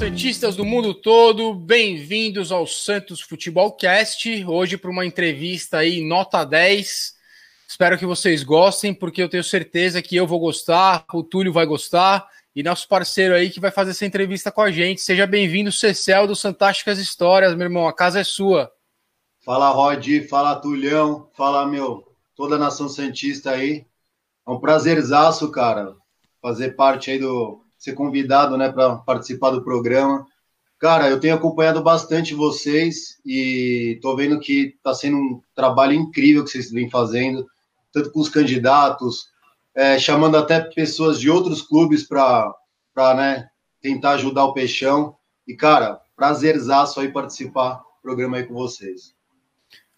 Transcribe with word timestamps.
Santistas 0.00 0.56
do 0.56 0.64
mundo 0.64 0.94
todo, 0.94 1.52
bem-vindos 1.52 2.50
ao 2.50 2.66
Santos 2.66 3.20
Futebol 3.20 3.70
Cast. 3.70 4.46
Hoje 4.46 4.78
para 4.78 4.90
uma 4.90 5.04
entrevista 5.04 5.76
aí 5.76 6.02
nota 6.02 6.42
10. 6.42 7.14
Espero 7.68 7.98
que 7.98 8.06
vocês 8.06 8.42
gostem, 8.42 8.94
porque 8.94 9.22
eu 9.22 9.28
tenho 9.28 9.44
certeza 9.44 10.00
que 10.00 10.16
eu 10.16 10.26
vou 10.26 10.40
gostar, 10.40 11.04
o 11.12 11.22
Túlio 11.22 11.52
vai 11.52 11.66
gostar 11.66 12.26
e 12.56 12.62
nosso 12.62 12.88
parceiro 12.88 13.34
aí 13.34 13.50
que 13.50 13.60
vai 13.60 13.70
fazer 13.70 13.90
essa 13.90 14.06
entrevista 14.06 14.50
com 14.50 14.62
a 14.62 14.70
gente. 14.70 15.02
Seja 15.02 15.26
bem-vindo, 15.26 15.70
Cecel 15.70 16.26
do 16.26 16.34
Fantásticas 16.34 16.98
Histórias, 16.98 17.54
meu 17.54 17.66
irmão. 17.66 17.86
A 17.86 17.92
casa 17.92 18.20
é 18.20 18.24
sua. 18.24 18.72
Fala, 19.44 19.68
Rod, 19.68 20.08
fala, 20.30 20.56
Tulhão, 20.56 21.28
fala, 21.34 21.66
meu, 21.66 22.10
toda 22.34 22.54
a 22.54 22.58
nação 22.58 22.88
Santista 22.88 23.50
aí. 23.50 23.84
É 24.48 24.50
um 24.50 24.58
prazerzaço, 24.58 25.52
cara, 25.52 25.94
fazer 26.40 26.70
parte 26.70 27.10
aí 27.10 27.18
do 27.18 27.60
ser 27.80 27.94
convidado, 27.94 28.58
né, 28.58 28.70
para 28.70 28.96
participar 28.96 29.50
do 29.50 29.64
programa. 29.64 30.26
Cara, 30.78 31.08
eu 31.08 31.18
tenho 31.18 31.34
acompanhado 31.34 31.82
bastante 31.82 32.34
vocês 32.34 33.18
e 33.24 33.98
tô 34.02 34.14
vendo 34.14 34.38
que 34.38 34.76
tá 34.82 34.94
sendo 34.94 35.16
um 35.16 35.40
trabalho 35.54 35.94
incrível 35.94 36.44
que 36.44 36.50
vocês 36.50 36.70
vêm 36.70 36.88
fazendo, 36.90 37.46
tanto 37.92 38.12
com 38.12 38.20
os 38.20 38.28
candidatos, 38.28 39.30
é, 39.74 39.98
chamando 39.98 40.36
até 40.36 40.60
pessoas 40.60 41.18
de 41.18 41.30
outros 41.30 41.62
clubes 41.62 42.06
para, 42.06 42.54
né, 43.16 43.48
tentar 43.80 44.12
ajudar 44.12 44.44
o 44.44 44.52
Peixão. 44.52 45.16
E, 45.48 45.56
cara, 45.56 46.00
prazerzaço 46.14 47.00
aí 47.00 47.10
participar 47.10 47.74
do 47.74 48.02
programa 48.02 48.36
aí 48.36 48.44
com 48.44 48.54
vocês. 48.54 49.14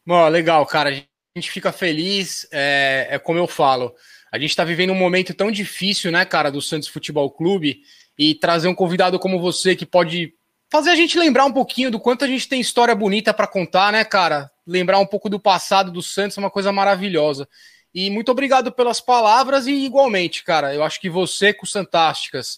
Bom, 0.06 0.28
legal, 0.28 0.64
cara. 0.66 0.90
A 0.90 1.38
gente 1.38 1.50
fica 1.50 1.72
feliz, 1.72 2.46
é, 2.52 3.08
é 3.10 3.18
como 3.18 3.38
eu 3.38 3.46
falo. 3.46 3.94
A 4.32 4.38
gente 4.38 4.50
está 4.50 4.64
vivendo 4.64 4.90
um 4.90 4.98
momento 4.98 5.34
tão 5.34 5.50
difícil, 5.50 6.10
né, 6.10 6.24
cara, 6.24 6.50
do 6.50 6.62
Santos 6.62 6.88
Futebol 6.88 7.30
Clube, 7.30 7.82
e 8.18 8.34
trazer 8.34 8.66
um 8.66 8.74
convidado 8.74 9.18
como 9.18 9.38
você 9.38 9.76
que 9.76 9.84
pode 9.84 10.32
fazer 10.70 10.88
a 10.88 10.96
gente 10.96 11.18
lembrar 11.18 11.44
um 11.44 11.52
pouquinho 11.52 11.90
do 11.90 12.00
quanto 12.00 12.24
a 12.24 12.28
gente 12.28 12.48
tem 12.48 12.58
história 12.58 12.94
bonita 12.94 13.34
para 13.34 13.46
contar, 13.46 13.92
né, 13.92 14.04
cara? 14.04 14.50
Lembrar 14.66 14.98
um 15.00 15.06
pouco 15.06 15.28
do 15.28 15.38
passado 15.38 15.92
do 15.92 16.00
Santos 16.00 16.38
é 16.38 16.40
uma 16.40 16.50
coisa 16.50 16.72
maravilhosa. 16.72 17.46
E 17.94 18.08
muito 18.08 18.32
obrigado 18.32 18.72
pelas 18.72 18.98
palavras 18.98 19.66
e 19.66 19.72
igualmente, 19.84 20.42
cara, 20.42 20.74
eu 20.74 20.82
acho 20.82 20.98
que 20.98 21.10
você 21.10 21.52
com 21.52 21.66
Santásticas, 21.66 22.54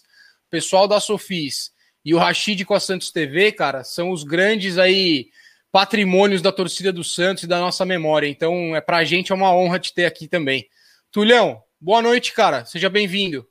o 0.47 0.49
pessoal 0.49 0.87
da 0.87 1.01
Sofis 1.01 1.73
e 2.05 2.13
o 2.13 2.17
Rashid 2.17 2.63
com 2.63 2.73
a 2.73 2.79
Santos 2.79 3.11
TV, 3.11 3.51
cara, 3.51 3.83
são 3.83 4.11
os 4.11 4.23
grandes 4.23 4.77
aí 4.77 5.27
patrimônios 5.73 6.41
da 6.41 6.53
torcida 6.53 6.93
do 6.93 7.03
Santos 7.03 7.43
e 7.43 7.47
da 7.47 7.59
nossa 7.59 7.83
memória. 7.83 8.29
Então, 8.29 8.73
é 8.73 8.79
pra 8.79 9.03
gente 9.03 9.33
é 9.33 9.35
uma 9.35 9.53
honra 9.53 9.77
te 9.77 9.93
ter 9.93 10.05
aqui 10.05 10.25
também. 10.25 10.69
Tulhão, 11.11 11.61
Boa 11.79 12.01
noite, 12.01 12.33
cara. 12.33 12.65
Seja 12.65 12.89
bem-vindo. 12.89 13.47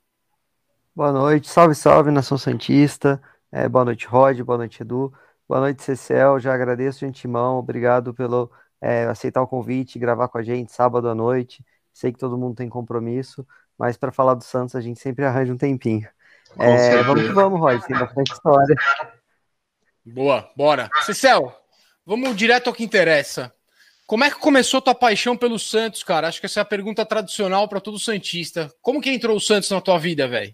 Boa 0.95 1.11
noite, 1.11 1.47
salve, 1.49 1.75
salve, 1.75 2.09
Nação 2.09 2.37
Santista. 2.37 3.21
É, 3.51 3.69
boa 3.69 3.85
noite, 3.85 4.07
Rod. 4.07 4.41
Boa 4.41 4.57
noite, 4.57 4.81
Edu. 4.81 5.13
Boa 5.47 5.61
noite, 5.61 5.83
Cecel. 5.83 6.39
Já 6.39 6.53
agradeço 6.53 6.99
de 6.99 7.05
antemão. 7.05 7.59
Obrigado 7.59 8.13
pelo 8.13 8.51
é, 8.81 9.05
aceitar 9.05 9.41
o 9.41 9.47
convite, 9.47 9.99
gravar 9.99 10.27
com 10.27 10.37
a 10.37 10.43
gente 10.43 10.71
sábado 10.71 11.07
à 11.07 11.15
noite. 11.15 11.63
Sei 11.93 12.11
que 12.11 12.19
todo 12.19 12.37
mundo 12.37 12.55
tem 12.55 12.67
compromisso, 12.67 13.47
mas 13.77 13.95
para 13.95 14.11
falar 14.11 14.33
do 14.33 14.43
Santos 14.43 14.75
a 14.75 14.81
gente 14.81 14.99
sempre 14.99 15.23
arranja 15.23 15.53
um 15.53 15.57
tempinho. 15.57 16.07
É, 16.59 17.03
vamos 17.03 17.23
que 17.23 17.31
vamos, 17.31 17.59
Rod. 17.59 17.81
Tem 17.83 17.97
bastante 17.97 18.33
história. 18.33 18.75
Boa, 20.05 20.49
bora. 20.55 20.89
Cecel, 21.05 21.53
vamos 22.05 22.35
direto 22.35 22.67
ao 22.67 22.73
que 22.73 22.83
interessa. 22.83 23.53
Como 24.07 24.23
é 24.23 24.29
que 24.29 24.37
começou 24.37 24.81
tua 24.81 24.93
paixão 24.93 25.35
pelo 25.35 25.57
Santos, 25.57 26.03
cara? 26.03 26.27
Acho 26.27 26.39
que 26.39 26.45
essa 26.45 26.59
é 26.59 26.61
a 26.61 26.65
pergunta 26.65 27.03
tradicional 27.03 27.67
para 27.67 27.81
todo 27.81 27.99
Santista. 27.99 28.71
Como 28.79 29.01
que 29.01 29.09
entrou 29.09 29.35
o 29.35 29.41
Santos 29.41 29.71
na 29.71 29.81
tua 29.81 29.97
vida, 29.97 30.27
velho? 30.27 30.53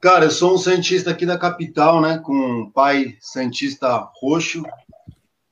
Cara, 0.00 0.26
eu 0.26 0.30
sou 0.30 0.54
um 0.54 0.58
Santista 0.58 1.10
aqui 1.10 1.26
da 1.26 1.36
capital, 1.36 2.00
né? 2.00 2.20
Com 2.22 2.34
um 2.34 2.70
pai 2.70 3.16
Santista 3.20 4.08
roxo. 4.20 4.62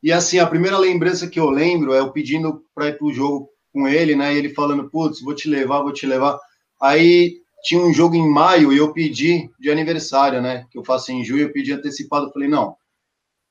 E 0.00 0.12
assim, 0.12 0.38
a 0.38 0.46
primeira 0.46 0.78
lembrança 0.78 1.26
que 1.26 1.40
eu 1.40 1.50
lembro 1.50 1.94
é 1.94 1.98
eu 1.98 2.12
pedindo 2.12 2.64
para 2.72 2.88
ir 2.88 2.98
pro 2.98 3.12
jogo 3.12 3.48
com 3.72 3.88
ele, 3.88 4.14
né? 4.14 4.32
E 4.32 4.38
ele 4.38 4.54
falando, 4.54 4.88
putz, 4.88 5.20
vou 5.20 5.34
te 5.34 5.48
levar, 5.48 5.82
vou 5.82 5.92
te 5.92 6.06
levar. 6.06 6.38
Aí 6.80 7.38
tinha 7.64 7.80
um 7.80 7.92
jogo 7.92 8.14
em 8.14 8.28
maio 8.28 8.72
e 8.72 8.76
eu 8.76 8.92
pedi 8.92 9.50
de 9.58 9.68
aniversário, 9.68 10.40
né? 10.40 10.64
Que 10.70 10.78
eu 10.78 10.84
faço 10.84 11.10
em 11.10 11.24
julho, 11.24 11.42
eu 11.42 11.52
pedi 11.52 11.72
antecipado. 11.72 12.30
Falei, 12.32 12.48
não, 12.48 12.76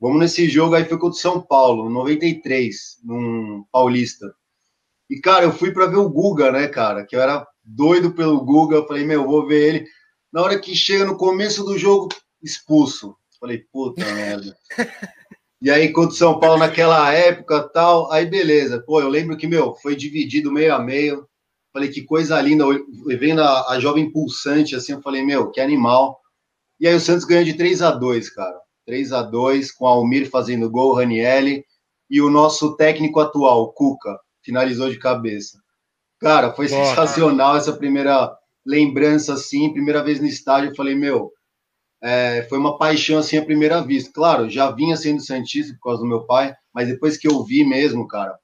Vamos 0.03 0.19
nesse 0.19 0.50
jogo 0.50 0.75
aí, 0.75 0.84
foi 0.84 0.97
contra 0.97 1.16
o 1.16 1.22
São 1.22 1.40
Paulo, 1.40 1.90
93, 1.90 3.00
num 3.06 3.64
Paulista. 3.72 4.36
E, 5.09 5.18
cara, 5.22 5.46
eu 5.46 5.53
fui 5.53 5.72
para 5.72 5.86
ver 5.86 5.96
o 5.96 6.09
Guga, 6.09 6.52
né, 6.52 6.68
cara? 6.68 7.06
Que 7.06 7.16
eu 7.16 7.22
era 7.22 7.47
doido 7.64 8.12
pelo 8.12 8.44
Guga. 8.44 8.75
Eu 8.75 8.86
falei, 8.86 9.06
meu, 9.06 9.24
vou 9.24 9.47
ver 9.47 9.75
ele. 9.75 9.88
Na 10.30 10.41
hora 10.41 10.59
que 10.59 10.75
chega 10.75 11.06
no 11.06 11.16
começo 11.16 11.64
do 11.64 11.78
jogo, 11.78 12.09
expulso. 12.44 13.16
Falei, 13.40 13.59
puta 13.72 14.03
merda. 14.14 14.58
E 15.62 15.72
aí, 15.72 15.90
contra 15.94 16.14
o 16.14 16.18
São 16.18 16.38
Paulo 16.38 16.59
naquela 16.59 17.14
época 17.14 17.70
tal, 17.70 18.12
aí 18.12 18.25
beleza. 18.25 18.84
Pô, 18.85 19.00
eu 19.00 19.08
lembro 19.08 19.38
que, 19.38 19.47
meu, 19.47 19.74
foi 19.75 19.96
dividido 19.96 20.52
meio 20.52 20.75
a 20.75 20.80
meio. 20.80 21.25
Falei, 21.72 21.88
que 21.88 22.03
coisa 22.03 22.41
linda. 22.41 22.66
Vendo 23.18 23.41
a, 23.41 23.70
a 23.70 23.80
jovem 23.80 24.12
pulsante, 24.12 24.75
assim, 24.75 24.91
eu 24.91 25.02
falei, 25.02 25.24
meu, 25.24 25.50
que 25.50 25.62
animal. 25.62 26.20
E 26.78 26.90
aí 26.90 26.94
o 26.94 27.00
Santos 27.00 27.24
ganhou 27.24 27.46
de 27.46 27.53
3 27.53 27.81
a 27.81 27.91
2 27.91 28.30
cara. 28.31 28.62
3 28.86 29.12
a 29.14 29.22
2 29.22 29.72
com 29.72 29.88
Almir 29.88 30.30
fazendo 30.30 30.70
gol, 30.70 30.96
Ranielli, 30.96 31.66
e 32.10 32.22
o 32.22 32.30
nosso 32.30 32.76
técnico 32.76 33.20
atual, 33.20 33.74
Cuca, 33.74 34.20
finalizou 34.44 34.90
de 34.90 35.00
cabeça. 35.00 35.58
Cara, 36.20 36.54
foi 36.54 36.68
Boa. 36.68 36.86
sensacional 36.86 37.58
essa 37.58 37.74
primeira 37.74 38.32
lembrança, 38.66 39.34
assim, 39.34 39.74
primeira 39.74 40.04
vez 40.04 40.20
no 40.20 40.28
estádio, 40.28 40.70
eu 40.70 40.76
falei, 40.76 40.96
meu, 40.96 41.32
é, 42.02 42.46
foi 42.50 42.58
uma 42.58 42.78
paixão, 42.78 43.18
assim, 43.18 43.38
à 43.38 43.46
primeira 43.46 43.82
vista. 43.82 44.12
Claro, 44.14 44.50
já 44.50 44.72
vinha 44.72 44.96
sendo 44.98 45.22
Santista 45.22 45.74
por 45.74 45.90
causa 45.90 46.02
do 46.02 46.08
meu 46.08 46.26
pai, 46.26 46.54
mas 46.74 46.88
depois 46.88 47.18
que 47.18 47.28
eu 47.28 47.44
vi 47.44 47.66
mesmo, 47.66 48.08
cara, 48.08 48.38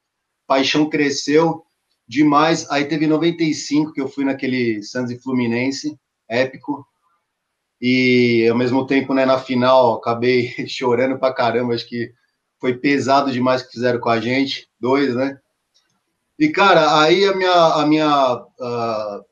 paixão 0.48 0.90
cresceu 0.90 1.64
demais. 2.08 2.70
Aí 2.72 2.86
teve 2.86 3.06
95, 3.06 3.94
que 3.94 4.02
eu 4.02 4.08
fui 4.08 4.24
naquele 4.24 4.82
Santos 4.82 5.12
e 5.12 5.20
Fluminense, 5.20 5.98
épico, 6.28 6.86
e 7.82 8.48
ao 8.50 8.58
mesmo 8.58 8.86
tempo, 8.86 9.14
né, 9.14 9.26
na 9.26 9.40
final, 9.40 9.96
acabei 9.96 10.54
chorando 10.68 11.18
pra 11.18 11.34
caramba, 11.34 11.74
acho 11.74 11.88
que 11.88 12.12
foi 12.60 12.74
pesado 12.78 13.32
demais 13.32 13.64
que 13.64 13.72
fizeram 13.72 14.00
com 14.00 14.10
a 14.10 14.20
gente, 14.20 14.68
dois, 14.80 15.16
né? 15.16 15.38
E 16.38 16.50
cara, 16.50 17.02
aí 17.02 17.26
a 17.26 17.36
minha, 17.36 17.52
a 17.52 17.86
minha 17.86 18.36
uh, 18.36 19.26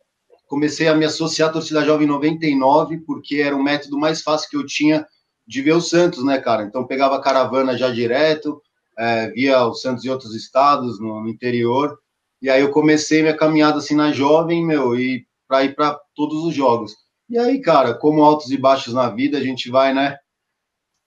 comecei 0.48 0.88
a 0.88 0.96
me 0.96 1.06
associar 1.06 1.50
à 1.50 1.52
torcida 1.52 1.86
jovem 1.86 2.06
em 2.06 2.10
99, 2.10 3.00
porque 3.06 3.38
era 3.38 3.56
o 3.56 3.64
método 3.64 3.98
mais 3.98 4.22
fácil 4.22 4.50
que 4.50 4.58
eu 4.58 4.66
tinha 4.66 5.06
de 5.46 5.62
ver 5.62 5.74
o 5.74 5.82
Santos, 5.82 6.24
né, 6.24 6.40
cara? 6.40 6.64
Então 6.64 6.86
pegava 6.86 7.16
a 7.16 7.22
caravana 7.22 7.78
já 7.78 7.90
direto, 7.90 8.62
é, 8.98 9.30
via 9.30 9.66
o 9.66 9.74
Santos 9.74 10.04
em 10.04 10.10
outros 10.10 10.36
estados, 10.36 11.00
no, 11.00 11.22
no, 11.22 11.30
interior, 11.30 11.98
e 12.42 12.50
aí 12.50 12.62
eu 12.62 12.72
comecei 12.72 13.22
minha 13.22 13.36
caminhada 13.36 13.78
assim 13.78 13.96
na 13.96 14.12
jovem, 14.12 14.66
meu, 14.66 15.00
e 15.00 15.26
para 15.48 15.64
ir 15.64 15.76
para 15.76 15.98
todos 16.14 16.44
os 16.44 16.54
jogos. 16.54 16.94
E 17.30 17.38
aí, 17.38 17.60
cara, 17.62 17.94
como 17.94 18.24
altos 18.24 18.52
e 18.52 18.58
baixos 18.58 18.94
na 18.94 19.10
vida, 19.10 19.38
a 19.38 19.42
gente 19.42 19.70
vai, 19.70 19.94
né? 19.94 20.18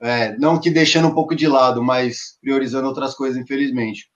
É, 0.01 0.37
não 0.39 0.61
que 0.61 0.71
deixando 0.71 1.09
um 1.09 1.15
pouco 1.15 1.35
de 1.35 1.47
lado, 1.47 1.83
mas 1.83 2.39
priorizando 2.41 2.89
outras 2.89 3.15
coisas, 3.15 3.41
infelizmente. 3.41 4.11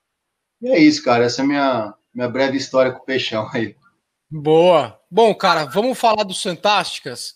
E 0.61 0.69
é 0.69 0.79
isso, 0.79 1.03
cara. 1.03 1.25
Essa 1.25 1.43
é 1.43 1.45
a 1.45 1.47
minha, 1.47 1.95
minha 2.15 2.29
breve 2.29 2.57
história 2.57 2.93
com 2.93 3.01
o 3.01 3.05
Peixão 3.05 3.49
aí. 3.53 3.77
Boa. 4.31 4.99
Bom, 5.11 5.35
cara, 5.35 5.65
vamos 5.65 5.99
falar 5.99 6.25
dos 6.25 6.43
Fantásticas. 6.43 7.35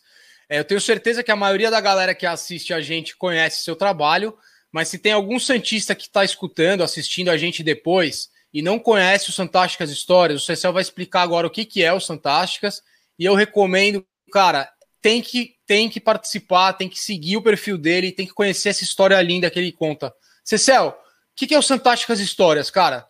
É, 0.49 0.59
eu 0.59 0.65
tenho 0.65 0.81
certeza 0.81 1.23
que 1.23 1.31
a 1.31 1.37
maioria 1.37 1.71
da 1.71 1.81
galera 1.81 2.15
que 2.15 2.27
assiste 2.27 2.73
a 2.73 2.81
gente 2.81 3.17
conhece 3.17 3.63
seu 3.63 3.77
trabalho, 3.77 4.35
mas 4.73 4.89
se 4.89 4.99
tem 4.99 5.13
algum 5.13 5.39
Santista 5.39 5.95
que 5.95 6.05
está 6.05 6.25
escutando, 6.25 6.83
assistindo 6.83 7.31
a 7.31 7.37
gente 7.37 7.63
depois 7.63 8.31
e 8.53 8.63
não 8.63 8.79
conhece 8.79 9.29
o 9.29 9.33
Fantásticas 9.33 9.91
Histórias, 9.91 10.43
o 10.43 10.45
Cecil 10.45 10.73
vai 10.73 10.83
explicar 10.83 11.23
agora 11.23 11.47
o 11.47 11.51
que, 11.51 11.67
que 11.67 11.85
é 11.85 11.93
o 11.93 12.01
Fantásticas 12.01 12.83
e 13.19 13.27
eu 13.27 13.35
recomendo 13.35 14.05
cara, 14.29 14.69
tem 15.01 15.23
que, 15.23 15.55
tem 15.67 15.89
que 15.89 16.01
participar, 16.01 16.73
tem 16.73 16.89
que 16.89 16.99
seguir 16.99 17.37
o 17.37 17.43
perfil 17.43 17.79
dele, 17.79 18.13
tem 18.13 18.27
que 18.27 18.35
conhecer 18.35 18.71
essa 18.71 18.85
história 18.85 19.21
linda 19.23 19.51
que 19.51 19.59
ele 19.59 19.73
conta. 19.73 20.13
Cecel, 20.45 20.89
o 20.89 20.95
que, 21.35 21.47
que 21.47 21.55
é 21.55 21.59
o 21.59 21.63
Fantásticas 21.63 22.21
Histórias, 22.21 22.71
cara? 22.71 23.07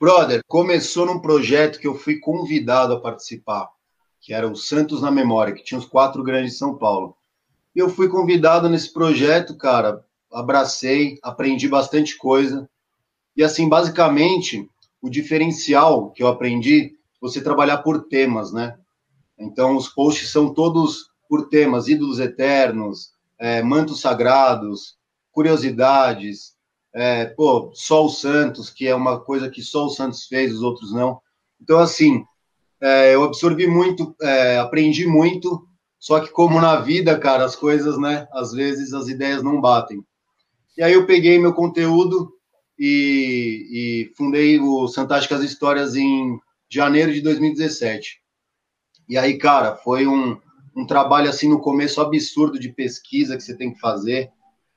Brother, 0.00 0.42
começou 0.48 1.04
num 1.04 1.20
projeto 1.20 1.78
que 1.78 1.86
eu 1.86 1.94
fui 1.94 2.18
convidado 2.18 2.94
a 2.94 3.00
participar, 3.00 3.68
que 4.20 4.32
era 4.32 4.48
o 4.48 4.56
Santos 4.56 5.02
na 5.02 5.10
Memória, 5.10 5.54
que 5.54 5.62
tinha 5.62 5.78
os 5.78 5.86
quatro 5.86 6.22
grandes 6.22 6.52
de 6.52 6.58
São 6.58 6.76
Paulo. 6.76 7.14
E 7.76 7.78
eu 7.78 7.90
fui 7.90 8.08
convidado 8.08 8.68
nesse 8.68 8.92
projeto, 8.92 9.56
cara, 9.56 10.04
abracei, 10.32 11.18
aprendi 11.22 11.68
bastante 11.68 12.16
coisa. 12.16 12.68
E 13.36 13.44
assim, 13.44 13.68
basicamente, 13.68 14.66
o 15.02 15.10
diferencial 15.10 16.10
que 16.10 16.22
eu 16.22 16.28
aprendi, 16.28 16.96
você 17.20 17.42
trabalhar 17.42 17.78
por 17.78 18.08
temas, 18.08 18.52
né? 18.52 18.78
Então, 19.40 19.76
os 19.76 19.88
posts 19.88 20.30
são 20.30 20.52
todos 20.52 21.10
por 21.28 21.48
temas: 21.48 21.88
ídolos 21.88 22.20
eternos, 22.20 23.12
é, 23.38 23.62
mantos 23.62 24.00
sagrados, 24.00 24.96
curiosidades, 25.32 26.54
é, 26.92 27.24
pô, 27.24 27.70
só 27.74 28.06
Santos, 28.08 28.68
que 28.68 28.86
é 28.86 28.94
uma 28.94 29.18
coisa 29.18 29.48
que 29.48 29.62
só 29.62 29.88
Santos 29.88 30.26
fez, 30.26 30.52
os 30.52 30.62
outros 30.62 30.92
não. 30.92 31.20
Então, 31.60 31.78
assim, 31.78 32.24
é, 32.80 33.14
eu 33.14 33.24
absorvi 33.24 33.66
muito, 33.66 34.14
é, 34.22 34.58
aprendi 34.58 35.06
muito, 35.06 35.66
Só 35.98 36.18
que 36.20 36.30
como 36.30 36.60
na 36.60 36.80
vida, 36.80 37.18
cara, 37.18 37.44
as 37.44 37.54
coisas, 37.54 37.98
né? 37.98 38.26
Às 38.32 38.52
vezes 38.52 38.94
as 38.94 39.08
ideias 39.08 39.42
não 39.42 39.60
batem. 39.60 40.02
E 40.76 40.82
aí 40.82 40.94
eu 40.94 41.06
peguei 41.06 41.38
meu 41.38 41.52
conteúdo 41.52 42.32
e, 42.78 44.08
e 44.10 44.16
fundei 44.16 44.58
o 44.58 44.88
Fantásticas 44.88 45.42
Histórias 45.42 45.94
em 45.96 46.40
janeiro 46.70 47.12
de 47.12 47.20
2017. 47.20 48.19
E 49.10 49.18
aí, 49.18 49.36
cara, 49.36 49.74
foi 49.74 50.06
um, 50.06 50.38
um 50.76 50.86
trabalho 50.86 51.28
assim 51.28 51.48
no 51.48 51.60
começo 51.60 52.00
absurdo 52.00 52.60
de 52.60 52.72
pesquisa 52.72 53.36
que 53.36 53.42
você 53.42 53.56
tem 53.56 53.72
que 53.72 53.80
fazer. 53.80 54.30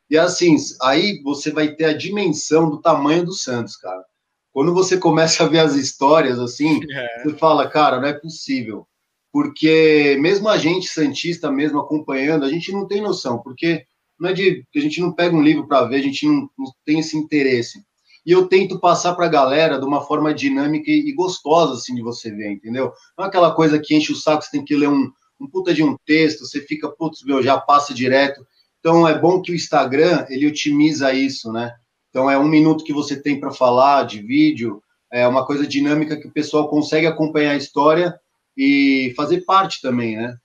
E 0.10 0.18
assim, 0.18 0.56
aí 0.82 1.22
você 1.22 1.52
vai 1.52 1.76
ter 1.76 1.86
a 1.86 1.94
dimensão 1.94 2.68
do 2.68 2.82
tamanho 2.82 3.24
do 3.24 3.32
Santos, 3.32 3.76
cara. 3.76 4.04
Quando 4.52 4.74
você 4.74 4.98
começa 4.98 5.44
a 5.44 5.48
ver 5.48 5.60
as 5.60 5.76
histórias 5.76 6.40
assim, 6.40 6.80
é. 6.92 7.22
você 7.22 7.38
fala, 7.38 7.70
cara, 7.70 8.02
não 8.02 8.08
é 8.08 8.14
possível. 8.14 8.88
Porque 9.32 10.18
mesmo 10.20 10.50
a 10.50 10.58
gente 10.58 10.88
santista 10.88 11.52
mesmo 11.52 11.80
acompanhando, 11.80 12.44
a 12.44 12.50
gente 12.50 12.72
não 12.72 12.88
tem 12.88 13.02
noção, 13.02 13.38
porque 13.38 13.86
não 14.20 14.32
é 14.32 14.34
de 14.34 14.66
a 14.76 14.80
gente 14.80 15.00
não 15.00 15.14
pega 15.14 15.36
um 15.36 15.44
livro 15.44 15.68
para 15.68 15.86
ver, 15.86 15.98
a 15.98 16.04
gente 16.04 16.26
não, 16.26 16.50
não, 16.58 16.72
tem 16.84 16.98
esse 16.98 17.16
interesse. 17.16 17.86
E 18.26 18.32
eu 18.32 18.48
tento 18.48 18.80
passar 18.80 19.14
para 19.16 19.26
a 19.26 19.30
galera 19.30 19.78
de 19.78 19.86
uma 19.86 20.02
forma 20.02 20.34
dinâmica 20.34 20.90
e, 20.90 21.10
e, 21.10 21.14
gostosa 21.14 21.74
assim 21.74 21.94
de 21.94 22.02
você 22.02 22.32
ver, 22.32 22.52
entendeu? 22.52 22.94
Não 23.18 23.26
é 23.26 23.28
aquela 23.28 23.54
coisa 23.54 23.80
que 23.80 23.96
enche 23.96 24.14
o 24.14 24.16
saco, 24.16 24.44
você 24.44 24.52
tem 24.52 24.64
que 24.64 24.76
ler 24.76 24.88
um, 24.88 25.12
um 25.40 25.48
puta 25.48 25.74
de 25.74 25.84
um 25.84 25.98
texto, 26.06 26.46
você 26.46 26.62
fica, 26.62 26.90
putz, 26.90 27.24
meu, 27.24 27.44
já 27.44 27.60
passa 27.60 27.94
direto. 27.94 28.46
Então 28.80 29.08
é 29.08 29.18
bom 29.18 29.42
que 29.42 29.52
o 29.52 29.56
Instagram 29.56 30.26
ele 30.30 30.48
otimiza 30.48 31.14
isso, 31.14 31.52
né? 31.52 31.74
Então 32.10 32.30
é 32.30 32.38
um 32.38 32.48
minuto 32.48 32.84
que 32.84 32.94
você 32.94 33.22
tem 33.22 33.40
para 33.40 33.52
falar 33.52 34.04
de 34.04 34.22
vídeo, 34.22 34.82
é 35.12 35.28
uma 35.28 35.46
coisa 35.46 35.68
dinâmica 35.68 36.18
que 36.18 36.28
o 36.28 36.32
pessoal 36.32 36.70
consegue 36.70 37.08
acompanhar 37.08 37.52
a 37.52 37.58
história 37.58 38.18
e 38.56 39.14
fazer 39.16 39.42
parte 39.42 39.82
também, 39.82 40.16
né? 40.16 40.38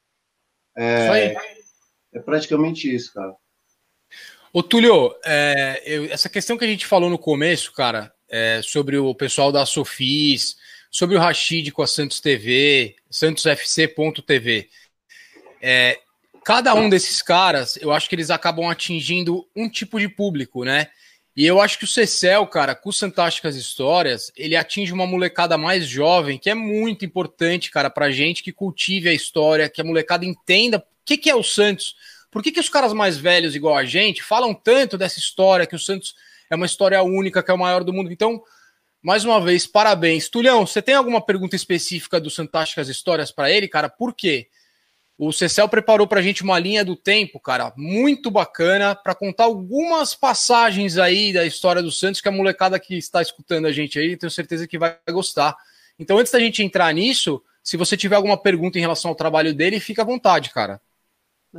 É, 0.76 1.34
é 2.14 2.20
praticamente 2.20 2.92
isso, 2.92 3.12
cara. 3.12 3.34
Ô, 4.52 4.62
Túlio, 4.62 5.14
é, 5.24 5.82
eu, 5.84 6.06
essa 6.06 6.28
questão 6.28 6.56
que 6.56 6.64
a 6.64 6.68
gente 6.68 6.86
falou 6.86 7.10
no 7.10 7.18
começo, 7.18 7.72
cara, 7.72 8.12
é, 8.28 8.60
sobre 8.62 8.96
o 8.96 9.14
pessoal 9.14 9.52
da 9.52 9.66
Sofis, 9.66 10.56
sobre 10.90 11.16
o 11.16 11.18
Rashid 11.18 11.70
com 11.70 11.82
a 11.82 11.86
Santos 11.86 12.18
TV, 12.18 12.96
santosfc.tv. 13.10 14.68
É, 15.60 15.98
cada 16.44 16.74
um 16.74 16.88
desses 16.88 17.20
caras, 17.20 17.76
eu 17.76 17.92
acho 17.92 18.08
que 18.08 18.14
eles 18.14 18.30
acabam 18.30 18.68
atingindo 18.68 19.46
um 19.54 19.68
tipo 19.68 20.00
de 20.00 20.08
público, 20.08 20.64
né? 20.64 20.88
E 21.36 21.46
eu 21.46 21.60
acho 21.60 21.78
que 21.78 21.84
o 21.84 21.88
Cecel, 21.88 22.46
cara, 22.46 22.74
com 22.74 22.90
Fantásticas 22.90 23.54
Histórias, 23.54 24.32
ele 24.34 24.56
atinge 24.56 24.92
uma 24.92 25.06
molecada 25.06 25.56
mais 25.56 25.86
jovem, 25.86 26.38
que 26.38 26.50
é 26.50 26.54
muito 26.54 27.04
importante, 27.04 27.70
cara, 27.70 27.90
pra 27.90 28.10
gente 28.10 28.42
que 28.42 28.50
cultive 28.50 29.10
a 29.10 29.14
história, 29.14 29.68
que 29.68 29.80
a 29.80 29.84
molecada 29.84 30.24
entenda 30.24 30.78
o 30.78 30.82
que, 31.04 31.16
que 31.16 31.30
é 31.30 31.36
o 31.36 31.42
Santos. 31.42 31.94
Por 32.30 32.42
que, 32.42 32.52
que 32.52 32.60
os 32.60 32.68
caras 32.68 32.92
mais 32.92 33.16
velhos, 33.16 33.54
igual 33.54 33.76
a 33.76 33.84
gente, 33.84 34.22
falam 34.22 34.52
tanto 34.54 34.98
dessa 34.98 35.18
história, 35.18 35.66
que 35.66 35.76
o 35.76 35.78
Santos 35.78 36.14
é 36.50 36.56
uma 36.56 36.66
história 36.66 37.02
única, 37.02 37.42
que 37.42 37.50
é 37.50 37.54
o 37.54 37.58
maior 37.58 37.82
do 37.82 37.92
mundo? 37.92 38.12
Então, 38.12 38.42
mais 39.02 39.24
uma 39.24 39.40
vez, 39.40 39.66
parabéns. 39.66 40.28
Tulhão, 40.28 40.66
você 40.66 40.82
tem 40.82 40.94
alguma 40.94 41.20
pergunta 41.20 41.56
específica 41.56 42.20
do 42.20 42.30
Fantásticas 42.30 42.88
Histórias 42.88 43.30
para 43.30 43.50
ele, 43.50 43.68
cara? 43.68 43.88
Por 43.88 44.14
quê? 44.14 44.48
O 45.16 45.32
Cecel 45.32 45.68
preparou 45.68 46.06
para 46.06 46.20
a 46.20 46.22
gente 46.22 46.44
uma 46.44 46.58
linha 46.60 46.84
do 46.84 46.94
tempo, 46.94 47.40
cara, 47.40 47.72
muito 47.76 48.30
bacana, 48.30 48.94
para 48.94 49.16
contar 49.16 49.44
algumas 49.44 50.14
passagens 50.14 50.96
aí 50.96 51.32
da 51.32 51.44
história 51.44 51.82
do 51.82 51.90
Santos 51.90 52.20
que 52.20 52.28
a 52.28 52.32
molecada 52.32 52.78
que 52.78 52.96
está 52.96 53.20
escutando 53.20 53.66
a 53.66 53.72
gente 53.72 53.98
aí, 53.98 54.16
tenho 54.16 54.30
certeza 54.30 54.66
que 54.68 54.78
vai 54.78 54.96
gostar. 55.10 55.56
Então, 55.98 56.18
antes 56.18 56.30
da 56.30 56.38
gente 56.38 56.62
entrar 56.62 56.94
nisso, 56.94 57.42
se 57.64 57.76
você 57.76 57.96
tiver 57.96 58.14
alguma 58.14 58.36
pergunta 58.36 58.78
em 58.78 58.80
relação 58.80 59.10
ao 59.10 59.16
trabalho 59.16 59.52
dele, 59.52 59.80
fica 59.80 60.02
à 60.02 60.04
vontade, 60.04 60.50
cara. 60.50 60.80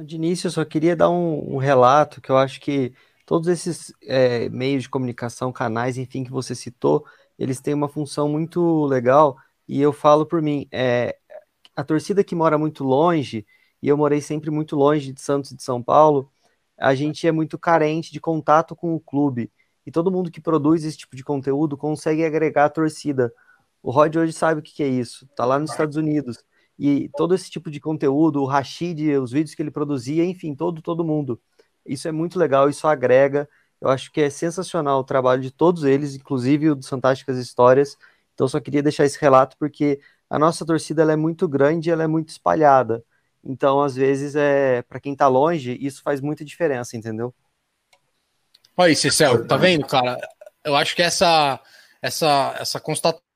De 0.05 0.15
início, 0.15 0.47
eu 0.47 0.51
só 0.51 0.63
queria 0.63 0.95
dar 0.95 1.09
um, 1.09 1.55
um 1.55 1.57
relato 1.57 2.21
que 2.21 2.29
eu 2.29 2.37
acho 2.37 2.59
que 2.61 2.93
todos 3.25 3.47
esses 3.47 3.93
é, 4.03 4.47
meios 4.49 4.83
de 4.83 4.89
comunicação, 4.89 5.51
canais, 5.51 5.97
enfim, 5.97 6.23
que 6.23 6.31
você 6.31 6.55
citou, 6.55 7.05
eles 7.37 7.59
têm 7.59 7.73
uma 7.73 7.89
função 7.89 8.29
muito 8.29 8.85
legal, 8.85 9.37
e 9.67 9.81
eu 9.81 9.91
falo 9.93 10.25
por 10.25 10.41
mim, 10.41 10.67
é, 10.71 11.17
a 11.75 11.83
torcida 11.83 12.23
que 12.23 12.35
mora 12.35 12.57
muito 12.57 12.83
longe, 12.83 13.45
e 13.81 13.87
eu 13.87 13.97
morei 13.97 14.21
sempre 14.21 14.49
muito 14.51 14.75
longe 14.75 15.13
de 15.13 15.21
Santos 15.21 15.51
e 15.51 15.55
de 15.55 15.63
São 15.63 15.81
Paulo, 15.81 16.31
a 16.77 16.95
gente 16.95 17.27
é 17.27 17.31
muito 17.31 17.57
carente 17.57 18.11
de 18.11 18.19
contato 18.19 18.75
com 18.75 18.95
o 18.95 18.99
clube, 18.99 19.51
e 19.85 19.91
todo 19.91 20.11
mundo 20.11 20.31
que 20.31 20.41
produz 20.41 20.83
esse 20.83 20.97
tipo 20.97 21.15
de 21.15 21.23
conteúdo 21.23 21.77
consegue 21.77 22.23
agregar 22.23 22.65
a 22.65 22.69
torcida. 22.69 23.33
O 23.81 23.91
Rod 23.91 24.15
hoje 24.15 24.33
sabe 24.33 24.59
o 24.59 24.63
que 24.63 24.83
é 24.83 24.87
isso, 24.87 25.27
tá 25.35 25.45
lá 25.45 25.57
nos 25.59 25.71
Estados 25.71 25.95
Unidos, 25.95 26.43
e 26.79 27.09
todo 27.09 27.35
esse 27.35 27.51
tipo 27.51 27.69
de 27.69 27.79
conteúdo, 27.79 28.41
o 28.41 28.45
Rashid, 28.45 29.17
os 29.17 29.31
vídeos 29.31 29.53
que 29.53 29.61
ele 29.61 29.69
produzia, 29.69 30.23
enfim, 30.23 30.55
todo, 30.55 30.81
todo 30.81 31.03
mundo. 31.03 31.39
Isso 31.85 32.07
é 32.07 32.11
muito 32.11 32.39
legal, 32.39 32.69
isso 32.69 32.87
agrega, 32.87 33.49
eu 33.81 33.89
acho 33.89 34.11
que 34.11 34.21
é 34.21 34.29
sensacional 34.29 34.99
o 34.99 35.03
trabalho 35.03 35.41
de 35.41 35.51
todos 35.51 35.83
eles, 35.83 36.15
inclusive 36.15 36.69
o 36.69 36.75
do 36.75 36.85
Fantásticas 36.85 37.37
Histórias. 37.37 37.97
Então, 38.33 38.47
só 38.47 38.59
queria 38.61 38.81
deixar 38.81 39.05
esse 39.05 39.19
relato 39.19 39.57
porque 39.57 39.99
a 40.29 40.39
nossa 40.39 40.65
torcida 40.65 41.01
ela 41.01 41.13
é 41.13 41.15
muito 41.17 41.47
grande, 41.47 41.91
ela 41.91 42.03
é 42.03 42.07
muito 42.07 42.29
espalhada. 42.29 43.03
Então, 43.43 43.81
às 43.81 43.95
vezes, 43.95 44.35
é 44.35 44.81
para 44.83 44.99
quem 44.99 45.13
está 45.13 45.27
longe, 45.27 45.77
isso 45.81 46.01
faz 46.01 46.21
muita 46.21 46.45
diferença, 46.45 46.95
entendeu? 46.95 47.33
Olha 48.77 48.89
aí, 48.89 48.95
Cecel, 48.95 49.45
tá 49.45 49.57
vendo, 49.57 49.85
cara? 49.85 50.17
Eu 50.63 50.75
acho 50.75 50.95
que 50.95 51.01
essa 51.01 51.59
essa 52.01 52.55
essa 52.57 52.79
constatação 52.79 53.28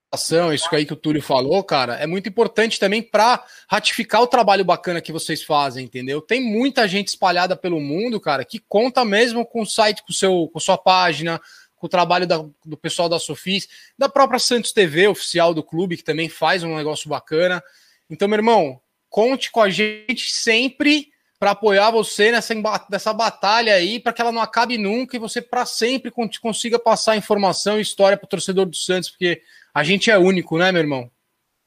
isso 0.54 0.68
aí 0.72 0.86
que 0.86 0.94
o 0.94 0.98
Túlio 0.98 1.22
falou, 1.22 1.64
cara, 1.64 1.96
é 1.96 2.06
muito 2.06 2.30
importante 2.30 2.80
também 2.80 3.02
para 3.02 3.44
ratificar 3.68 4.22
o 4.22 4.28
trabalho 4.28 4.64
bacana 4.64 5.02
que 5.02 5.12
vocês 5.12 5.42
fazem, 5.42 5.86
entendeu? 5.86 6.22
Tem 6.22 6.42
muita 6.42 6.88
gente 6.88 7.08
espalhada 7.08 7.56
pelo 7.56 7.80
mundo, 7.80 8.20
cara, 8.20 8.46
que 8.46 8.60
conta 8.60 9.04
mesmo 9.04 9.46
com 9.46 9.62
o 9.62 9.66
site, 9.66 10.04
com, 10.04 10.14
seu, 10.14 10.50
com 10.54 10.60
sua 10.60 10.78
página, 10.78 11.42
com 11.76 11.88
o 11.88 11.90
trabalho 11.90 12.28
da, 12.28 12.46
do 12.64 12.78
pessoal 12.78 13.10
da 13.10 13.20
Sofis, 13.20 13.68
da 13.98 14.08
própria 14.08 14.40
Santos 14.40 14.72
TV, 14.72 15.08
oficial 15.08 15.54
do 15.54 15.64
clube, 15.64 15.98
que 15.98 16.04
também 16.04 16.30
faz 16.30 16.64
um 16.64 16.76
negócio 16.76 17.10
bacana. 17.10 17.64
Então, 18.10 18.28
meu 18.28 18.38
irmão, 18.38 18.80
conte 19.10 19.52
com 19.52 19.62
a 19.62 19.70
gente 19.70 20.32
sempre 20.32 21.12
para 21.44 21.52
apoiar 21.52 21.92
você 21.92 22.32
nessa, 22.32 22.54
nessa 22.90 23.12
batalha 23.12 23.74
aí, 23.74 24.00
para 24.00 24.14
que 24.14 24.22
ela 24.22 24.32
não 24.32 24.42
acabe 24.42 24.78
nunca 24.78 25.18
e 25.18 25.20
você 25.20 25.42
para 25.42 25.66
sempre 25.66 26.10
consiga 26.42 26.80
passar 26.80 27.18
informação 27.18 27.78
e 27.78 27.82
história 27.82 28.18
para 28.18 28.26
o 28.26 28.30
torcedor 28.30 28.66
do 28.66 28.78
Santos, 28.78 29.10
porque 29.10 29.42
a 29.74 29.84
gente 29.84 30.12
é 30.12 30.18
único, 30.18 30.58
né, 30.58 30.72
meu 30.72 30.82
irmão? 30.82 31.10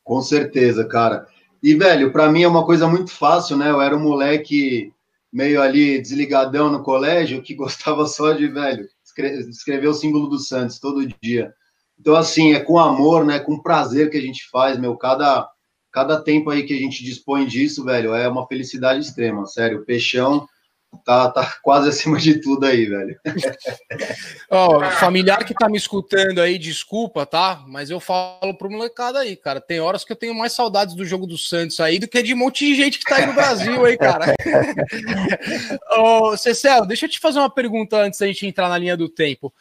Com 0.04 0.20
certeza, 0.20 0.84
cara. 0.84 1.26
E, 1.62 1.74
velho, 1.74 2.12
para 2.12 2.30
mim 2.30 2.42
é 2.42 2.48
uma 2.48 2.64
coisa 2.64 2.86
muito 2.86 3.10
fácil, 3.10 3.56
né? 3.56 3.70
Eu 3.70 3.80
era 3.80 3.96
um 3.96 4.02
moleque 4.02 4.92
meio 5.32 5.60
ali 5.60 6.00
desligadão 6.00 6.70
no 6.70 6.82
colégio 6.82 7.42
que 7.42 7.52
gostava 7.56 8.06
só 8.06 8.32
de, 8.32 8.46
velho, 8.46 8.88
escrever 9.48 9.88
o 9.88 9.94
símbolo 9.94 10.28
do 10.28 10.38
Santos 10.38 10.78
todo 10.78 11.08
dia. 11.20 11.52
Então, 11.98 12.14
assim, 12.14 12.52
é 12.52 12.60
com 12.60 12.78
amor, 12.78 13.24
né? 13.24 13.40
Com 13.40 13.60
prazer 13.60 14.10
que 14.10 14.16
a 14.16 14.20
gente 14.20 14.48
faz, 14.50 14.78
meu. 14.78 14.96
Cada, 14.96 15.48
cada 15.90 16.20
tempo 16.20 16.50
aí 16.50 16.62
que 16.62 16.74
a 16.74 16.78
gente 16.78 17.02
dispõe 17.02 17.46
disso, 17.46 17.84
velho, 17.84 18.14
é 18.14 18.28
uma 18.28 18.46
felicidade 18.46 19.00
extrema, 19.00 19.46
sério. 19.46 19.84
Peixão 19.84 20.46
tá, 21.04 21.30
tá 21.30 21.56
quase 21.62 21.88
acima 21.88 22.18
de 22.18 22.40
tudo 22.40 22.64
aí, 22.66 22.86
velho. 22.86 23.18
Ó, 24.50 24.78
oh, 24.78 24.90
familiar 24.92 25.44
que 25.44 25.54
tá 25.54 25.68
me 25.68 25.76
escutando 25.76 26.40
aí, 26.40 26.58
desculpa, 26.58 27.26
tá? 27.26 27.64
Mas 27.66 27.90
eu 27.90 28.00
falo 28.00 28.56
pro 28.56 28.70
molecada 28.70 29.20
aí, 29.20 29.36
cara. 29.36 29.60
Tem 29.60 29.80
horas 29.80 30.04
que 30.04 30.12
eu 30.12 30.16
tenho 30.16 30.34
mais 30.34 30.52
saudades 30.52 30.94
do 30.94 31.04
jogo 31.04 31.26
do 31.26 31.36
Santos 31.36 31.78
aí 31.80 31.98
do 31.98 32.08
que 32.08 32.22
de 32.22 32.34
um 32.34 32.38
monte 32.38 32.66
de 32.66 32.74
gente 32.74 32.98
que 32.98 33.04
tá 33.04 33.16
aí 33.16 33.26
no 33.26 33.34
Brasil 33.34 33.84
aí, 33.84 33.96
cara. 33.96 34.34
Ô, 35.98 36.30
oh, 36.30 36.36
Cecel, 36.36 36.86
deixa 36.86 37.06
eu 37.06 37.10
te 37.10 37.20
fazer 37.20 37.38
uma 37.38 37.50
pergunta 37.50 37.96
antes 37.98 38.20
da 38.20 38.26
gente 38.26 38.46
entrar 38.46 38.68
na 38.68 38.78
linha 38.78 38.96
do 38.96 39.08
tempo. 39.08 39.52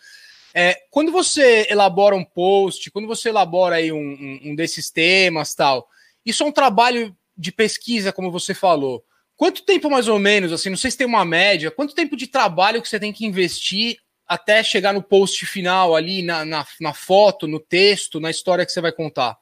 É, 0.53 0.77
quando 0.89 1.11
você 1.11 1.67
elabora 1.69 2.15
um 2.15 2.23
post, 2.23 2.89
quando 2.89 3.07
você 3.07 3.27
elabora 3.27 3.75
aí 3.75 3.91
um, 3.91 3.97
um, 3.97 4.39
um 4.45 4.55
desses 4.55 4.89
temas 4.89 5.53
tal, 5.53 5.89
isso 6.25 6.43
é 6.43 6.45
um 6.45 6.51
trabalho 6.51 7.15
de 7.37 7.51
pesquisa, 7.51 8.13
como 8.13 8.31
você 8.31 8.53
falou. 8.53 9.03
Quanto 9.37 9.63
tempo 9.63 9.89
mais 9.89 10.07
ou 10.07 10.17
menos, 10.17 10.53
assim, 10.53 10.69
não 10.69 10.77
sei 10.77 10.91
se 10.91 10.97
tem 10.97 11.07
uma 11.07 11.25
média, 11.25 11.69
quanto 11.69 11.93
tempo 11.93 12.15
de 12.15 12.27
trabalho 12.27 12.81
que 12.81 12.87
você 12.87 12.99
tem 12.99 13.11
que 13.11 13.25
investir 13.25 13.97
até 14.27 14.63
chegar 14.63 14.93
no 14.93 15.03
post 15.03 15.45
final 15.45 15.95
ali, 15.95 16.21
na, 16.21 16.45
na, 16.45 16.65
na 16.79 16.93
foto, 16.93 17.47
no 17.47 17.59
texto, 17.59 18.19
na 18.19 18.31
história 18.31 18.65
que 18.65 18.71
você 18.71 18.81
vai 18.81 18.91
contar? 18.91 19.37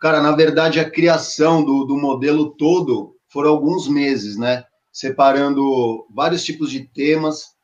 Cara, 0.00 0.20
na 0.20 0.32
verdade, 0.32 0.78
a 0.78 0.88
criação 0.88 1.64
do, 1.64 1.84
do 1.84 1.96
modelo 1.96 2.50
todo 2.50 3.16
foram 3.28 3.50
alguns 3.50 3.88
meses, 3.88 4.36
né? 4.36 4.64
Separando 4.92 6.06
vários 6.14 6.44
tipos 6.44 6.70
de 6.70 6.84
temas 6.84 7.54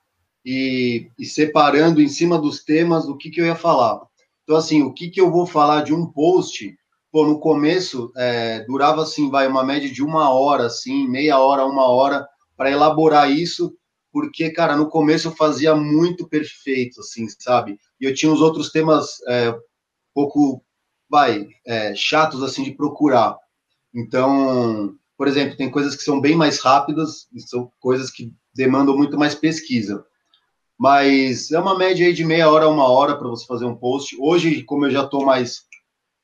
e, 0.45 1.11
e, 1.19 1.25
separando 1.25 2.00
em 2.00 2.09
cima 2.09 2.38
dos 2.38 2.64
temas 2.64 3.07
o 3.07 3.16
que, 3.16 3.31
que 3.31 3.40
eu 3.40 3.47
ia 3.47 3.54
falar. 3.54 4.00
Então, 4.42 4.57
assim, 4.57 4.83
o 4.83 4.92
que, 4.92 5.09
que 5.09 5.21
eu 5.21 5.31
vou 5.31 5.47
falar 5.47 5.83
de 5.83 5.95
um 5.95 6.07
post 6.07 6.75
pô, 7.12 7.26
no 7.26 7.38
começo 7.38 8.11
é, 8.16 8.64
durava 8.64 9.02
assim, 9.02 9.31
vai 9.31 9.47
uma 9.47 9.62
média 9.62 9.92
de 9.92 10.02
uma 10.02 10.33
hora, 10.33 10.66
assim, 10.66 11.07
meia 11.07 11.38
hora, 11.38 11.66
uma 11.66 11.87
hora 11.87 12.26
para 12.57 12.71
elaborar 12.71 13.31
isso, 13.31 13.76
porque, 14.11 14.50
cara, 14.50 14.75
no 14.76 14.88
começo 14.88 15.28
eu 15.28 15.33
fazia 15.33 15.76
muito 15.76 16.26
perfeito, 16.26 17.00
assim, 17.00 17.28
sabe? 17.28 17.78
E 18.00 18.07
eu 18.07 18.14
tinha 18.14 18.33
os 18.33 18.40
outros 18.40 18.71
temas 18.71 19.21
é, 19.28 19.54
pouco, 20.14 20.64
vai, 21.09 21.49
é, 21.66 21.95
chatos, 21.95 22.42
assim, 22.42 22.64
de 22.64 22.73
procurar. 22.73 23.37
Então, 23.95 24.95
por 25.16 25.28
exemplo, 25.28 25.57
tem 25.57 25.71
coisas 25.71 25.95
que 25.95 26.02
são 26.02 26.19
bem 26.19 26.35
mais 26.35 26.61
rápidas, 26.61 27.28
e 27.33 27.40
são 27.40 27.71
coisas 27.78 28.11
que 28.11 28.33
demandam 28.54 28.97
muito 28.97 29.19
mais 29.19 29.35
pesquisa. 29.35 30.04
Mas 30.78 31.50
é 31.52 31.61
uma 31.61 31.76
média 31.76 32.07
aí 32.07 32.12
de 32.14 32.25
meia 32.25 32.50
hora 32.50 32.64
a 32.64 32.69
uma 32.69 32.88
hora 32.88 33.16
para 33.16 33.28
você 33.28 33.47
fazer 33.47 33.66
um 33.66 33.76
post. 33.76 34.16
Hoje, 34.19 34.62
como 34.62 34.87
eu 34.87 34.90
já 34.90 35.04
estou 35.04 35.25
mais 35.25 35.66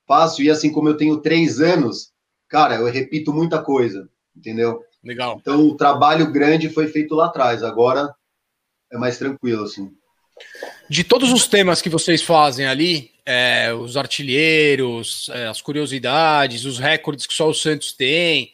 fácil, 0.08 0.44
e 0.44 0.50
assim 0.50 0.72
como 0.72 0.88
eu 0.88 0.96
tenho 0.96 1.18
três 1.18 1.60
anos, 1.60 2.10
cara, 2.48 2.76
eu 2.76 2.86
repito 2.86 3.32
muita 3.32 3.62
coisa, 3.62 4.08
entendeu? 4.34 4.82
Legal. 5.04 5.38
Então, 5.40 5.68
o 5.68 5.76
trabalho 5.76 6.32
grande 6.32 6.68
foi 6.68 6.88
feito 6.88 7.14
lá 7.14 7.26
atrás, 7.26 7.62
agora 7.62 8.12
é 8.90 8.96
mais 8.96 9.18
tranquilo, 9.18 9.64
assim. 9.64 9.92
De 10.88 11.04
todos 11.04 11.32
os 11.32 11.46
temas 11.46 11.82
que 11.82 11.90
vocês 11.90 12.22
fazem 12.22 12.66
ali, 12.66 13.10
é, 13.26 13.72
os 13.72 13.96
artilheiros, 13.96 15.28
é, 15.34 15.46
as 15.46 15.60
curiosidades, 15.60 16.64
os 16.64 16.78
recordes 16.78 17.26
que 17.26 17.34
só 17.34 17.48
o 17.48 17.54
Santos 17.54 17.92
tem, 17.92 18.52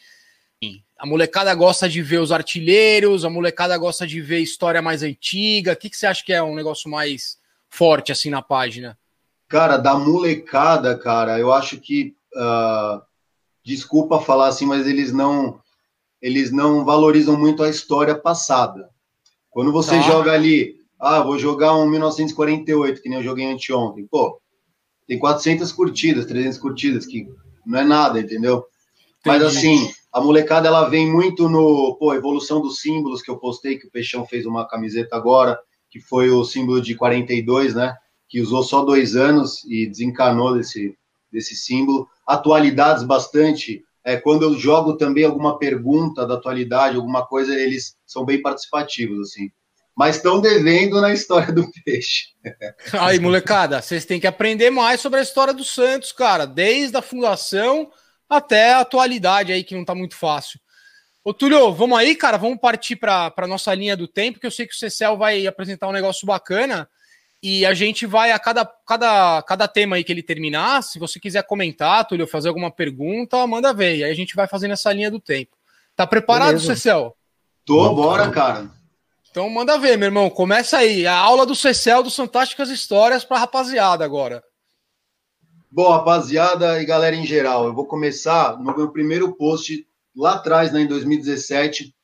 a 1.05 1.07
molecada 1.07 1.55
gosta 1.55 1.89
de 1.89 2.01
ver 2.01 2.19
os 2.19 2.33
artilheiros, 2.33 3.25
a 3.25 3.31
molecada 3.31 3.77
gosta 3.77 4.07
de 4.07 4.23
ver 4.23 4.39
história 4.39 4.81
mais 4.81 5.03
antiga. 5.03 5.73
O 5.73 5.77
que, 5.77 5.91
que 5.91 5.97
você 5.97 6.07
acha 6.07 6.25
que 6.25 6.33
é 6.33 6.43
um 6.43 6.55
negócio 6.55 6.91
mais 6.91 7.37
forte 7.69 8.11
assim 8.11 8.31
na 8.31 8.41
página? 8.41 8.99
Cara, 9.49 9.77
da 9.77 9.95
molecada, 9.95 10.97
cara, 10.97 11.39
eu 11.39 11.53
acho 11.53 11.79
que 11.79 12.15
uh, 12.35 13.01
desculpa 13.65 14.21
falar 14.21 14.49
assim, 14.49 14.67
mas 14.67 14.87
eles 14.87 15.13
não 15.13 15.61
eles 16.21 16.51
não 16.51 16.87
valorizam 16.87 17.39
muito 17.39 17.63
a 17.63 17.69
história 17.69 18.15
passada. 18.15 18.89
Quando 19.51 19.71
você 19.71 19.97
tá. 19.97 20.01
joga 20.01 20.33
ali, 20.33 20.75
ah, 20.99 21.21
vou 21.21 21.39
jogar 21.39 21.77
um 21.77 21.87
1948, 21.87 23.03
que 23.03 23.11
nem 23.11 23.19
eu 23.19 23.25
joguei 23.25 23.45
anteontem, 23.45 24.07
pô, 24.07 24.41
tem 25.07 25.19
400 25.19 25.71
curtidas, 25.71 26.25
300 26.25 26.59
curtidas, 26.59 27.05
que 27.05 27.29
não 27.67 27.79
é 27.79 27.85
nada, 27.85 28.21
entendeu? 28.21 28.65
Mas 29.25 29.43
assim, 29.43 29.91
a 30.13 30.21
molecada 30.21 30.69
ela 30.69 30.89
vem 30.89 31.11
muito 31.11 31.49
no, 31.49 31.97
pô, 31.99 32.15
evolução 32.15 32.61
dos 32.61 32.81
símbolos 32.81 33.21
que 33.21 33.31
eu 33.31 33.39
postei, 33.39 33.79
que 33.79 33.87
o 33.87 33.91
Peixão 33.91 34.27
fez 34.27 34.47
uma 34.47 34.67
camiseta 34.67 35.17
agora, 35.17 35.59
que 35.91 36.01
foi 36.01 36.31
o 36.31 36.45
símbolo 36.45 36.81
de 36.81 36.95
42, 36.95 37.75
né? 37.75 37.95
Que 38.35 38.41
usou 38.41 38.65
só 38.65 38.85
dois 38.85 39.15
anos 39.15 39.63
e 39.63 39.87
desencanou 39.87 40.57
desse, 40.57 40.99
desse 41.31 41.55
símbolo. 41.55 42.09
Atualidades 42.27 43.05
bastante. 43.05 43.85
É, 44.05 44.17
quando 44.17 44.43
eu 44.43 44.59
jogo 44.59 44.97
também 44.97 45.25
alguma 45.25 45.57
pergunta 45.57 46.27
da 46.27 46.35
atualidade, 46.35 46.97
alguma 46.97 47.25
coisa, 47.25 47.55
eles 47.55 47.95
são 48.05 48.25
bem 48.25 48.43
participativos, 48.43 49.21
assim. 49.21 49.53
Mas 49.97 50.17
estão 50.17 50.41
devendo 50.41 51.01
na 51.01 51.13
história 51.13 51.53
do 51.53 51.71
peixe. 51.85 52.31
Aí, 52.99 53.21
molecada, 53.21 53.81
vocês 53.81 54.05
têm 54.05 54.19
que 54.19 54.27
aprender 54.27 54.69
mais 54.69 55.01
sobre 55.01 55.21
a 55.21 55.23
história 55.23 55.55
do 55.55 55.63
Santos, 55.63 56.11
cara. 56.11 56.45
Desde 56.45 56.97
a 56.97 57.03
fundação 57.03 57.89
até 58.29 58.73
a 58.73 58.81
atualidade 58.81 59.53
aí, 59.53 59.63
que 59.63 59.77
não 59.77 59.85
tá 59.85 59.95
muito 59.95 60.17
fácil. 60.17 60.59
Ô, 61.23 61.33
Túlio, 61.33 61.73
vamos 61.73 61.97
aí, 61.97 62.17
cara? 62.17 62.37
Vamos 62.37 62.59
partir 62.59 62.97
para 62.97 63.33
a 63.37 63.47
nossa 63.47 63.73
linha 63.73 63.97
do 63.97 64.09
tempo, 64.09 64.41
que 64.41 64.47
eu 64.47 64.51
sei 64.51 64.67
que 64.67 64.75
o 64.75 64.77
Cecel 64.77 65.17
vai 65.17 65.47
apresentar 65.47 65.87
um 65.87 65.93
negócio 65.93 66.27
bacana. 66.27 66.89
E 67.47 67.67
a 67.67 67.75
gente 67.75 68.07
vai 68.07 68.33
a 68.33 68.39
cada, 68.39 68.65
cada, 68.65 69.43
cada 69.43 69.69
tema 69.69 69.97
aí 69.97 70.03
que 70.03 70.11
ele 70.11 70.23
terminar, 70.23 70.83
se 70.83 70.99
você 70.99 71.21
quiser 71.21 71.43
comentar, 71.43 72.07
Túlio, 72.07 72.27
fazer 72.27 72.49
alguma 72.49 72.71
pergunta, 72.71 73.47
manda 73.47 73.71
ver. 73.71 73.99
E 73.99 74.03
aí 74.05 74.11
a 74.11 74.15
gente 74.15 74.35
vai 74.35 74.49
fazendo 74.49 74.71
essa 74.71 74.91
linha 74.91 75.11
do 75.11 75.21
tempo. 75.21 75.55
Tá 75.95 76.07
preparado, 76.07 76.55
Beleza. 76.55 76.75
Cecel? 76.75 77.15
Tô, 77.63 77.95
bora, 77.95 78.31
cara. 78.31 78.71
Então 79.31 79.51
manda 79.51 79.77
ver, 79.77 79.99
meu 79.99 80.07
irmão. 80.07 80.31
Começa 80.31 80.79
aí. 80.79 81.07
A 81.07 81.19
aula 81.19 81.45
do 81.45 81.55
Cecel 81.55 82.03
dos 82.03 82.17
Fantásticas 82.17 82.71
Histórias 82.71 83.27
pra 83.27 83.37
rapaziada 83.37 84.07
agora. 84.07 84.43
Bom, 85.71 85.91
rapaziada 85.91 86.81
e 86.81 86.87
galera 86.87 87.15
em 87.15 87.27
geral, 87.27 87.67
eu 87.67 87.75
vou 87.75 87.85
começar 87.85 88.57
no 88.57 88.75
meu 88.75 88.91
primeiro 88.91 89.35
post 89.35 89.87
lá 90.17 90.37
atrás, 90.37 90.73
né, 90.73 90.81
em 90.81 90.87
2017, 90.87 91.95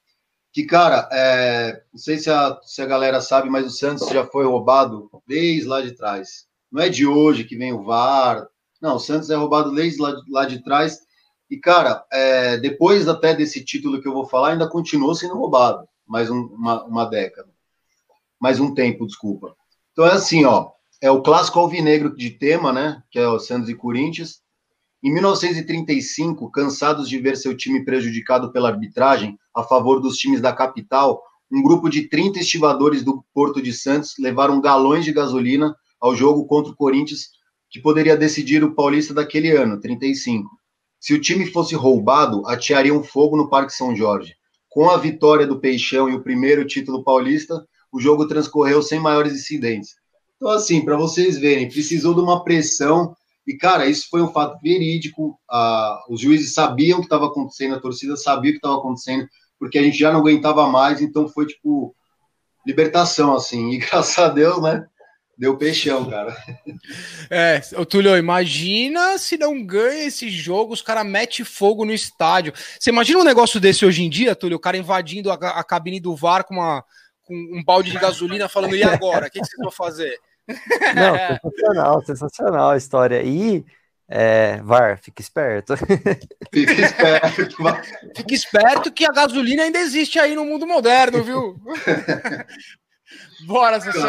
que, 0.52 0.64
cara, 0.64 1.08
é, 1.12 1.82
não 1.92 1.98
sei 1.98 2.18
se 2.18 2.30
a, 2.30 2.58
se 2.62 2.82
a 2.82 2.86
galera 2.86 3.20
sabe, 3.20 3.48
mas 3.48 3.66
o 3.66 3.70
Santos 3.70 4.08
já 4.08 4.26
foi 4.26 4.44
roubado 4.44 5.10
desde 5.26 5.68
lá 5.68 5.80
de 5.80 5.92
trás. 5.92 6.46
Não 6.70 6.82
é 6.82 6.88
de 6.88 7.06
hoje 7.06 7.44
que 7.44 7.56
vem 7.56 7.72
o 7.72 7.84
VAR. 7.84 8.46
Não, 8.80 8.96
o 8.96 9.00
Santos 9.00 9.30
é 9.30 9.36
roubado 9.36 9.72
desde 9.74 10.00
lá, 10.00 10.14
lá 10.28 10.44
de 10.44 10.62
trás. 10.62 11.00
E, 11.48 11.56
cara, 11.56 12.04
é, 12.12 12.56
depois 12.58 13.08
até 13.08 13.34
desse 13.34 13.64
título 13.64 14.00
que 14.00 14.08
eu 14.08 14.12
vou 14.12 14.26
falar, 14.26 14.50
ainda 14.50 14.68
continuou 14.68 15.14
sendo 15.14 15.36
roubado. 15.36 15.86
Mais 16.06 16.30
um, 16.30 16.46
uma, 16.46 16.84
uma 16.84 17.04
década. 17.04 17.48
Mais 18.40 18.58
um 18.58 18.74
tempo, 18.74 19.06
desculpa. 19.06 19.54
Então 19.92 20.06
é 20.06 20.12
assim, 20.12 20.44
ó. 20.44 20.70
É 21.00 21.10
o 21.10 21.22
clássico 21.22 21.58
alvinegro 21.58 22.14
de 22.14 22.30
tema, 22.30 22.72
né? 22.72 23.02
Que 23.10 23.18
é 23.18 23.28
o 23.28 23.38
Santos 23.38 23.68
e 23.68 23.74
Corinthians. 23.74 24.42
Em 25.02 25.10
1935, 25.14 26.50
cansados 26.50 27.08
de 27.08 27.18
ver 27.18 27.34
seu 27.34 27.56
time 27.56 27.82
prejudicado 27.82 28.52
pela 28.52 28.68
arbitragem 28.68 29.38
a 29.56 29.62
favor 29.62 29.98
dos 29.98 30.16
times 30.16 30.42
da 30.42 30.52
capital, 30.52 31.22
um 31.50 31.62
grupo 31.62 31.88
de 31.88 32.06
30 32.06 32.38
estivadores 32.38 33.02
do 33.02 33.24
Porto 33.32 33.62
de 33.62 33.72
Santos 33.72 34.12
levaram 34.18 34.60
galões 34.60 35.06
de 35.06 35.12
gasolina 35.12 35.74
ao 35.98 36.14
jogo 36.14 36.44
contra 36.46 36.70
o 36.70 36.76
Corinthians, 36.76 37.30
que 37.70 37.80
poderia 37.80 38.14
decidir 38.14 38.62
o 38.62 38.74
Paulista 38.74 39.14
daquele 39.14 39.50
ano, 39.50 39.80
35. 39.80 40.50
Se 41.00 41.14
o 41.14 41.20
time 41.20 41.46
fosse 41.46 41.74
roubado, 41.74 42.46
ateariam 42.46 43.02
fogo 43.02 43.38
no 43.38 43.48
Parque 43.48 43.72
São 43.72 43.96
Jorge. 43.96 44.34
Com 44.68 44.90
a 44.90 44.98
vitória 44.98 45.46
do 45.46 45.58
Peixão 45.58 46.10
e 46.10 46.14
o 46.14 46.22
primeiro 46.22 46.66
título 46.66 47.02
paulista, 47.02 47.66
o 47.90 47.98
jogo 47.98 48.28
transcorreu 48.28 48.82
sem 48.82 49.00
maiores 49.00 49.32
incidentes. 49.32 49.94
Então, 50.36 50.50
assim, 50.50 50.84
para 50.84 50.96
vocês 50.96 51.38
verem, 51.38 51.68
precisou 51.68 52.14
de 52.14 52.20
uma 52.20 52.44
pressão 52.44 53.16
e, 53.46 53.56
cara, 53.56 53.86
isso 53.86 54.06
foi 54.10 54.22
um 54.22 54.32
fato 54.32 54.58
verídico. 54.62 55.38
Ah, 55.50 55.98
os 56.08 56.20
juízes 56.20 56.54
sabiam 56.54 56.98
o 56.98 57.00
que 57.00 57.06
estava 57.06 57.26
acontecendo, 57.26 57.74
a 57.74 57.80
torcida 57.80 58.16
sabia 58.16 58.50
o 58.50 58.54
que 58.54 58.58
estava 58.58 58.76
acontecendo, 58.76 59.26
porque 59.58 59.78
a 59.78 59.82
gente 59.82 59.98
já 59.98 60.12
não 60.12 60.20
aguentava 60.20 60.68
mais, 60.68 61.00
então 61.00 61.28
foi 61.28 61.46
tipo 61.46 61.94
libertação, 62.66 63.34
assim. 63.34 63.70
E 63.70 63.78
graças 63.78 64.18
a 64.18 64.28
Deus, 64.28 64.62
né? 64.62 64.86
Deu 65.36 65.56
peixão, 65.56 66.08
cara. 66.08 66.36
É, 67.30 67.62
o 67.78 67.86
Túlio, 67.86 68.14
imagina 68.14 69.16
se 69.16 69.38
não 69.38 69.64
ganha 69.64 70.04
esse 70.06 70.28
jogo, 70.28 70.74
os 70.74 70.82
caras 70.82 71.06
metem 71.06 71.46
fogo 71.46 71.86
no 71.86 71.94
estádio. 71.94 72.52
Você 72.78 72.90
imagina 72.90 73.20
um 73.20 73.24
negócio 73.24 73.58
desse 73.58 73.86
hoje 73.86 74.02
em 74.02 74.10
dia, 74.10 74.36
Túlio, 74.36 74.58
o 74.58 74.60
cara 74.60 74.76
invadindo 74.76 75.30
a, 75.30 75.34
a 75.34 75.64
cabine 75.64 75.98
do 75.98 76.14
VAR 76.14 76.44
com, 76.44 76.56
uma, 76.56 76.84
com 77.22 77.34
um 77.34 77.64
balde 77.64 77.90
de 77.90 77.98
gasolina 77.98 78.50
falando, 78.50 78.76
e 78.76 78.82
agora? 78.82 79.28
O 79.28 79.30
que, 79.30 79.40
que 79.40 79.46
vocês 79.46 79.62
vão 79.62 79.70
fazer? 79.70 80.14
Não, 80.48 81.16
sensacional, 81.42 82.04
sensacional 82.04 82.70
a 82.70 82.76
história. 82.76 83.22
E 83.22 83.64
é, 84.12 84.60
VAR, 84.62 84.98
fique 85.00 85.22
esperto. 85.22 85.74
Fique 86.52 86.82
esperto. 86.82 87.56
fique 88.16 88.34
esperto 88.34 88.92
que 88.92 89.04
a 89.04 89.12
gasolina 89.12 89.62
ainda 89.62 89.78
existe 89.78 90.18
aí 90.18 90.34
no 90.34 90.44
mundo 90.44 90.66
moderno, 90.66 91.22
viu? 91.22 91.56
Bora, 93.46 93.80
Cecil. 93.80 94.02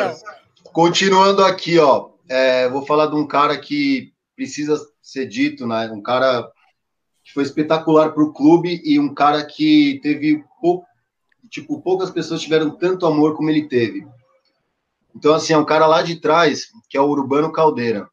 Continuando 0.74 1.46
aqui, 1.46 1.78
ó. 1.78 2.10
É, 2.28 2.68
vou 2.68 2.84
falar 2.84 3.08
de 3.08 3.16
um 3.16 3.28
cara 3.28 3.60
que 3.60 4.12
precisa 4.36 4.76
ser 5.04 5.28
dito, 5.28 5.68
né? 5.68 5.88
Um 5.92 6.02
cara 6.02 6.50
que 7.24 7.32
foi 7.32 7.44
espetacular 7.44 8.12
para 8.12 8.24
o 8.24 8.34
clube 8.34 8.82
e 8.84 9.00
um 9.00 9.14
cara 9.14 9.46
que 9.46 10.00
teve 10.02 10.44
pouco, 10.60 10.88
tipo, 11.48 11.80
poucas 11.80 12.10
pessoas 12.10 12.42
tiveram 12.42 12.72
tanto 12.72 13.06
amor 13.06 13.36
como 13.36 13.52
ele 13.52 13.68
teve. 13.68 14.08
Então, 15.16 15.34
assim, 15.34 15.54
é 15.54 15.58
um 15.58 15.66
cara 15.66 15.86
lá 15.86 16.02
de 16.02 16.20
trás, 16.20 16.68
que 16.90 16.98
é 16.98 17.02
o 17.02 17.10
Urbano 17.10 17.52
Caldeira, 17.52 18.10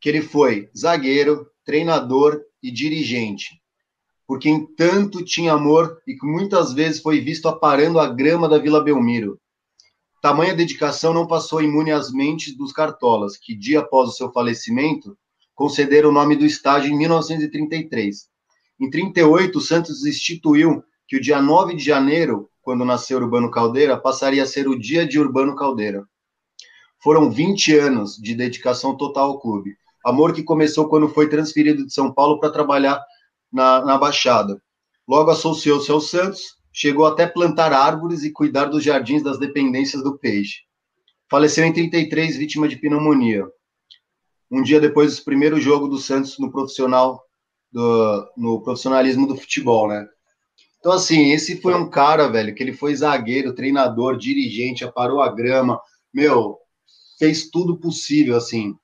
que 0.00 0.08
ele 0.08 0.22
foi 0.22 0.68
zagueiro, 0.76 1.48
treinador 1.64 2.42
e 2.62 2.70
dirigente, 2.70 3.60
por 4.26 4.38
quem 4.38 4.66
tanto 4.66 5.24
tinha 5.24 5.52
amor 5.52 6.00
e 6.06 6.14
que 6.14 6.26
muitas 6.26 6.72
vezes 6.72 7.00
foi 7.00 7.20
visto 7.20 7.48
aparando 7.48 8.00
a 8.00 8.08
grama 8.08 8.48
da 8.48 8.58
Vila 8.58 8.82
Belmiro. 8.82 9.38
Tamanha 10.20 10.54
dedicação 10.54 11.12
não 11.12 11.26
passou 11.26 11.60
imune 11.60 11.90
às 11.90 12.12
mentes 12.12 12.56
dos 12.56 12.72
cartolas, 12.72 13.36
que 13.36 13.56
dia 13.56 13.80
após 13.80 14.08
o 14.08 14.12
seu 14.12 14.32
falecimento 14.32 15.16
concederam 15.54 16.10
o 16.10 16.12
nome 16.12 16.36
do 16.36 16.46
estádio 16.46 16.92
em 16.92 16.96
1933. 16.96 18.28
Em 18.80 18.90
38, 18.90 19.58
o 19.58 19.60
Santos 19.60 20.04
instituiu 20.04 20.82
que 21.06 21.16
o 21.16 21.20
dia 21.20 21.42
9 21.42 21.74
de 21.74 21.84
janeiro 21.84 22.48
quando 22.62 22.84
nasceu 22.84 23.18
Urbano 23.18 23.50
Caldeira, 23.50 23.96
passaria 23.96 24.44
a 24.44 24.46
ser 24.46 24.68
o 24.68 24.78
dia 24.78 25.06
de 25.06 25.18
Urbano 25.18 25.54
Caldeira. 25.56 26.06
Foram 27.02 27.30
20 27.30 27.76
anos 27.76 28.16
de 28.16 28.34
dedicação 28.34 28.96
total 28.96 29.30
ao 29.30 29.40
clube. 29.40 29.76
Amor 30.04 30.32
que 30.32 30.42
começou 30.42 30.88
quando 30.88 31.08
foi 31.08 31.28
transferido 31.28 31.84
de 31.84 31.92
São 31.92 32.12
Paulo 32.12 32.38
para 32.38 32.52
trabalhar 32.52 33.02
na, 33.52 33.84
na 33.84 33.98
Baixada. 33.98 34.62
Logo 35.06 35.30
associou-se 35.30 35.90
ao 35.90 36.00
Santos, 36.00 36.56
chegou 36.72 37.04
até 37.04 37.26
plantar 37.26 37.72
árvores 37.72 38.22
e 38.22 38.30
cuidar 38.30 38.66
dos 38.66 38.84
jardins 38.84 39.22
das 39.22 39.38
dependências 39.38 40.02
do 40.02 40.16
Peixe. 40.16 40.60
Faleceu 41.28 41.64
em 41.64 41.72
33, 41.72 42.36
vítima 42.36 42.68
de 42.68 42.76
pneumonia. 42.76 43.44
Um 44.50 44.62
dia 44.62 44.80
depois 44.80 45.16
do 45.16 45.24
primeiro 45.24 45.60
jogo 45.60 45.88
do 45.88 45.98
Santos 45.98 46.38
no 46.38 46.52
profissional, 46.52 47.22
do, 47.72 48.30
no 48.36 48.62
profissionalismo 48.62 49.26
do 49.26 49.36
futebol, 49.36 49.88
né? 49.88 50.06
Então, 50.82 50.90
assim, 50.90 51.30
esse 51.30 51.60
foi 51.60 51.74
um 51.74 51.88
cara, 51.88 52.26
velho, 52.26 52.52
que 52.52 52.60
ele 52.60 52.72
foi 52.72 52.92
zagueiro, 52.92 53.54
treinador, 53.54 54.18
dirigente, 54.18 54.84
aparou 54.84 55.20
a 55.20 55.32
grama, 55.32 55.80
meu, 56.12 56.58
fez 57.20 57.48
tudo 57.48 57.78
possível, 57.78 58.36
assim. 58.36 58.74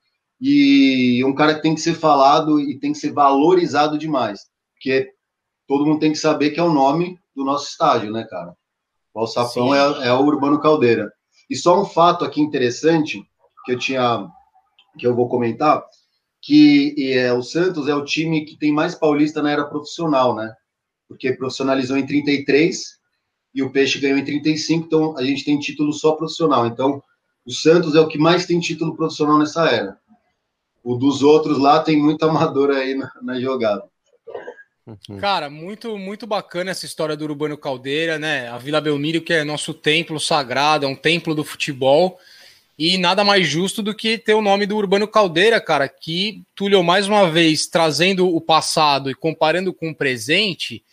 E 0.40 1.24
um 1.24 1.34
cara 1.34 1.56
que 1.56 1.62
tem 1.62 1.74
que 1.74 1.80
ser 1.80 1.94
falado 1.94 2.60
e 2.60 2.78
tem 2.78 2.92
que 2.92 2.98
ser 2.98 3.10
valorizado 3.10 3.98
demais. 3.98 4.42
Porque 4.74 5.12
todo 5.66 5.84
mundo 5.84 5.98
tem 5.98 6.12
que 6.12 6.18
saber 6.18 6.50
que 6.50 6.60
é 6.60 6.62
o 6.62 6.72
nome 6.72 7.18
do 7.34 7.44
nosso 7.44 7.68
estádio, 7.68 8.12
né, 8.12 8.24
cara? 8.30 8.54
O 9.12 9.18
Alçapão 9.18 9.74
é, 9.74 10.06
é, 10.06 10.12
o 10.12 10.20
Urbano 10.20 10.60
Caldeira. 10.60 11.12
E 11.50 11.56
só 11.56 11.82
um 11.82 11.84
fato 11.84 12.24
aqui 12.24 12.40
interessante 12.40 13.20
que 13.64 13.72
eu 13.72 13.78
tinha, 13.78 14.24
que 14.96 15.04
eu 15.04 15.16
vou 15.16 15.28
comentar, 15.28 15.84
que 16.40 16.94
é, 17.12 17.32
o 17.32 17.42
Santos 17.42 17.88
é 17.88 17.94
o 17.96 18.04
time 18.04 18.44
que 18.44 18.56
tem 18.56 18.70
mais 18.70 18.94
paulista 18.94 19.42
na 19.42 19.50
era 19.50 19.64
profissional, 19.64 20.36
né? 20.36 20.54
Porque 21.08 21.32
profissionalizou 21.32 21.96
em 21.96 22.06
33 22.06 22.98
e 23.54 23.62
o 23.62 23.70
Peixe 23.70 23.98
ganhou 23.98 24.18
em 24.18 24.24
35, 24.24 24.86
então 24.86 25.16
a 25.16 25.24
gente 25.24 25.44
tem 25.44 25.58
título 25.58 25.92
só 25.92 26.12
profissional. 26.12 26.66
Então, 26.66 27.02
o 27.46 27.50
Santos 27.50 27.94
é 27.94 28.00
o 28.00 28.08
que 28.08 28.18
mais 28.18 28.46
tem 28.46 28.60
título 28.60 28.94
profissional 28.94 29.38
nessa 29.38 29.66
era. 29.68 29.98
O 30.84 30.94
dos 30.94 31.22
outros 31.22 31.58
lá 31.58 31.80
tem 31.80 31.96
muito 31.96 32.22
amador 32.24 32.70
aí 32.70 32.94
na, 32.94 33.10
na 33.22 33.40
jogada. 33.40 33.84
Uhum. 34.86 35.18
Cara, 35.18 35.50
muito 35.50 35.98
muito 35.98 36.26
bacana 36.26 36.70
essa 36.70 36.86
história 36.86 37.16
do 37.16 37.24
Urbano 37.24 37.58
Caldeira, 37.58 38.18
né? 38.18 38.48
A 38.48 38.56
Vila 38.56 38.80
Belmiro, 38.80 39.20
que 39.20 39.34
é 39.34 39.44
nosso 39.44 39.74
templo 39.74 40.18
sagrado, 40.18 40.86
é 40.86 40.88
um 40.88 40.94
templo 40.94 41.34
do 41.34 41.44
futebol. 41.44 42.18
E 42.78 42.96
nada 42.96 43.24
mais 43.24 43.46
justo 43.46 43.82
do 43.82 43.94
que 43.94 44.16
ter 44.16 44.34
o 44.34 44.40
nome 44.40 44.64
do 44.64 44.76
Urbano 44.76 45.08
Caldeira, 45.08 45.60
cara, 45.60 45.88
que 45.88 46.42
Túlio, 46.54 46.82
mais 46.82 47.08
uma 47.08 47.28
vez, 47.28 47.66
trazendo 47.66 48.32
o 48.32 48.40
passado 48.40 49.10
e 49.10 49.14
comparando 49.14 49.74
com 49.74 49.90
o 49.90 49.94
presente, 49.94 50.84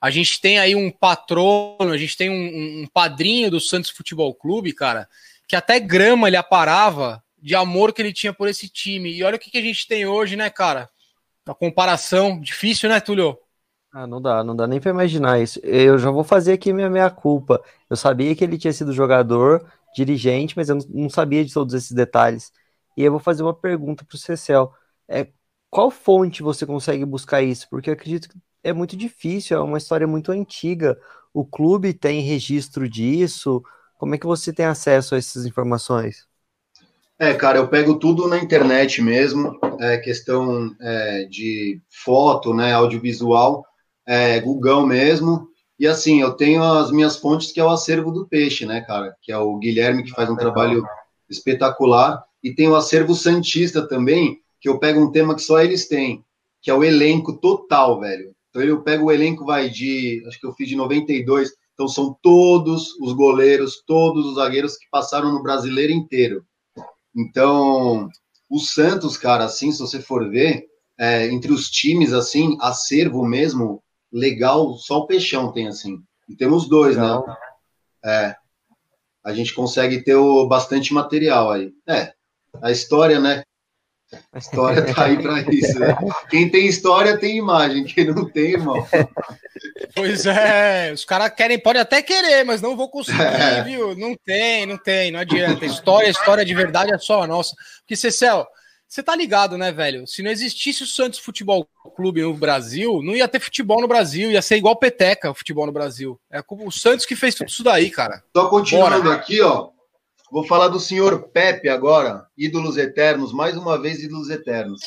a 0.00 0.10
gente 0.10 0.40
tem 0.40 0.58
aí 0.58 0.74
um 0.74 0.90
patrono, 0.90 1.92
a 1.92 1.98
gente 1.98 2.16
tem 2.16 2.30
um, 2.30 2.82
um 2.82 2.86
padrinho 2.86 3.50
do 3.50 3.60
Santos 3.60 3.90
Futebol 3.90 4.32
Clube, 4.34 4.72
cara, 4.72 5.08
que 5.46 5.56
até 5.56 5.80
grama 5.80 6.28
ele 6.28 6.36
aparava 6.36 7.22
de 7.40 7.54
amor 7.54 7.92
que 7.92 8.02
ele 8.02 8.12
tinha 8.12 8.32
por 8.32 8.48
esse 8.48 8.68
time. 8.68 9.12
E 9.12 9.22
olha 9.22 9.36
o 9.36 9.38
que, 9.38 9.50
que 9.50 9.58
a 9.58 9.62
gente 9.62 9.86
tem 9.86 10.06
hoje, 10.06 10.36
né, 10.36 10.50
cara? 10.50 10.88
A 11.46 11.54
comparação, 11.54 12.40
difícil, 12.40 12.88
né, 12.88 13.00
Túlio? 13.00 13.38
Ah, 13.92 14.06
não 14.06 14.20
dá, 14.20 14.44
não 14.44 14.54
dá 14.54 14.66
nem 14.66 14.80
para 14.80 14.90
imaginar 14.90 15.40
isso. 15.40 15.58
Eu 15.62 15.98
já 15.98 16.10
vou 16.10 16.22
fazer 16.22 16.52
aqui 16.52 16.72
minha 16.72 16.90
meia 16.90 17.10
culpa. 17.10 17.62
Eu 17.88 17.96
sabia 17.96 18.34
que 18.36 18.44
ele 18.44 18.58
tinha 18.58 18.72
sido 18.72 18.92
jogador, 18.92 19.66
dirigente, 19.94 20.54
mas 20.56 20.68
eu 20.68 20.78
não 20.90 21.08
sabia 21.08 21.44
de 21.44 21.52
todos 21.52 21.74
esses 21.74 21.92
detalhes. 21.92 22.52
E 22.96 23.02
eu 23.02 23.10
vou 23.10 23.20
fazer 23.20 23.42
uma 23.42 23.54
pergunta 23.54 24.04
para 24.04 24.14
o 24.14 24.18
Cecel. 24.18 24.72
É, 25.08 25.28
qual 25.70 25.90
fonte 25.90 26.42
você 26.42 26.66
consegue 26.66 27.04
buscar 27.04 27.42
isso? 27.42 27.66
Porque 27.70 27.88
eu 27.88 27.94
acredito 27.94 28.28
que 28.28 28.36
é 28.62 28.72
muito 28.72 28.96
difícil, 28.96 29.56
é 29.56 29.60
uma 29.60 29.78
história 29.78 30.06
muito 30.06 30.32
antiga. 30.32 30.98
O 31.32 31.44
clube 31.44 31.92
tem 31.92 32.20
registro 32.20 32.88
disso? 32.88 33.62
Como 33.96 34.14
é 34.14 34.18
que 34.18 34.26
você 34.26 34.52
tem 34.52 34.66
acesso 34.66 35.14
a 35.14 35.18
essas 35.18 35.46
informações? 35.46 36.26
É, 37.18 37.34
cara, 37.34 37.58
eu 37.58 37.68
pego 37.68 37.98
tudo 37.98 38.28
na 38.28 38.38
internet 38.38 39.02
mesmo, 39.02 39.58
é 39.80 39.98
questão 39.98 40.72
é, 40.80 41.24
de 41.24 41.82
foto, 41.90 42.54
né, 42.54 42.72
audiovisual, 42.72 43.64
é, 44.06 44.38
Google 44.40 44.86
mesmo, 44.86 45.48
e 45.80 45.86
assim, 45.88 46.20
eu 46.20 46.34
tenho 46.34 46.62
as 46.62 46.92
minhas 46.92 47.16
fontes 47.16 47.50
que 47.50 47.58
é 47.58 47.64
o 47.64 47.70
acervo 47.70 48.12
do 48.12 48.28
peixe, 48.28 48.64
né, 48.64 48.82
cara, 48.82 49.16
que 49.20 49.32
é 49.32 49.38
o 49.38 49.58
Guilherme 49.58 50.04
que 50.04 50.12
faz 50.12 50.30
um 50.30 50.36
trabalho 50.36 50.84
espetacular, 51.28 52.24
e 52.40 52.54
tem 52.54 52.68
o 52.68 52.76
acervo 52.76 53.16
Santista 53.16 53.86
também, 53.88 54.40
que 54.60 54.68
eu 54.68 54.78
pego 54.78 55.00
um 55.00 55.10
tema 55.10 55.34
que 55.34 55.42
só 55.42 55.60
eles 55.60 55.88
têm, 55.88 56.24
que 56.62 56.70
é 56.70 56.74
o 56.74 56.84
elenco 56.84 57.32
total, 57.32 57.98
velho. 57.98 58.32
Então 58.60 58.70
eu 58.70 58.82
pego 58.82 59.06
o 59.06 59.12
elenco, 59.12 59.44
vai 59.44 59.68
de, 59.68 60.24
acho 60.26 60.40
que 60.40 60.46
eu 60.46 60.52
fiz 60.52 60.68
de 60.68 60.76
92, 60.76 61.52
então 61.72 61.86
são 61.86 62.16
todos 62.20 62.94
os 63.00 63.12
goleiros, 63.12 63.82
todos 63.86 64.26
os 64.26 64.34
zagueiros 64.34 64.76
que 64.76 64.86
passaram 64.90 65.32
no 65.32 65.42
brasileiro 65.42 65.92
inteiro. 65.92 66.44
Então, 67.14 68.08
o 68.50 68.58
Santos, 68.58 69.16
cara, 69.16 69.44
assim, 69.44 69.70
se 69.70 69.78
você 69.78 70.00
for 70.00 70.28
ver, 70.28 70.66
é, 70.98 71.28
entre 71.28 71.52
os 71.52 71.70
times, 71.70 72.12
assim, 72.12 72.56
acervo 72.60 73.24
mesmo, 73.24 73.82
legal, 74.12 74.74
só 74.74 74.98
o 74.98 75.06
Peixão 75.06 75.52
tem, 75.52 75.68
assim. 75.68 76.02
E 76.28 76.34
temos 76.34 76.68
dois, 76.68 76.96
né? 76.96 77.02
legal. 77.02 77.26
né? 77.26 77.36
É. 78.04 78.36
A 79.24 79.32
gente 79.32 79.54
consegue 79.54 80.02
ter 80.02 80.16
o, 80.16 80.46
bastante 80.48 80.92
material 80.92 81.50
aí. 81.50 81.72
É, 81.86 82.12
a 82.60 82.72
história, 82.72 83.20
né? 83.20 83.42
A 84.32 84.38
história 84.38 84.94
tá 84.94 85.04
aí 85.04 85.20
para 85.20 85.40
isso. 85.52 85.78
Né? 85.78 85.94
Quem 86.30 86.48
tem 86.50 86.66
história 86.66 87.18
tem 87.18 87.36
imagem, 87.36 87.84
quem 87.84 88.06
não 88.06 88.24
tem, 88.24 88.52
irmão. 88.52 88.86
Pois 89.94 90.24
é, 90.24 90.92
os 90.92 91.04
caras 91.04 91.32
querem, 91.34 91.58
pode 91.58 91.78
até 91.78 92.00
querer, 92.00 92.44
mas 92.44 92.62
não 92.62 92.76
vou 92.76 92.88
conseguir, 92.88 93.20
é. 93.20 93.62
viu? 93.62 93.94
Não 93.96 94.16
tem, 94.24 94.64
não 94.64 94.78
tem, 94.78 95.10
não 95.10 95.20
adianta. 95.20 95.66
História, 95.66 96.08
história 96.08 96.44
de 96.44 96.54
verdade 96.54 96.92
é 96.92 96.98
só 96.98 97.22
a 97.22 97.26
nossa. 97.26 97.54
Porque, 97.80 97.96
Cecel, 97.96 98.46
você 98.88 99.02
tá 99.02 99.14
ligado, 99.14 99.58
né, 99.58 99.70
velho? 99.70 100.06
Se 100.06 100.22
não 100.22 100.30
existisse 100.30 100.82
o 100.82 100.86
Santos 100.86 101.18
Futebol 101.18 101.68
Clube 101.94 102.22
no 102.22 102.32
Brasil, 102.32 103.02
não 103.02 103.14
ia 103.14 103.28
ter 103.28 103.40
futebol 103.40 103.82
no 103.82 103.88
Brasil, 103.88 104.30
ia 104.30 104.40
ser 104.40 104.56
igual 104.56 104.76
Peteca 104.76 105.30
o 105.30 105.34
futebol 105.34 105.66
no 105.66 105.72
Brasil. 105.72 106.18
É 106.30 106.42
o 106.48 106.70
Santos 106.70 107.04
que 107.04 107.14
fez 107.14 107.34
tudo 107.34 107.48
isso 107.48 107.62
daí, 107.62 107.90
cara. 107.90 108.22
Só 108.34 108.48
continuando 108.48 109.02
Bora. 109.02 109.16
aqui, 109.16 109.42
ó. 109.42 109.68
Vou 110.30 110.44
falar 110.44 110.68
do 110.68 110.78
senhor 110.78 111.30
Pepe 111.30 111.68
agora, 111.68 112.26
ídolos 112.36 112.76
eternos, 112.76 113.32
mais 113.32 113.56
uma 113.56 113.80
vez 113.80 114.02
ídolos 114.02 114.28
eternos. 114.28 114.80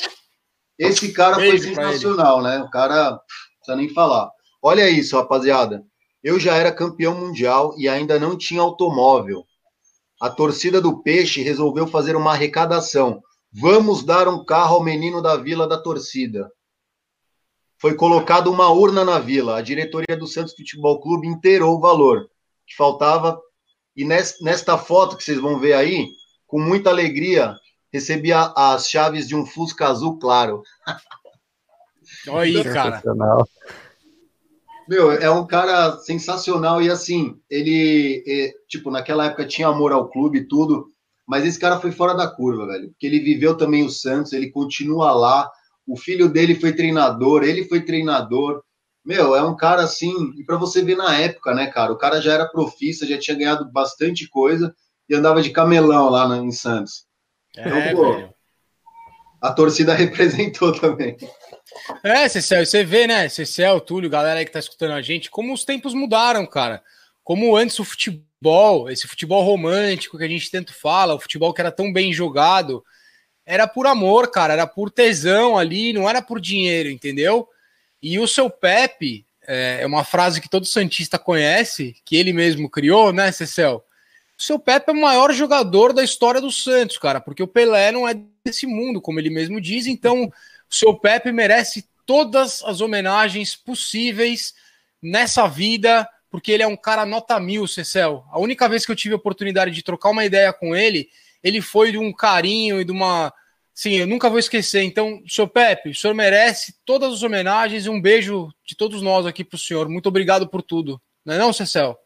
Esse 0.78 1.12
cara 1.12 1.36
Beijo 1.36 1.64
foi 1.64 1.74
sensacional, 1.74 2.40
né? 2.40 2.60
O 2.62 2.70
cara, 2.70 3.10
não 3.10 3.18
precisa 3.58 3.76
nem 3.76 3.88
falar. 3.88 4.30
Olha 4.62 4.88
isso, 4.88 5.16
rapaziada. 5.16 5.84
Eu 6.22 6.38
já 6.38 6.54
era 6.56 6.70
campeão 6.70 7.18
mundial 7.18 7.74
e 7.76 7.88
ainda 7.88 8.18
não 8.18 8.38
tinha 8.38 8.60
automóvel. 8.60 9.44
A 10.20 10.30
torcida 10.30 10.80
do 10.80 11.02
Peixe 11.02 11.42
resolveu 11.42 11.88
fazer 11.88 12.14
uma 12.14 12.30
arrecadação. 12.30 13.20
Vamos 13.52 14.04
dar 14.04 14.28
um 14.28 14.44
carro 14.44 14.76
ao 14.76 14.84
menino 14.84 15.20
da 15.20 15.36
vila 15.36 15.66
da 15.66 15.76
torcida. 15.76 16.48
Foi 17.76 17.96
colocada 17.96 18.48
uma 18.48 18.70
urna 18.70 19.04
na 19.04 19.18
vila. 19.18 19.58
A 19.58 19.62
diretoria 19.62 20.16
do 20.16 20.28
Santos 20.28 20.54
Futebol 20.54 21.00
Clube 21.00 21.26
inteirou 21.26 21.76
o 21.76 21.80
valor. 21.80 22.30
Que 22.64 22.76
faltava 22.76 23.40
e 23.96 24.04
nesta 24.04 24.78
foto 24.78 25.16
que 25.16 25.24
vocês 25.24 25.38
vão 25.38 25.58
ver 25.58 25.74
aí, 25.74 26.08
com 26.46 26.58
muita 26.58 26.90
alegria, 26.90 27.56
recebi 27.92 28.32
as 28.32 28.88
chaves 28.88 29.28
de 29.28 29.36
um 29.36 29.44
Fusca 29.44 29.88
azul 29.88 30.18
claro. 30.18 30.62
Olha 32.28 32.58
aí, 32.58 32.64
cara. 32.64 33.02
Meu, 34.88 35.12
é 35.12 35.30
um 35.30 35.46
cara 35.46 35.96
sensacional 35.98 36.82
e 36.82 36.90
assim, 36.90 37.36
ele, 37.48 38.22
é, 38.26 38.52
tipo, 38.68 38.90
naquela 38.90 39.26
época 39.26 39.46
tinha 39.46 39.68
amor 39.68 39.92
ao 39.92 40.08
clube 40.08 40.38
e 40.38 40.44
tudo, 40.44 40.88
mas 41.26 41.46
esse 41.46 41.58
cara 41.58 41.80
foi 41.80 41.92
fora 41.92 42.14
da 42.14 42.26
curva, 42.26 42.66
velho, 42.66 42.88
porque 42.90 43.06
ele 43.06 43.20
viveu 43.20 43.56
também 43.56 43.84
o 43.84 43.90
Santos, 43.90 44.32
ele 44.32 44.50
continua 44.50 45.12
lá, 45.12 45.50
o 45.86 45.96
filho 45.96 46.28
dele 46.28 46.56
foi 46.56 46.72
treinador, 46.72 47.44
ele 47.44 47.64
foi 47.64 47.80
treinador, 47.82 48.62
meu, 49.04 49.34
é 49.34 49.42
um 49.42 49.56
cara 49.56 49.82
assim, 49.82 50.32
e 50.38 50.44
para 50.44 50.56
você 50.56 50.82
ver 50.82 50.96
na 50.96 51.16
época, 51.18 51.54
né, 51.54 51.66
cara? 51.66 51.92
O 51.92 51.98
cara 51.98 52.20
já 52.20 52.34
era 52.34 52.48
profissa, 52.48 53.06
já 53.06 53.18
tinha 53.18 53.36
ganhado 53.36 53.70
bastante 53.70 54.28
coisa 54.28 54.74
e 55.08 55.14
andava 55.14 55.42
de 55.42 55.50
camelão 55.50 56.08
lá 56.08 56.36
em 56.36 56.52
Santos. 56.52 57.04
Então, 57.56 57.76
é, 57.76 57.94
pô, 57.94 58.34
a 59.40 59.52
torcida 59.52 59.92
representou 59.94 60.72
também. 60.72 61.16
É, 62.04 62.28
Cecel, 62.28 62.64
você 62.64 62.84
vê, 62.84 63.06
né, 63.06 63.28
Cecel, 63.28 63.80
Túlio, 63.80 64.08
galera 64.08 64.38
aí 64.38 64.46
que 64.46 64.52
tá 64.52 64.58
escutando 64.58 64.92
a 64.92 65.02
gente, 65.02 65.30
como 65.30 65.52
os 65.52 65.64
tempos 65.64 65.94
mudaram, 65.94 66.46
cara. 66.46 66.82
Como 67.24 67.56
antes 67.56 67.78
o 67.78 67.84
futebol, 67.84 68.90
esse 68.90 69.06
futebol 69.06 69.42
romântico 69.42 70.18
que 70.18 70.24
a 70.24 70.28
gente 70.28 70.50
tanto 70.50 70.74
fala, 70.74 71.14
o 71.14 71.20
futebol 71.20 71.52
que 71.52 71.60
era 71.60 71.70
tão 71.70 71.92
bem 71.92 72.12
jogado, 72.12 72.84
era 73.44 73.66
por 73.66 73.86
amor, 73.86 74.30
cara, 74.30 74.52
era 74.52 74.66
por 74.66 74.90
tesão 74.90 75.58
ali, 75.58 75.92
não 75.92 76.08
era 76.08 76.22
por 76.22 76.40
dinheiro, 76.40 76.88
entendeu? 76.88 77.48
E 78.02 78.18
o 78.18 78.26
seu 78.26 78.50
Pepe, 78.50 79.24
é, 79.46 79.78
é 79.82 79.86
uma 79.86 80.04
frase 80.04 80.40
que 80.40 80.48
todo 80.48 80.66
Santista 80.66 81.18
conhece, 81.18 81.94
que 82.04 82.16
ele 82.16 82.32
mesmo 82.32 82.68
criou, 82.68 83.12
né, 83.12 83.30
Cecel? 83.30 83.84
O 84.38 84.42
seu 84.42 84.58
Pepe 84.58 84.90
é 84.90 84.92
o 84.92 85.00
maior 85.00 85.32
jogador 85.32 85.92
da 85.92 86.02
história 86.02 86.40
do 86.40 86.50
Santos, 86.50 86.98
cara, 86.98 87.20
porque 87.20 87.42
o 87.42 87.46
Pelé 87.48 87.92
não 87.92 88.08
é 88.08 88.14
desse 88.44 88.66
mundo, 88.66 89.00
como 89.00 89.20
ele 89.20 89.30
mesmo 89.30 89.60
diz, 89.60 89.86
então 89.86 90.24
o 90.24 90.32
seu 90.74 90.94
Pepe 90.94 91.30
merece 91.30 91.86
todas 92.04 92.62
as 92.64 92.80
homenagens 92.80 93.54
possíveis 93.54 94.54
nessa 95.00 95.46
vida, 95.46 96.08
porque 96.28 96.50
ele 96.50 96.62
é 96.62 96.66
um 96.66 96.76
cara 96.76 97.06
nota 97.06 97.38
mil, 97.38 97.68
Cecel. 97.68 98.24
A 98.30 98.40
única 98.40 98.68
vez 98.68 98.84
que 98.84 98.90
eu 98.90 98.96
tive 98.96 99.14
a 99.14 99.18
oportunidade 99.18 99.70
de 99.70 99.82
trocar 99.82 100.10
uma 100.10 100.24
ideia 100.24 100.52
com 100.52 100.74
ele, 100.74 101.08
ele 101.42 101.60
foi 101.60 101.92
de 101.92 101.98
um 101.98 102.12
carinho 102.12 102.80
e 102.80 102.84
de 102.84 102.90
uma 102.90 103.32
Sim, 103.74 103.94
eu 103.94 104.06
nunca 104.06 104.28
vou 104.28 104.38
esquecer. 104.38 104.82
Então, 104.82 105.22
senhor 105.26 105.48
Pepe, 105.48 105.90
o 105.90 105.94
senhor 105.94 106.14
merece 106.14 106.74
todas 106.84 107.14
as 107.14 107.22
homenagens 107.22 107.86
e 107.86 107.90
um 107.90 108.00
beijo 108.00 108.48
de 108.66 108.76
todos 108.76 109.00
nós 109.00 109.24
aqui 109.24 109.42
para 109.42 109.56
o 109.56 109.58
senhor. 109.58 109.88
Muito 109.88 110.08
obrigado 110.08 110.46
por 110.46 110.62
tudo. 110.62 111.00
Não 111.24 111.34
é 111.34 111.38
não, 111.38 111.52
Cecel? 111.52 111.96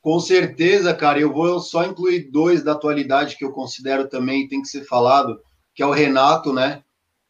Com 0.00 0.20
certeza, 0.20 0.94
cara. 0.94 1.18
Eu 1.18 1.32
vou 1.32 1.58
só 1.60 1.84
incluir 1.84 2.30
dois 2.30 2.62
da 2.62 2.72
atualidade 2.72 3.36
que 3.36 3.44
eu 3.44 3.52
considero 3.52 4.08
também 4.08 4.46
tem 4.46 4.62
que 4.62 4.68
ser 4.68 4.84
falado, 4.84 5.40
que 5.74 5.82
é 5.82 5.86
o 5.86 5.90
Renato, 5.90 6.52
né? 6.52 6.82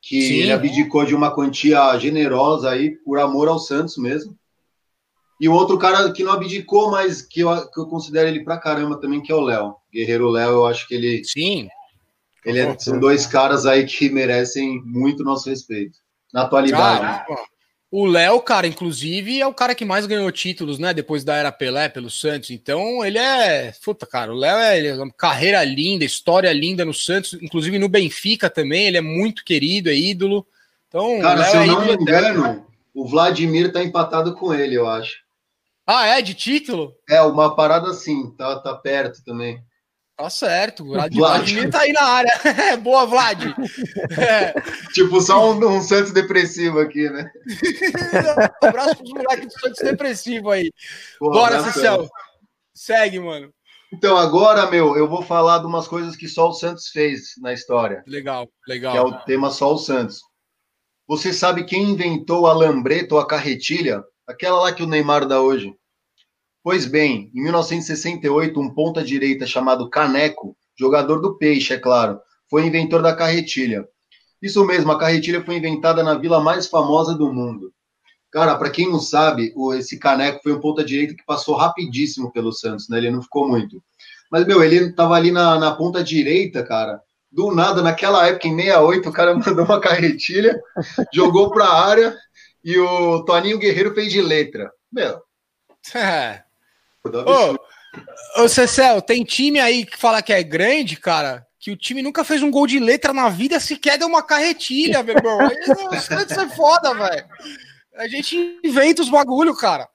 Que 0.03 0.21
Sim. 0.21 0.35
ele 0.35 0.53
abdicou 0.53 1.05
de 1.05 1.15
uma 1.15 1.35
quantia 1.35 1.99
generosa 1.99 2.71
aí, 2.71 2.91
por 3.05 3.19
amor 3.19 3.49
ao 3.49 3.59
Santos 3.59 3.97
mesmo. 3.97 4.37
E 5.41 5.49
o 5.49 5.55
outro 5.55 5.79
cara 5.79 6.13
que 6.13 6.23
não 6.23 6.33
abdicou, 6.33 6.91
mas 6.91 7.23
que 7.23 7.41
eu, 7.41 7.71
que 7.71 7.81
eu 7.81 7.87
considero 7.87 8.29
ele 8.29 8.45
pra 8.45 8.59
caramba 8.59 9.01
também, 9.01 9.23
que 9.23 9.33
é 9.33 9.35
o 9.35 9.41
Léo. 9.41 9.75
Guerreiro 9.93 10.29
Léo, 10.29 10.51
eu 10.51 10.67
acho 10.67 10.87
que 10.87 10.95
ele... 10.95 11.25
Sim 11.25 11.67
ele 12.45 12.61
é, 12.61 12.79
são 12.79 12.99
dois 12.99 13.27
caras 13.27 13.67
aí 13.67 13.85
que 13.85 14.09
merecem 14.11 14.81
muito 14.85 15.25
nosso 15.25 15.49
respeito. 15.49 15.99
Na 16.33 16.43
atualidade. 16.43 17.25
O 17.93 18.07
Léo, 18.07 18.41
cara, 18.41 18.69
inclusive, 18.69 19.41
é 19.41 19.47
o 19.47 19.53
cara 19.53 19.75
que 19.75 19.85
mais 19.85 20.07
ganhou 20.07 20.31
títulos, 20.31 20.79
né? 20.79 20.95
Depois 20.95 21.25
da 21.25 21.35
era 21.35 21.51
Pelé 21.51 21.89
pelo 21.89 22.09
Santos. 22.09 22.51
Então, 22.51 23.05
ele 23.05 23.19
é. 23.19 23.73
Puta, 23.85 24.07
cara, 24.07 24.33
o 24.33 24.37
Léo 24.37 24.59
é, 24.59 24.87
é 24.87 24.95
uma 24.95 25.13
carreira 25.13 25.65
linda, 25.65 26.05
história 26.05 26.53
linda 26.53 26.85
no 26.85 26.95
Santos, 26.95 27.33
inclusive 27.43 27.81
no 27.81 27.89
Benfica 27.89 28.49
também. 28.49 28.87
Ele 28.87 28.99
é 28.99 29.01
muito 29.01 29.45
querido, 29.45 29.91
é 29.91 29.95
ídolo. 29.97 30.47
Então, 30.87 31.21
cara, 31.21 31.43
se 31.45 31.57
eu 31.57 31.63
é 31.63 31.67
não 31.67 31.85
me 31.85 31.93
engano, 31.95 32.65
o 32.95 33.09
Vladimir 33.09 33.73
tá 33.73 33.83
empatado 33.83 34.35
com 34.35 34.55
ele, 34.55 34.77
eu 34.77 34.89
acho. 34.89 35.19
Ah, 35.85 36.07
é? 36.07 36.23
De 36.23 36.33
título? 36.33 36.95
É, 37.09 37.21
uma 37.23 37.57
parada 37.57 37.91
assim, 37.91 38.31
tá, 38.37 38.61
tá 38.61 38.73
perto 38.75 39.25
também. 39.25 39.61
Tá 40.21 40.29
certo, 40.29 40.85
o 40.85 41.11
Vladimir 41.11 41.71
tá 41.71 41.81
aí 41.81 41.93
na 41.93 42.03
área. 42.03 42.31
Boa, 42.77 43.07
Vlad. 43.07 43.43
É. 44.19 44.53
Tipo, 44.93 45.19
só 45.23 45.51
um, 45.51 45.77
um, 45.77 45.81
Santos 45.81 46.13
depressivo 46.13 46.79
aqui, 46.79 47.09
né? 47.09 47.31
um 48.63 48.67
abraço 48.69 48.97
pros 48.97 49.13
moleques 49.13 49.47
do 49.47 49.61
Santos 49.61 49.81
depressivo 49.83 50.51
aí. 50.51 50.71
Pô, 51.19 51.31
Bora, 51.31 51.63
Cicel. 51.63 52.07
Segue, 52.75 53.19
mano. 53.19 53.51
Então, 53.91 54.15
agora, 54.15 54.71
meu, 54.71 54.95
eu 54.95 55.09
vou 55.09 55.23
falar 55.23 55.61
de 55.61 55.67
umas 55.67 55.89
coisas 55.89 56.15
que 56.15 56.29
só 56.29 56.51
o 56.51 56.53
Santos 56.53 56.89
fez 56.89 57.33
na 57.41 57.55
história. 57.55 58.05
Legal, 58.07 58.47
legal. 58.69 58.93
Que 58.93 58.99
é 58.99 59.03
o 59.03 59.25
tema 59.25 59.51
só 59.51 59.73
o 59.73 59.79
Santos. 59.79 60.21
Você 61.09 61.33
sabe 61.33 61.65
quem 61.65 61.93
inventou 61.93 62.47
a 62.47 62.53
lambreta 62.53 63.15
ou 63.15 63.21
a 63.23 63.27
carretilha? 63.27 64.05
Aquela 64.29 64.61
lá 64.61 64.73
que 64.73 64.83
o 64.83 64.87
Neymar 64.87 65.27
dá 65.27 65.41
hoje. 65.41 65.75
Pois 66.63 66.85
bem, 66.85 67.31
em 67.35 67.43
1968, 67.43 68.61
um 68.61 68.73
ponta-direita 68.75 69.47
chamado 69.47 69.89
Caneco, 69.89 70.57
jogador 70.79 71.21
do 71.21 71.37
Peixe, 71.39 71.73
é 71.73 71.79
claro, 71.79 72.21
foi 72.51 72.67
inventor 72.67 73.01
da 73.01 73.17
carretilha. 73.17 73.87
Isso 74.43 74.65
mesmo, 74.65 74.93
a 74.93 74.99
carretilha 74.99 75.45
foi 75.45 75.57
inventada 75.57 76.03
na 76.03 76.15
vila 76.15 76.41
mais 76.41 76.67
famosa 76.67 77.15
do 77.15 77.33
mundo. 77.33 77.73
Cara, 78.31 78.57
para 78.57 78.71
quem 78.71 78.89
não 78.89 79.01
sabe, 79.01 79.53
esse 79.77 79.99
Caneco 79.99 80.41
foi 80.43 80.53
um 80.53 80.61
ponta-direita 80.61 81.15
que 81.15 81.25
passou 81.25 81.57
rapidíssimo 81.57 82.31
pelo 82.31 82.53
Santos, 82.53 82.89
né? 82.89 82.99
Ele 82.99 83.11
não 83.11 83.23
ficou 83.23 83.49
muito. 83.49 83.83
Mas, 84.31 84.47
meu, 84.47 84.63
ele 84.63 84.93
tava 84.93 85.15
ali 85.15 85.33
na, 85.33 85.59
na 85.59 85.75
ponta 85.75 86.05
direita, 86.05 86.63
cara. 86.63 87.01
Do 87.31 87.53
nada, 87.55 87.83
naquela 87.83 88.27
época, 88.27 88.49
em 88.49 88.57
68, 88.57 89.09
o 89.09 89.13
cara 89.13 89.35
mandou 89.35 89.65
uma 89.65 89.81
carretilha, 89.81 90.61
jogou 91.13 91.51
pra 91.51 91.69
área 91.69 92.17
e 92.63 92.79
o 92.79 93.25
Toninho 93.25 93.59
Guerreiro 93.59 93.95
fez 93.95 94.13
de 94.13 94.23
letra. 94.23 94.71
Meu. 94.93 95.21
É. 97.07 98.41
Ô, 98.41 98.45
ô 98.45 98.49
Cecel, 98.49 99.01
tem 99.01 99.25
time 99.25 99.59
aí 99.59 99.87
que 99.87 99.97
fala 99.97 100.23
que 100.23 100.33
é 100.33 100.43
grande, 100.43 100.97
cara, 100.97 101.47
que 101.59 101.71
o 101.71 101.77
time 101.77 102.03
nunca 102.03 102.25
fez 102.25 102.43
um 102.43 102.51
gol 102.51 102.67
de 102.67 102.79
letra 102.79 103.13
na 103.13 103.29
vida, 103.29 103.59
sequer 103.59 103.99
deu 103.99 104.09
uma 104.09 104.23
carretilha, 104.23 105.03
meu 105.03 105.17
irmão. 105.17 105.39
O 105.91 106.01
Santos 106.01 106.37
é 106.37 106.49
foda, 106.49 106.95
velho. 106.95 107.27
A 107.97 108.09
gente 108.09 108.59
inventa 108.65 109.03
os 109.03 109.09
bagulho, 109.09 109.55
cara. 109.55 109.89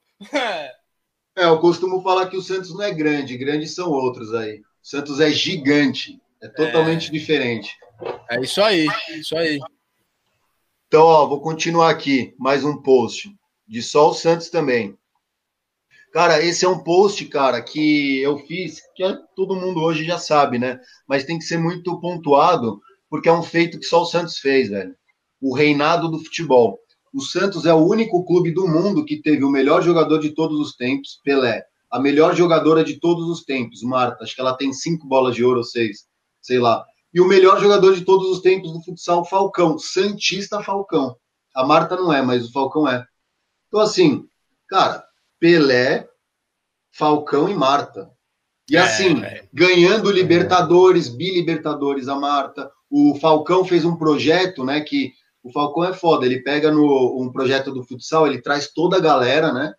É, 1.38 1.46
eu 1.46 1.60
costumo 1.60 2.02
falar 2.02 2.28
que 2.28 2.38
o 2.38 2.42
Santos 2.42 2.74
não 2.74 2.82
é 2.82 2.94
grande, 2.94 3.38
grandes 3.38 3.76
são 3.76 3.90
outros 3.90 4.34
aí. 4.34 4.60
O 4.60 4.88
Santos 4.88 5.20
é 5.20 5.30
gigante, 5.30 6.20
é 6.42 6.48
totalmente 6.48 7.10
é... 7.10 7.12
diferente. 7.12 7.76
É 8.30 8.40
isso 8.42 8.62
aí, 8.62 8.88
isso 9.10 9.36
aí. 9.38 9.60
Então, 10.88 11.04
ó, 11.04 11.26
vou 11.26 11.42
continuar 11.42 11.90
aqui, 11.90 12.34
mais 12.38 12.64
um 12.64 12.82
post 12.82 13.36
de 13.68 13.82
só 13.82 14.12
o 14.12 14.14
Santos 14.14 14.50
também. 14.50 14.98
Cara, 16.16 16.42
esse 16.42 16.64
é 16.64 16.70
um 16.70 16.82
post, 16.82 17.26
cara, 17.26 17.62
que 17.62 18.22
eu 18.22 18.40
fiz, 18.48 18.80
que 18.96 19.04
é, 19.04 19.18
todo 19.36 19.54
mundo 19.54 19.82
hoje 19.82 20.06
já 20.06 20.18
sabe, 20.18 20.58
né? 20.58 20.80
Mas 21.06 21.26
tem 21.26 21.38
que 21.38 21.44
ser 21.44 21.58
muito 21.58 22.00
pontuado, 22.00 22.80
porque 23.10 23.28
é 23.28 23.34
um 23.34 23.44
feito 23.44 23.78
que 23.78 23.86
só 23.86 24.02
o 24.02 24.06
Santos 24.06 24.38
fez, 24.38 24.70
velho. 24.70 24.96
O 25.42 25.54
reinado 25.54 26.10
do 26.10 26.18
futebol. 26.24 26.80
O 27.14 27.20
Santos 27.20 27.66
é 27.66 27.74
o 27.74 27.86
único 27.86 28.24
clube 28.24 28.54
do 28.54 28.66
mundo 28.66 29.04
que 29.04 29.22
teve 29.22 29.44
o 29.44 29.50
melhor 29.50 29.84
jogador 29.84 30.20
de 30.20 30.30
todos 30.30 30.58
os 30.58 30.78
tempos, 30.78 31.20
Pelé. 31.22 31.66
A 31.92 32.00
melhor 32.00 32.34
jogadora 32.34 32.82
de 32.82 32.98
todos 32.98 33.28
os 33.28 33.44
tempos, 33.44 33.84
Marta. 33.84 34.24
Acho 34.24 34.36
que 34.36 34.40
ela 34.40 34.56
tem 34.56 34.72
cinco 34.72 35.06
bolas 35.06 35.36
de 35.36 35.44
ouro 35.44 35.58
ou 35.58 35.66
seis, 35.66 36.06
sei 36.42 36.60
lá. 36.60 36.86
E 37.14 37.20
o 37.20 37.28
melhor 37.28 37.60
jogador 37.60 37.94
de 37.94 38.06
todos 38.06 38.30
os 38.30 38.40
tempos 38.40 38.72
do 38.72 38.82
futsal, 38.82 39.26
Falcão. 39.26 39.78
Santista 39.78 40.64
Falcão. 40.64 41.18
A 41.54 41.66
Marta 41.66 41.98
não 41.98 42.14
é, 42.14 42.22
mas 42.22 42.48
o 42.48 42.52
Falcão 42.54 42.88
é. 42.88 43.06
Então, 43.68 43.82
assim, 43.82 44.26
cara, 44.70 45.04
Pelé, 45.40 46.08
Falcão 46.92 47.50
e 47.50 47.54
Marta. 47.54 48.10
E 48.70 48.76
é, 48.76 48.80
assim, 48.80 49.24
é. 49.24 49.48
ganhando 49.54 50.12
Libertadores, 50.12 51.10
Bilibertadores, 51.10 52.08
a 52.08 52.16
Marta. 52.16 52.72
O 52.90 53.16
Falcão 53.20 53.64
fez 53.66 53.86
um 53.86 53.96
projeto, 53.96 54.64
né? 54.64 54.82
Que 54.82 55.12
o 55.44 55.52
Falcão 55.52 55.84
é 55.84 55.94
foda. 55.94 56.26
Ele 56.26 56.42
pega 56.42 56.72
no 56.72 57.22
um 57.22 57.32
projeto 57.32 57.72
do 57.72 57.84
futsal, 57.84 58.26
ele 58.26 58.42
traz 58.42 58.72
toda 58.74 58.98
a 58.98 59.02
galera, 59.02 59.54
né? 59.54 59.74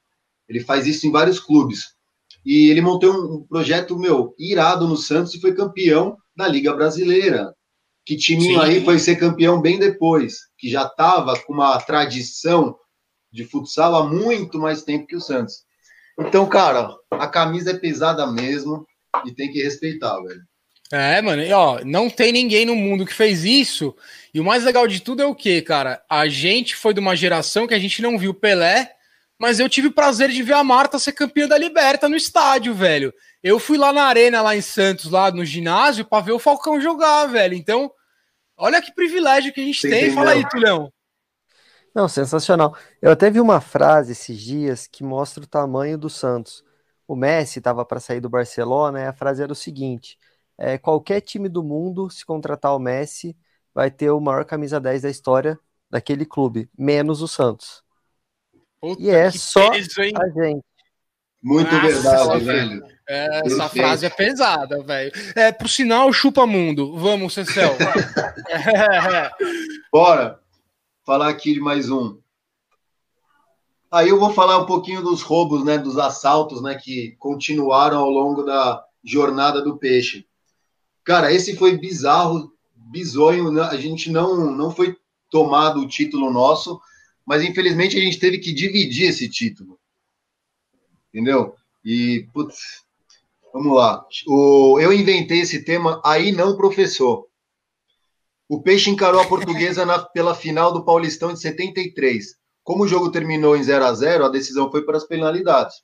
Ele 0.48 0.60
faz 0.60 0.86
isso 0.86 1.06
em 1.06 1.10
vários 1.10 1.40
clubes. 1.40 1.96
E 2.44 2.70
ele 2.70 2.80
montou 2.80 3.12
um 3.12 3.44
projeto, 3.44 3.98
meu, 3.98 4.32
irado 4.38 4.86
no 4.86 4.96
Santos 4.96 5.34
e 5.34 5.40
foi 5.40 5.52
campeão 5.52 6.16
da 6.36 6.46
Liga 6.46 6.72
Brasileira. 6.72 7.52
Que 8.04 8.16
timinho 8.16 8.60
Sim. 8.60 8.64
aí 8.64 8.84
foi 8.84 9.00
ser 9.00 9.16
campeão 9.16 9.60
bem 9.60 9.80
depois, 9.80 10.38
que 10.56 10.70
já 10.70 10.84
estava 10.84 11.36
com 11.40 11.52
uma 11.52 11.76
tradição 11.80 12.76
de 13.36 13.44
futsal 13.44 13.94
há 13.94 14.08
muito 14.08 14.58
mais 14.58 14.82
tempo 14.82 15.06
que 15.06 15.14
o 15.14 15.20
Santos. 15.20 15.64
Então, 16.18 16.48
cara, 16.48 16.88
a 17.10 17.26
camisa 17.26 17.72
é 17.72 17.78
pesada 17.78 18.26
mesmo 18.26 18.86
e 19.24 19.32
tem 19.32 19.52
que 19.52 19.62
respeitar, 19.62 20.18
velho. 20.22 20.40
É, 20.90 21.20
mano, 21.20 21.42
e 21.42 21.52
ó, 21.52 21.80
não 21.84 22.08
tem 22.08 22.32
ninguém 22.32 22.64
no 22.64 22.74
mundo 22.74 23.04
que 23.04 23.12
fez 23.12 23.44
isso. 23.44 23.94
E 24.32 24.40
o 24.40 24.44
mais 24.44 24.64
legal 24.64 24.86
de 24.86 25.00
tudo 25.00 25.22
é 25.22 25.26
o 25.26 25.34
que, 25.34 25.60
cara? 25.60 26.02
A 26.08 26.28
gente 26.28 26.74
foi 26.74 26.94
de 26.94 27.00
uma 27.00 27.14
geração 27.14 27.66
que 27.66 27.74
a 27.74 27.78
gente 27.78 28.00
não 28.00 28.18
viu 28.18 28.32
Pelé, 28.32 28.92
mas 29.38 29.60
eu 29.60 29.68
tive 29.68 29.88
o 29.88 29.92
prazer 29.92 30.30
de 30.30 30.42
ver 30.42 30.54
a 30.54 30.64
Marta 30.64 30.98
ser 30.98 31.12
campeã 31.12 31.46
da 31.46 31.58
Liberta 31.58 32.08
no 32.08 32.16
estádio, 32.16 32.72
velho. 32.72 33.12
Eu 33.42 33.58
fui 33.58 33.76
lá 33.76 33.92
na 33.92 34.04
arena, 34.04 34.40
lá 34.40 34.56
em 34.56 34.62
Santos, 34.62 35.10
lá 35.10 35.30
no 35.30 35.44
ginásio, 35.44 36.04
pra 36.04 36.20
ver 36.20 36.32
o 36.32 36.38
Falcão 36.38 36.80
jogar, 36.80 37.26
velho. 37.26 37.54
Então, 37.54 37.90
olha 38.56 38.80
que 38.80 38.94
privilégio 38.94 39.52
que 39.52 39.60
a 39.60 39.64
gente 39.64 39.82
tem. 39.82 40.12
Fala 40.12 40.30
aí, 40.30 40.48
Tulhão. 40.48 40.90
Não, 41.96 42.08
sensacional. 42.08 42.76
Eu 43.00 43.10
até 43.10 43.30
vi 43.30 43.40
uma 43.40 43.58
frase 43.58 44.12
esses 44.12 44.38
dias 44.38 44.86
que 44.86 45.02
mostra 45.02 45.42
o 45.42 45.46
tamanho 45.46 45.96
do 45.96 46.10
Santos. 46.10 46.62
O 47.08 47.16
Messi 47.16 47.58
estava 47.58 47.86
para 47.86 47.98
sair 47.98 48.20
do 48.20 48.28
Barcelona 48.28 49.00
e 49.00 49.06
a 49.06 49.14
frase 49.14 49.42
era 49.42 49.50
o 49.50 49.56
seguinte: 49.56 50.18
é, 50.58 50.76
qualquer 50.76 51.22
time 51.22 51.48
do 51.48 51.64
mundo, 51.64 52.10
se 52.10 52.26
contratar 52.26 52.76
o 52.76 52.78
Messi, 52.78 53.34
vai 53.74 53.90
ter 53.90 54.10
o 54.10 54.20
maior 54.20 54.44
camisa 54.44 54.78
10 54.78 55.00
da 55.00 55.08
história 55.08 55.58
daquele 55.88 56.26
clube, 56.26 56.68
menos 56.76 57.22
o 57.22 57.28
Santos. 57.28 57.82
Puta 58.78 59.02
e 59.02 59.08
é 59.08 59.30
só 59.30 59.70
peso, 59.70 59.88
a 59.98 60.28
gente. 60.28 60.62
Muito 61.42 61.72
Nossa, 61.72 61.86
verdade, 61.86 62.44
velho. 62.44 62.84
É, 63.08 63.40
essa 63.46 63.70
frase 63.70 64.04
é 64.04 64.10
pesada, 64.10 64.82
velho. 64.82 65.12
É, 65.34 65.50
por 65.50 65.70
sinal, 65.70 66.12
chupa 66.12 66.46
mundo. 66.46 66.94
Vamos, 66.98 67.32
Cecel. 67.32 67.74
Bora 69.90 70.44
falar 71.06 71.28
aqui 71.28 71.54
de 71.54 71.60
mais 71.60 71.88
um. 71.88 72.18
Aí 73.92 74.08
eu 74.08 74.18
vou 74.18 74.34
falar 74.34 74.58
um 74.58 74.66
pouquinho 74.66 75.00
dos 75.00 75.22
roubos, 75.22 75.64
né, 75.64 75.78
dos 75.78 75.96
assaltos, 75.96 76.60
né, 76.60 76.74
que 76.74 77.14
continuaram 77.20 77.98
ao 77.98 78.10
longo 78.10 78.42
da 78.42 78.84
jornada 79.04 79.62
do 79.62 79.78
peixe. 79.78 80.26
Cara, 81.04 81.32
esse 81.32 81.56
foi 81.56 81.78
bizarro, 81.78 82.52
bizonho, 82.74 83.52
né? 83.52 83.62
a 83.62 83.76
gente 83.76 84.10
não 84.10 84.50
não 84.50 84.72
foi 84.72 84.96
tomado 85.30 85.80
o 85.80 85.86
título 85.86 86.32
nosso, 86.32 86.80
mas 87.24 87.44
infelizmente 87.44 87.96
a 87.96 88.00
gente 88.00 88.18
teve 88.18 88.38
que 88.38 88.52
dividir 88.52 89.08
esse 89.08 89.28
título. 89.28 89.78
Entendeu? 91.14 91.54
E 91.84 92.26
putz, 92.32 92.84
vamos 93.52 93.76
lá. 93.76 94.04
O, 94.26 94.80
eu 94.80 94.92
inventei 94.92 95.42
esse 95.42 95.64
tema 95.64 96.02
aí 96.04 96.32
não 96.32 96.56
professor. 96.56 97.28
O 98.48 98.62
Peixe 98.62 98.90
encarou 98.90 99.20
a 99.20 99.26
portuguesa 99.26 99.84
na, 99.84 99.98
pela 99.98 100.34
final 100.34 100.72
do 100.72 100.84
Paulistão 100.84 101.32
de 101.32 101.40
73. 101.40 102.36
Como 102.62 102.84
o 102.84 102.88
jogo 102.88 103.10
terminou 103.10 103.56
em 103.56 103.62
0 103.62 103.84
a 103.84 103.92
0 103.92 104.24
a 104.24 104.28
decisão 104.28 104.70
foi 104.70 104.84
para 104.84 104.96
as 104.96 105.04
penalidades. 105.04 105.76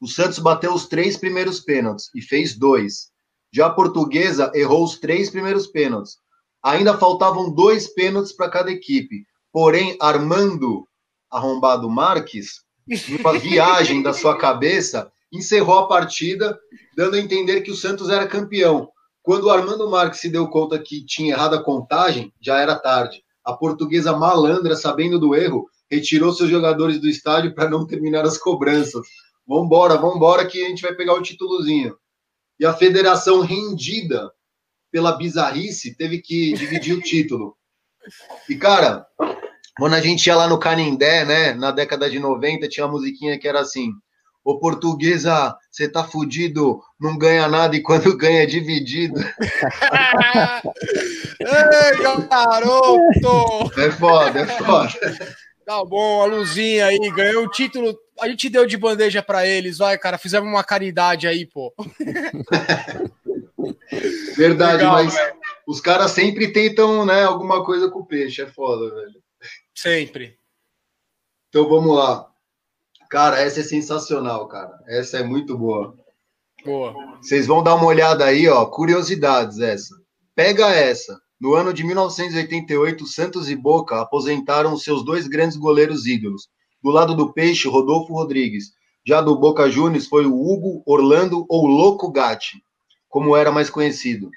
O 0.00 0.06
Santos 0.06 0.38
bateu 0.38 0.72
os 0.72 0.86
três 0.86 1.16
primeiros 1.16 1.58
pênaltis 1.58 2.08
e 2.14 2.20
fez 2.20 2.56
dois. 2.56 3.10
Já 3.52 3.66
a 3.66 3.70
portuguesa 3.70 4.52
errou 4.54 4.84
os 4.84 4.98
três 4.98 5.28
primeiros 5.28 5.66
pênaltis. 5.66 6.18
Ainda 6.62 6.98
faltavam 6.98 7.52
dois 7.52 7.88
pênaltis 7.88 8.32
para 8.32 8.50
cada 8.50 8.70
equipe. 8.70 9.24
Porém, 9.52 9.96
Armando 10.00 10.86
Arrombado 11.30 11.88
Marques, 11.90 12.62
numa 13.08 13.38
viagem 13.38 14.02
da 14.02 14.12
sua 14.12 14.36
cabeça, 14.36 15.10
encerrou 15.32 15.78
a 15.78 15.88
partida, 15.88 16.56
dando 16.96 17.16
a 17.16 17.20
entender 17.20 17.62
que 17.62 17.70
o 17.70 17.76
Santos 17.76 18.08
era 18.08 18.28
campeão. 18.28 18.88
Quando 19.26 19.46
o 19.46 19.50
Armando 19.50 19.90
Marques 19.90 20.20
se 20.20 20.28
deu 20.28 20.46
conta 20.46 20.78
que 20.78 21.04
tinha 21.04 21.34
errado 21.34 21.56
a 21.56 21.60
contagem, 21.60 22.32
já 22.40 22.60
era 22.60 22.78
tarde. 22.78 23.24
A 23.44 23.52
portuguesa 23.52 24.16
malandra, 24.16 24.76
sabendo 24.76 25.18
do 25.18 25.34
erro, 25.34 25.68
retirou 25.90 26.32
seus 26.32 26.48
jogadores 26.48 27.00
do 27.00 27.08
estádio 27.08 27.52
para 27.52 27.68
não 27.68 27.84
terminar 27.84 28.24
as 28.24 28.38
cobranças. 28.38 29.04
Vambora, 29.44 29.96
vambora, 29.96 30.46
que 30.46 30.64
a 30.64 30.68
gente 30.68 30.80
vai 30.80 30.94
pegar 30.94 31.14
o 31.14 31.22
títulozinho. 31.22 31.96
E 32.60 32.64
a 32.64 32.72
federação, 32.72 33.40
rendida 33.40 34.30
pela 34.92 35.16
bizarrice, 35.16 35.96
teve 35.96 36.22
que 36.22 36.52
dividir 36.52 36.96
o 36.96 37.00
título. 37.02 37.56
E, 38.48 38.54
cara, 38.54 39.08
Quando 39.76 39.94
a 39.94 40.00
gente 40.00 40.24
ia 40.24 40.36
lá 40.36 40.48
no 40.48 40.58
Canindé, 40.60 41.24
né, 41.24 41.52
na 41.52 41.72
década 41.72 42.08
de 42.08 42.20
90, 42.20 42.68
tinha 42.68 42.86
uma 42.86 42.92
musiquinha 42.92 43.36
que 43.40 43.48
era 43.48 43.60
assim: 43.60 43.90
Ô 44.46 44.60
portuguesa, 44.60 45.58
você 45.68 45.88
tá 45.88 46.04
fudido, 46.04 46.80
não 47.00 47.18
ganha 47.18 47.48
nada 47.48 47.74
e 47.74 47.82
quando 47.82 48.14
ganha 48.16 48.44
é 48.44 48.46
dividido. 48.46 49.18
Ei, 51.40 51.98
garoto! 52.28 53.80
É 53.80 53.90
foda, 53.90 54.38
é 54.38 54.46
foda. 54.46 55.36
Tá 55.64 55.84
bom, 55.84 56.22
a 56.22 56.26
luzinha 56.26 56.86
aí, 56.86 57.10
ganhou 57.10 57.42
o 57.44 57.50
título. 57.50 57.98
A 58.20 58.28
gente 58.28 58.48
deu 58.48 58.64
de 58.66 58.76
bandeja 58.76 59.20
para 59.20 59.44
eles, 59.44 59.78
vai, 59.78 59.98
cara, 59.98 60.16
fizemos 60.16 60.48
uma 60.48 60.62
caridade 60.62 61.26
aí, 61.26 61.44
pô. 61.44 61.74
Verdade, 64.36 64.76
Legal, 64.76 64.92
mas 64.92 65.12
velho. 65.12 65.34
os 65.66 65.80
caras 65.80 66.12
sempre 66.12 66.52
tentam, 66.52 67.04
né, 67.04 67.24
alguma 67.24 67.64
coisa 67.64 67.90
com 67.90 67.98
o 67.98 68.06
peixe, 68.06 68.42
é 68.42 68.46
foda, 68.46 68.94
velho. 68.94 69.20
Sempre. 69.74 70.38
Então 71.48 71.68
vamos 71.68 71.96
lá. 71.96 72.30
Cara, 73.10 73.40
essa 73.40 73.60
é 73.60 73.62
sensacional, 73.62 74.48
cara. 74.48 74.78
Essa 74.86 75.18
é 75.18 75.22
muito 75.22 75.56
boa. 75.56 75.96
Boa. 76.64 76.94
Vocês 77.20 77.46
vão 77.46 77.62
dar 77.62 77.74
uma 77.74 77.86
olhada 77.86 78.24
aí, 78.24 78.48
ó. 78.48 78.64
Curiosidades 78.66 79.60
essa. 79.60 79.94
Pega 80.34 80.68
essa. 80.68 81.18
No 81.40 81.54
ano 81.54 81.72
de 81.72 81.84
1988, 81.84 83.06
Santos 83.06 83.48
e 83.50 83.54
Boca 83.54 84.00
aposentaram 84.00 84.76
seus 84.76 85.04
dois 85.04 85.28
grandes 85.28 85.56
goleiros 85.56 86.06
ídolos. 86.06 86.48
Do 86.82 86.90
lado 86.90 87.14
do 87.14 87.32
Peixe, 87.32 87.68
Rodolfo 87.68 88.12
Rodrigues. 88.12 88.72
Já 89.06 89.20
do 89.20 89.38
Boca 89.38 89.70
Juniors 89.70 90.08
foi 90.08 90.26
o 90.26 90.34
Hugo 90.34 90.82
Orlando 90.84 91.46
ou 91.48 91.66
Louco 91.66 92.10
Gatti, 92.10 92.60
como 93.08 93.36
era 93.36 93.52
mais 93.52 93.70
conhecido. 93.70 94.30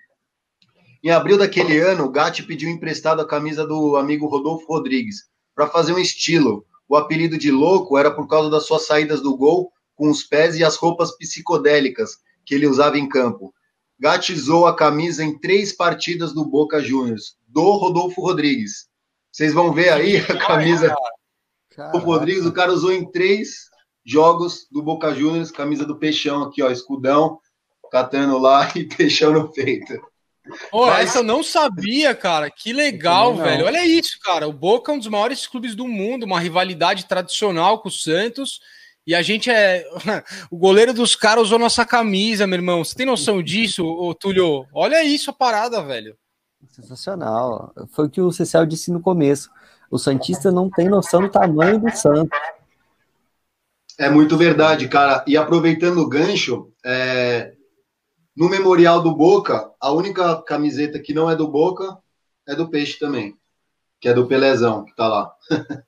Em 1.04 1.10
abril 1.10 1.38
daquele 1.38 1.80
ano, 1.80 2.12
Gatti 2.12 2.44
pediu 2.44 2.70
emprestado 2.70 3.22
a 3.22 3.28
camisa 3.28 3.66
do 3.66 3.96
amigo 3.96 4.28
Rodolfo 4.28 4.68
Rodrigues 4.68 5.24
para 5.56 5.68
fazer 5.68 5.94
um 5.94 6.00
estilo, 6.00 6.66
o 6.90 6.98
apelido 6.98 7.38
de 7.38 7.52
louco 7.52 7.98
era 7.98 8.10
por 8.10 8.28
causa 8.28 8.50
das 8.50 8.66
suas 8.66 8.88
saídas 8.88 9.22
do 9.22 9.38
gol 9.38 9.72
com 9.96 10.10
os 10.10 10.24
pés 10.24 10.56
e 10.58 10.64
as 10.64 10.76
roupas 10.76 11.16
psicodélicas 11.16 12.18
que 12.44 12.56
ele 12.56 12.66
usava 12.66 12.98
em 12.98 13.08
campo. 13.08 13.54
Gatizou 14.00 14.66
a 14.66 14.76
camisa 14.76 15.24
em 15.24 15.38
três 15.38 15.72
partidas 15.72 16.34
do 16.34 16.44
Boca 16.44 16.82
Juniors, 16.82 17.38
do 17.48 17.72
Rodolfo 17.74 18.22
Rodrigues. 18.22 18.88
Vocês 19.32 19.54
vão 19.54 19.72
ver 19.72 19.90
aí 19.90 20.18
a 20.18 20.38
camisa 20.48 20.96
do 21.92 22.00
Rodrigues, 22.00 22.46
o 22.46 22.52
cara 22.52 22.74
usou 22.74 22.92
em 22.92 23.10
três 23.12 23.70
jogos 24.04 24.68
do 24.72 24.82
Boca 24.82 25.14
Juniors, 25.14 25.52
camisa 25.52 25.86
do 25.86 26.00
Peixão 26.00 26.44
aqui, 26.44 26.64
ó, 26.64 26.72
escudão, 26.72 27.40
catando 27.92 28.40
lá 28.40 28.68
e 28.76 28.86
Peixão 28.86 29.32
no 29.32 29.52
peito. 29.52 29.94
Oh, 30.72 30.88
Mas... 30.88 31.10
Essa 31.10 31.20
eu 31.20 31.24
não 31.24 31.44
sabia, 31.44 32.14
cara. 32.16 32.50
Que 32.50 32.74
legal, 32.74 33.36
velho. 33.36 33.66
Olha 33.66 33.86
isso, 33.86 34.20
cara. 34.24 34.48
O 34.48 34.54
Boca 34.54 34.92
é 34.92 34.96
um 34.96 35.00
dos 35.00 35.08
maiores 35.08 35.48
clubes 35.48 35.76
do 35.76 35.88
mundo, 35.88 36.24
uma 36.24 36.40
rivalidade 36.40 37.06
tradicional 37.06 37.80
com 37.80 37.90
o 37.90 37.92
Santos. 37.92 38.60
E 39.06 39.16
a 39.16 39.22
gente 39.22 39.50
é. 39.50 39.84
o 40.52 40.58
goleiro 40.58 40.94
dos 40.94 41.16
caras 41.16 41.46
usou 41.46 41.60
nossa 41.60 41.86
camisa, 41.86 42.46
meu 42.46 42.58
irmão. 42.58 42.84
Você 42.84 42.96
tem 42.96 43.06
noção 43.06 43.42
disso, 43.42 43.86
ô, 43.86 44.14
Túlio? 44.14 44.66
Olha 44.74 45.04
isso 45.04 45.30
a 45.32 45.34
parada, 45.34 45.82
velho. 45.84 46.16
Sensacional. 46.70 47.74
Foi 47.92 48.06
o 48.06 48.10
que 48.10 48.22
o 48.22 48.32
Cecil 48.32 48.66
disse 48.66 48.92
no 48.92 49.02
começo. 49.02 49.50
O 49.90 49.98
Santista 49.98 50.52
não 50.52 50.70
tem 50.70 50.88
noção 50.88 51.22
do 51.22 51.30
tamanho 51.30 51.80
do 51.80 51.90
Santos. 51.96 52.38
É 53.98 54.10
muito 54.10 54.38
verdade, 54.38 54.88
cara. 54.88 55.24
E 55.28 55.36
aproveitando 55.36 55.98
o 55.98 56.08
gancho, 56.08 56.72
é, 56.86 57.54
no 58.40 58.48
memorial 58.48 59.04
do 59.04 59.14
Boca, 59.14 59.70
a 59.82 59.92
única 59.92 60.42
camiseta 60.44 60.98
que 60.98 61.14
não 61.14 61.30
é 61.30 61.36
do 61.36 61.46
Boca 61.46 61.98
é 62.48 62.56
do 62.56 62.70
Peixe 62.70 62.98
também, 62.98 63.36
que 64.00 64.08
é 64.08 64.14
do 64.14 64.28
Pelezão, 64.28 64.86
que 64.86 64.96
tá 64.96 65.10
lá. 65.10 65.34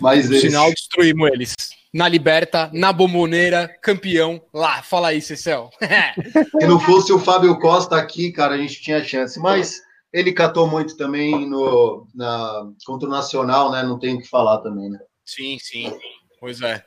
Mas 0.00 0.30
eles... 0.30 0.40
sinal, 0.40 0.70
destruímos 0.70 1.30
eles. 1.30 1.54
Na 1.92 2.08
Liberta, 2.08 2.70
na 2.72 2.90
Bomboneira, 2.90 3.68
campeão, 3.82 4.40
lá. 4.52 4.82
Fala 4.82 5.08
aí, 5.08 5.20
Cecel. 5.20 5.68
Se 6.58 6.66
não 6.66 6.80
fosse 6.80 7.12
o 7.12 7.18
Fábio 7.18 7.58
Costa 7.58 7.96
aqui, 7.96 8.32
cara, 8.32 8.54
a 8.54 8.58
gente 8.58 8.80
tinha 8.80 9.04
chance. 9.04 9.38
Mas 9.38 9.82
ele 10.10 10.32
catou 10.32 10.66
muito 10.66 10.96
também 10.96 11.48
no, 11.48 12.06
na, 12.14 12.70
contra 12.86 13.06
o 13.06 13.12
Nacional, 13.12 13.70
né? 13.70 13.82
Não 13.82 13.98
tem 13.98 14.16
o 14.16 14.20
que 14.20 14.28
falar 14.28 14.58
também, 14.58 14.88
né? 14.88 14.98
Sim, 15.24 15.58
sim. 15.60 15.92
Pois 16.40 16.62
é. 16.62 16.82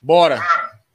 Bora. 0.00 0.40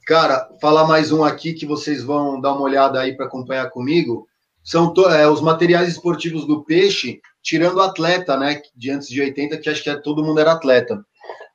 Cara, 0.04 0.48
falar 0.60 0.84
mais 0.84 1.12
um 1.12 1.22
aqui 1.22 1.52
que 1.52 1.64
vocês 1.64 2.02
vão 2.02 2.40
dar 2.40 2.54
uma 2.54 2.62
olhada 2.62 3.00
aí 3.00 3.16
para 3.16 3.26
acompanhar 3.26 3.70
comigo. 3.70 4.26
São 4.64 4.92
é, 5.10 5.28
os 5.28 5.40
materiais 5.40 5.88
esportivos 5.88 6.44
do 6.44 6.64
Peixe, 6.64 7.20
tirando 7.40 7.76
o 7.76 7.82
atleta, 7.82 8.36
né? 8.36 8.60
De 8.74 8.90
antes 8.90 9.08
de 9.08 9.20
80, 9.20 9.58
que 9.58 9.70
acho 9.70 9.82
que 9.82 9.90
é, 9.90 9.94
todo 9.94 10.24
mundo 10.24 10.40
era 10.40 10.52
atleta. 10.52 11.04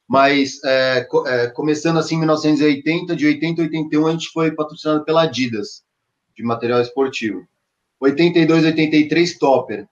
Mas 0.08 0.64
é, 0.64 1.06
é, 1.26 1.48
começando 1.48 2.00
assim 2.00 2.16
em 2.16 2.20
1980, 2.20 3.18
de 3.18 3.26
80 3.26 3.62
a 3.62 3.66
81, 3.66 4.08
a 4.08 4.12
gente 4.12 4.30
foi 4.30 4.52
patrocinado 4.52 5.04
pela 5.04 5.24
Adidas, 5.24 5.84
de 6.34 6.42
material 6.42 6.82
esportivo. 6.82 7.46
82, 8.00 8.64
83, 8.64 9.38
Topper. 9.38 9.86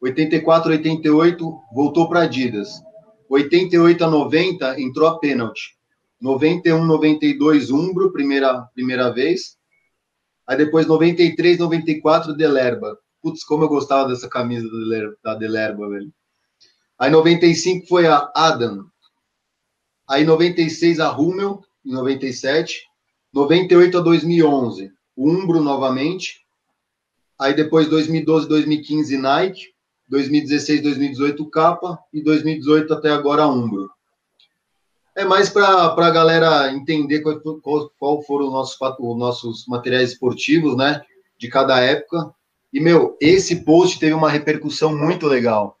84, 0.00 0.70
88, 0.70 1.60
voltou 1.74 2.08
para 2.08 2.22
Adidas. 2.22 2.80
88 3.28 4.02
a 4.02 4.08
90, 4.08 4.80
entrou 4.80 5.06
a 5.06 5.18
Penalty. 5.18 5.79
91, 6.20 6.84
92, 6.84 7.70
Umbro, 7.70 8.12
primeira, 8.12 8.62
primeira 8.74 9.10
vez. 9.10 9.56
Aí 10.46 10.56
depois 10.56 10.86
93, 10.86 11.58
94, 11.58 12.34
Delerba. 12.34 12.98
Putz, 13.22 13.44
como 13.44 13.64
eu 13.64 13.68
gostava 13.68 14.08
dessa 14.08 14.28
camisa 14.28 14.68
da 15.22 15.34
Delerba, 15.34 15.88
velho. 15.88 16.12
Aí 16.98 17.10
95 17.10 17.86
foi 17.86 18.06
a 18.06 18.30
Adam. 18.34 18.84
Aí 20.08 20.24
96 20.24 21.00
a 21.00 21.08
Rummel, 21.08 21.62
em 21.84 21.92
97. 21.92 22.82
98 23.32 23.98
a 23.98 24.00
2011, 24.00 24.92
Umbro 25.16 25.60
novamente. 25.62 26.44
Aí 27.38 27.54
depois 27.54 27.88
2012, 27.88 28.48
2015 28.48 29.16
Nike. 29.16 29.70
2016, 30.10 30.82
2018 30.82 31.50
Capa 31.50 31.96
e 32.12 32.20
2018 32.20 32.92
até 32.92 33.10
agora 33.10 33.46
Umbro. 33.46 33.88
É 35.20 35.24
mais 35.24 35.50
para 35.50 35.94
a 35.94 36.10
galera 36.10 36.72
entender 36.72 37.20
qual, 37.20 37.60
qual, 37.60 37.90
qual 37.98 38.22
foram 38.22 38.46
os 38.46 38.52
nossos, 38.54 38.78
os 38.80 39.18
nossos 39.18 39.66
materiais 39.68 40.12
esportivos, 40.12 40.74
né? 40.74 41.02
De 41.38 41.46
cada 41.46 41.78
época. 41.78 42.32
E, 42.72 42.80
meu, 42.80 43.18
esse 43.20 43.62
post 43.62 44.00
teve 44.00 44.14
uma 44.14 44.30
repercussão 44.30 44.96
muito 44.96 45.26
legal. 45.26 45.76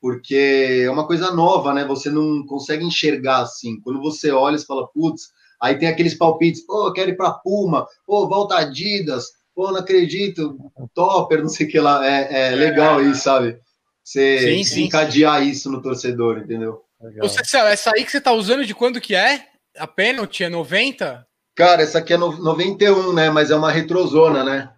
Porque 0.00 0.82
é 0.84 0.88
uma 0.88 1.04
coisa 1.04 1.32
nova, 1.32 1.74
né? 1.74 1.84
Você 1.84 2.10
não 2.10 2.46
consegue 2.46 2.84
enxergar 2.84 3.40
assim. 3.40 3.80
Quando 3.80 4.00
você 4.00 4.30
olha, 4.30 4.56
você 4.56 4.64
fala, 4.64 4.86
putz, 4.86 5.30
aí 5.60 5.76
tem 5.76 5.88
aqueles 5.88 6.14
palpites, 6.14 6.64
pô, 6.64 6.92
quero 6.92 7.10
ir 7.10 7.16
para 7.16 7.32
Puma, 7.32 7.88
pô, 8.06 8.28
volta 8.28 8.56
Adidas, 8.56 9.32
pô, 9.52 9.72
não 9.72 9.80
acredito, 9.80 10.56
topper, 10.94 11.42
não 11.42 11.48
sei 11.48 11.66
o 11.66 11.70
que 11.70 11.80
lá. 11.80 12.06
É, 12.06 12.52
é 12.52 12.54
legal 12.54 13.02
isso, 13.02 13.24
sabe? 13.24 13.58
Você 14.04 14.38
sim, 14.38 14.62
sim, 14.62 14.84
encadear 14.84 15.42
sim. 15.42 15.50
isso 15.50 15.72
no 15.72 15.82
torcedor, 15.82 16.38
entendeu? 16.38 16.85
Legal. 17.00 17.28
Céu, 17.28 17.66
essa 17.66 17.92
aí 17.94 18.04
que 18.04 18.10
você 18.10 18.20
tá 18.20 18.32
usando 18.32 18.64
de 18.64 18.74
quando 18.74 19.00
que 19.00 19.14
é? 19.14 19.46
A 19.76 19.86
pênalti 19.86 20.42
é 20.42 20.48
90? 20.48 21.26
Cara, 21.54 21.82
essa 21.82 21.98
aqui 21.98 22.14
é 22.14 22.16
no, 22.16 22.36
91, 22.36 23.12
né? 23.12 23.30
Mas 23.30 23.50
é 23.50 23.56
uma 23.56 23.70
retrozona, 23.70 24.44
né? 24.44 24.70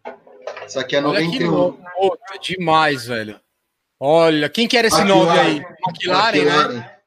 Essa 0.62 0.80
aqui 0.80 0.96
é 0.96 1.00
Olha 1.00 1.20
91. 1.20 1.72
Que 1.72 1.88
Puta, 1.98 2.38
demais, 2.40 3.06
velho. 3.06 3.40
Olha, 4.00 4.48
quem 4.48 4.68
que 4.68 4.76
era 4.76 4.86
esse 4.86 5.02
nome 5.02 5.36
aí? 5.36 5.56
McLaren, 5.56 6.36
McLaren, 6.36 6.72
né? 6.74 6.98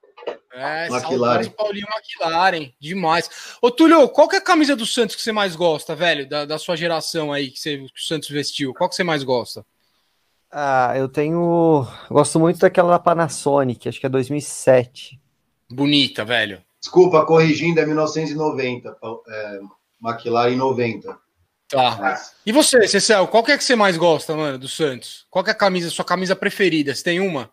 É, 0.54 0.88
McLaren. 0.88 1.50
Paulinho 1.52 1.88
McLaren, 1.88 2.74
demais. 2.80 3.30
Ô, 3.62 3.72
Túlio, 3.72 4.10
qual 4.10 4.28
que 4.28 4.36
é 4.36 4.40
a 4.40 4.44
camisa 4.44 4.76
do 4.76 4.86
Santos 4.86 5.16
que 5.16 5.22
você 5.22 5.32
mais 5.32 5.56
gosta, 5.56 5.96
velho? 5.96 6.28
Da, 6.28 6.44
da 6.44 6.60
sua 6.60 6.76
geração 6.76 7.32
aí 7.32 7.52
que, 7.52 7.60
você, 7.60 7.78
que 7.78 7.84
o 7.84 8.04
Santos 8.04 8.30
vestiu. 8.30 8.74
Qual 8.74 8.90
que 8.90 8.96
você 8.96 9.04
mais 9.04 9.24
gosta? 9.24 9.66
Ah, 10.52 10.94
eu 10.98 11.08
tenho. 11.08 11.88
Gosto 12.10 12.40
muito 12.40 12.60
daquela 12.60 12.92
da 12.92 13.00
Panasonic, 13.00 13.88
acho 13.88 14.00
que 14.00 14.06
é 14.06 14.10
2007. 14.10 15.20
Bonita, 15.72 16.26
velho. 16.26 16.62
Desculpa, 16.82 17.26
corrigindo, 17.26 17.80
é 17.80 17.86
1990. 17.86 18.98
É, 19.30 19.60
McLaren 20.04 20.56
90. 20.58 21.18
Tá. 21.70 21.98
Mas... 21.98 22.34
E 22.46 22.52
você, 22.52 22.86
Cecel, 22.86 23.28
qual 23.28 23.44
que 23.44 23.54
é 23.54 23.58
que 23.58 23.64
você 23.64 23.76
mais 23.76 23.96
gosta, 23.96 24.36
mano, 24.36 24.58
do 24.58 24.68
Santos? 24.68 25.26
Qual 25.30 25.42
que 25.42 25.50
é 25.50 25.54
a 25.54 25.58
camisa, 25.58 25.90
sua 25.90 26.04
camisa 26.04 26.36
preferida? 26.36 26.94
Você 26.94 27.04
tem 27.04 27.22
uma? 27.22 27.50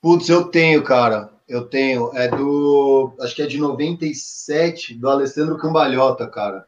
Putz, 0.00 0.28
eu 0.28 0.44
tenho, 0.44 0.84
cara. 0.84 1.32
Eu 1.48 1.66
tenho. 1.66 2.16
É 2.16 2.28
do. 2.28 3.12
Acho 3.20 3.34
que 3.34 3.42
é 3.42 3.46
de 3.46 3.58
97, 3.58 4.94
do 4.94 5.08
Alessandro 5.08 5.58
Cambalhota, 5.58 6.28
cara. 6.28 6.64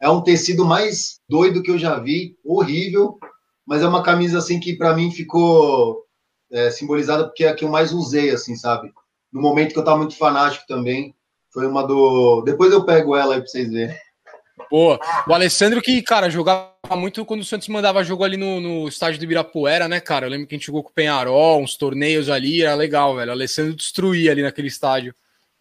É 0.00 0.08
um 0.08 0.22
tecido 0.22 0.64
mais 0.64 1.18
doido 1.28 1.62
que 1.62 1.70
eu 1.70 1.78
já 1.78 1.98
vi. 1.98 2.38
Horrível 2.44 3.18
mas 3.68 3.82
é 3.82 3.86
uma 3.86 4.02
camisa 4.02 4.38
assim 4.38 4.58
que 4.58 4.74
para 4.74 4.96
mim 4.96 5.10
ficou 5.10 6.06
é, 6.50 6.70
simbolizada 6.70 7.24
porque 7.24 7.44
é 7.44 7.50
a 7.50 7.54
que 7.54 7.66
eu 7.66 7.68
mais 7.68 7.92
usei, 7.92 8.30
assim, 8.30 8.56
sabe? 8.56 8.90
No 9.30 9.42
momento 9.42 9.74
que 9.74 9.78
eu 9.78 9.84
tava 9.84 9.98
muito 9.98 10.16
fanático 10.16 10.66
também, 10.66 11.14
foi 11.52 11.66
uma 11.66 11.86
do. 11.86 12.40
Depois 12.46 12.72
eu 12.72 12.82
pego 12.86 13.14
ela 13.14 13.34
aí 13.34 13.40
para 13.42 13.50
vocês 13.50 13.70
verem. 13.70 13.94
Boa. 14.70 14.98
O 15.26 15.34
Alessandro 15.34 15.82
que, 15.82 16.00
cara, 16.00 16.30
jogava 16.30 16.72
muito 16.96 17.26
quando 17.26 17.42
o 17.42 17.44
Santos 17.44 17.68
mandava 17.68 18.02
jogo 18.02 18.24
ali 18.24 18.38
no, 18.38 18.58
no 18.58 18.88
estádio 18.88 19.18
do 19.18 19.24
Ibirapuera, 19.24 19.86
né, 19.86 20.00
cara? 20.00 20.24
Eu 20.24 20.30
lembro 20.30 20.46
que 20.46 20.54
a 20.54 20.58
gente 20.58 20.66
jogou 20.66 20.82
com 20.82 20.88
o 20.88 20.94
Penharol, 20.94 21.60
uns 21.60 21.76
torneios 21.76 22.30
ali, 22.30 22.62
era 22.62 22.74
legal, 22.74 23.16
velho. 23.16 23.28
O 23.28 23.32
Alessandro 23.32 23.74
destruía 23.74 24.32
ali 24.32 24.42
naquele 24.42 24.68
estádio. 24.68 25.14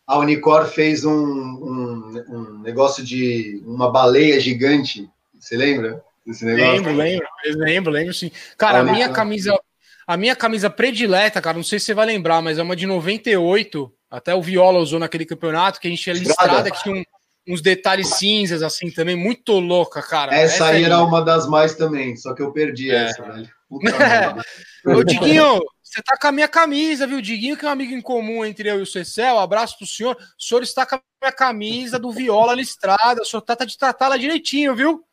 A 0.07 0.17
Unicor 0.17 0.65
fez 0.67 1.03
um, 1.03 1.11
um, 1.11 2.23
um 2.29 2.59
negócio 2.59 3.03
de 3.03 3.61
uma 3.65 3.91
baleia 3.91 4.39
gigante. 4.39 5.09
Você 5.37 5.57
lembra 5.57 6.01
negócio? 6.27 6.71
Lembro, 6.71 6.95
lembro, 6.95 7.27
lembro, 7.45 7.91
lembro 7.91 8.13
sim. 8.13 8.31
Cara, 8.57 8.79
a, 8.79 8.81
a 8.81 8.83
minha 8.83 9.09
camisa, 9.09 9.57
a 10.05 10.17
minha 10.17 10.35
camisa 10.35 10.69
predileta, 10.69 11.41
cara, 11.41 11.57
não 11.57 11.63
sei 11.63 11.79
se 11.79 11.85
você 11.85 11.93
vai 11.93 12.05
lembrar, 12.05 12.41
mas 12.41 12.57
é 12.57 12.63
uma 12.63 12.75
de 12.75 12.85
98. 12.85 13.93
Até 14.09 14.33
o 14.33 14.41
Viola 14.41 14.79
usou 14.79 14.99
naquele 14.99 15.25
campeonato 15.25 15.79
que 15.79 15.87
a 15.87 15.89
gente 15.89 16.01
tinha 16.01 16.15
listrada, 16.15 16.71
que 16.71 16.81
tinha 16.81 16.95
um 16.95 17.03
uns 17.47 17.61
detalhes 17.61 18.09
cinzas, 18.15 18.61
assim, 18.61 18.91
também, 18.91 19.15
muito 19.15 19.53
louca, 19.53 20.01
cara. 20.01 20.35
Essa, 20.35 20.55
essa 20.55 20.65
aí 20.67 20.83
era 20.83 21.01
uma 21.01 21.23
das 21.23 21.47
mais 21.47 21.75
também, 21.75 22.15
só 22.17 22.33
que 22.33 22.41
eu 22.41 22.51
perdi 22.51 22.91
é. 22.91 23.05
essa, 23.05 23.23
velho. 23.23 23.49
Ô, 24.85 25.03
Diguinho, 25.03 25.61
você 25.81 26.01
tá 26.01 26.17
com 26.17 26.27
a 26.27 26.31
minha 26.31 26.47
camisa, 26.47 27.07
viu? 27.07 27.21
Diguinho, 27.21 27.55
que 27.55 27.65
é 27.65 27.69
um 27.69 27.71
amigo 27.71 27.93
em 27.93 28.01
comum 28.01 28.43
entre 28.43 28.69
eu 28.69 28.79
e 28.79 28.81
o 28.81 28.85
Cecel. 28.85 29.39
Abraço 29.39 29.77
pro 29.77 29.87
senhor. 29.87 30.15
O 30.15 30.43
senhor 30.43 30.61
está 30.61 30.85
com 30.85 30.95
a 30.95 31.01
minha 31.21 31.31
camisa 31.31 31.97
do 31.97 32.11
Viola 32.11 32.53
listrada. 32.53 33.21
O 33.21 33.25
senhor 33.25 33.41
trata 33.41 33.65
de 33.65 33.77
tratá-la 33.77 34.17
direitinho, 34.17 34.75
viu? 34.75 35.03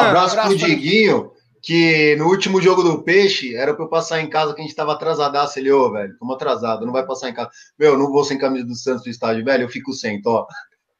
Abraço, 0.00 0.38
abraço 0.38 0.56
pro 0.56 0.66
Diguinho, 0.66 1.32
que 1.60 2.16
no 2.16 2.26
último 2.26 2.60
jogo 2.60 2.82
do 2.82 3.02
Peixe 3.02 3.54
era 3.54 3.74
pra 3.74 3.84
eu 3.84 3.88
passar 3.88 4.20
em 4.20 4.28
casa 4.28 4.54
que 4.54 4.60
a 4.60 4.64
gente 4.64 4.74
tava 4.74 4.92
atrasadaço. 4.92 5.58
Ele, 5.58 5.70
ô, 5.70 5.90
velho, 5.92 6.12
estamos 6.12 6.34
atrasado, 6.34 6.84
não 6.84 6.92
vai 6.92 7.06
passar 7.06 7.28
em 7.28 7.34
casa. 7.34 7.50
Meu, 7.78 7.96
não 7.96 8.10
vou 8.10 8.24
sem 8.24 8.38
camisa 8.38 8.66
do 8.66 8.74
Santos 8.74 9.04
do 9.04 9.10
estádio, 9.10 9.44
velho, 9.44 9.64
eu 9.64 9.68
fico 9.68 9.92
sem, 9.92 10.20
ó. 10.24 10.46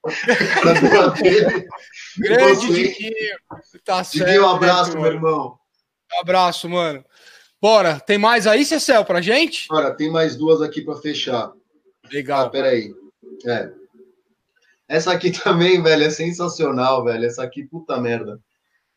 Grande 2.19 2.67
Diguinho. 2.67 3.37
Tá 3.85 4.05
certo. 4.05 4.25
Diguinho, 4.25 4.45
um 4.45 4.51
abraço, 4.51 4.99
meu 4.99 5.13
irmão. 5.13 5.59
Um 6.15 6.21
abraço, 6.21 6.69
mano. 6.69 7.05
Bora, 7.61 8.01
tem 8.01 8.19
mais 8.19 8.47
aí, 8.47 8.65
Cecel, 8.65 9.05
pra 9.05 9.21
gente? 9.21 9.69
Bora, 9.69 9.95
tem 9.95 10.11
mais 10.11 10.37
duas 10.37 10.61
aqui 10.61 10.83
para 10.83 10.97
fechar. 10.97 11.53
Legal. 12.11 12.47
Ah, 12.47 12.51
peraí. 12.51 12.93
É. 13.47 13.71
Essa 14.89 15.13
aqui 15.13 15.31
também, 15.43 15.83
velho, 15.83 16.05
é 16.05 16.11
sensacional, 16.11 17.05
velho. 17.05 17.25
Essa 17.25 17.45
aqui, 17.45 17.65
puta 17.65 18.01
merda. 18.01 18.41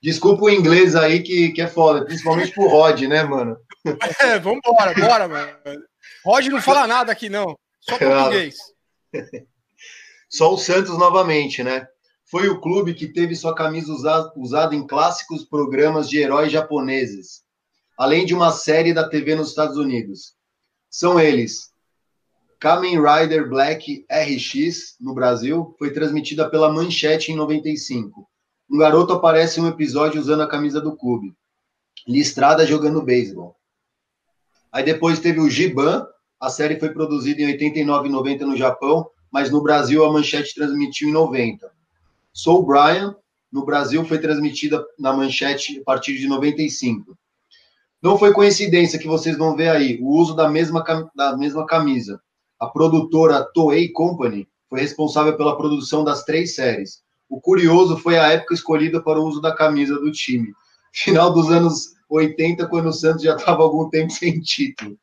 Desculpa 0.05 0.43
o 0.43 0.49
inglês 0.51 0.95
aí 0.95 1.23
que, 1.23 1.49
que 1.49 1.63
é 1.63 1.67
foda, 1.67 2.05
principalmente 2.05 2.51
pro 2.51 2.67
Rod, 2.67 3.01
né, 3.07 3.23
mano? 3.23 3.57
É, 4.19 4.37
vambora, 4.37 4.93
bora, 4.93 5.27
mano. 5.27 5.51
Rod 6.23 6.45
não 6.45 6.61
fala 6.61 6.85
nada 6.85 7.11
aqui, 7.11 7.27
não. 7.27 7.57
Só 7.81 7.97
português. 7.97 8.55
Só 10.29 10.53
o 10.53 10.59
Santos 10.59 10.95
novamente, 10.99 11.63
né? 11.63 11.87
Foi 12.29 12.47
o 12.49 12.61
clube 12.61 12.93
que 12.93 13.07
teve 13.07 13.35
sua 13.35 13.55
camisa 13.55 13.91
usada, 13.91 14.31
usada 14.37 14.75
em 14.75 14.85
clássicos 14.85 15.43
programas 15.43 16.07
de 16.07 16.19
heróis 16.19 16.51
japoneses, 16.51 17.41
além 17.97 18.27
de 18.27 18.35
uma 18.35 18.51
série 18.51 18.93
da 18.93 19.09
TV 19.09 19.33
nos 19.33 19.49
Estados 19.49 19.75
Unidos. 19.75 20.35
São 20.87 21.19
eles: 21.19 21.71
Kamen 22.59 23.01
Rider 23.01 23.49
Black 23.49 24.05
RX 24.07 24.97
no 25.01 25.15
Brasil, 25.15 25.75
foi 25.79 25.91
transmitida 25.91 26.47
pela 26.47 26.71
Manchete 26.71 27.31
em 27.31 27.35
95. 27.35 28.29
Um 28.69 28.77
garoto 28.77 29.13
aparece 29.13 29.59
em 29.59 29.63
um 29.63 29.67
episódio 29.67 30.19
usando 30.19 30.41
a 30.41 30.47
camisa 30.47 30.81
do 30.81 30.95
clube, 30.95 31.35
listrada 32.07 32.65
jogando 32.65 33.01
beisebol. 33.01 33.55
Aí 34.71 34.83
depois 34.83 35.19
teve 35.19 35.39
o 35.39 35.49
Giban, 35.49 36.05
a 36.39 36.49
série 36.49 36.79
foi 36.79 36.89
produzida 36.89 37.41
em 37.41 37.47
89 37.47 38.07
e 38.07 38.11
90 38.11 38.45
no 38.45 38.57
Japão 38.57 39.09
mas 39.35 39.51
no 39.51 39.61
Brasil 39.61 40.05
a 40.05 40.13
Manchete 40.13 40.55
transmitiu 40.55 41.09
em 41.09 41.11
90. 41.11 41.69
Soul 42.31 42.65
Brian, 42.65 43.13
no 43.51 43.65
Brasil 43.65 44.05
foi 44.05 44.17
transmitida 44.17 44.81
na 44.97 45.11
Manchete 45.11 45.77
a 45.77 45.83
partir 45.83 46.17
de 46.17 46.25
95. 46.25 47.17
Não 48.01 48.17
foi 48.17 48.31
coincidência 48.31 48.97
que 48.97 49.09
vocês 49.09 49.37
vão 49.37 49.53
ver 49.53 49.67
aí 49.67 49.99
o 50.01 50.07
uso 50.07 50.37
da 50.37 50.49
mesma, 50.49 50.81
da 51.13 51.35
mesma 51.35 51.65
camisa. 51.65 52.21
A 52.57 52.67
produtora 52.67 53.43
Toei 53.53 53.91
Company 53.91 54.47
foi 54.69 54.79
responsável 54.79 55.35
pela 55.35 55.57
produção 55.57 56.05
das 56.05 56.23
três 56.23 56.55
séries. 56.55 57.03
O 57.29 57.41
curioso 57.41 57.97
foi 57.97 58.17
a 58.17 58.31
época 58.31 58.53
escolhida 58.53 59.01
para 59.01 59.19
o 59.19 59.25
uso 59.25 59.41
da 59.41 59.55
camisa 59.55 59.95
do 59.99 60.11
time. 60.11 60.53
Final 60.93 61.33
dos 61.33 61.51
anos 61.51 61.93
80, 62.09 62.67
quando 62.67 62.87
o 62.87 62.93
Santos 62.93 63.23
já 63.23 63.35
estava 63.35 63.63
algum 63.63 63.89
tempo 63.89 64.11
sem 64.13 64.39
título. 64.39 64.97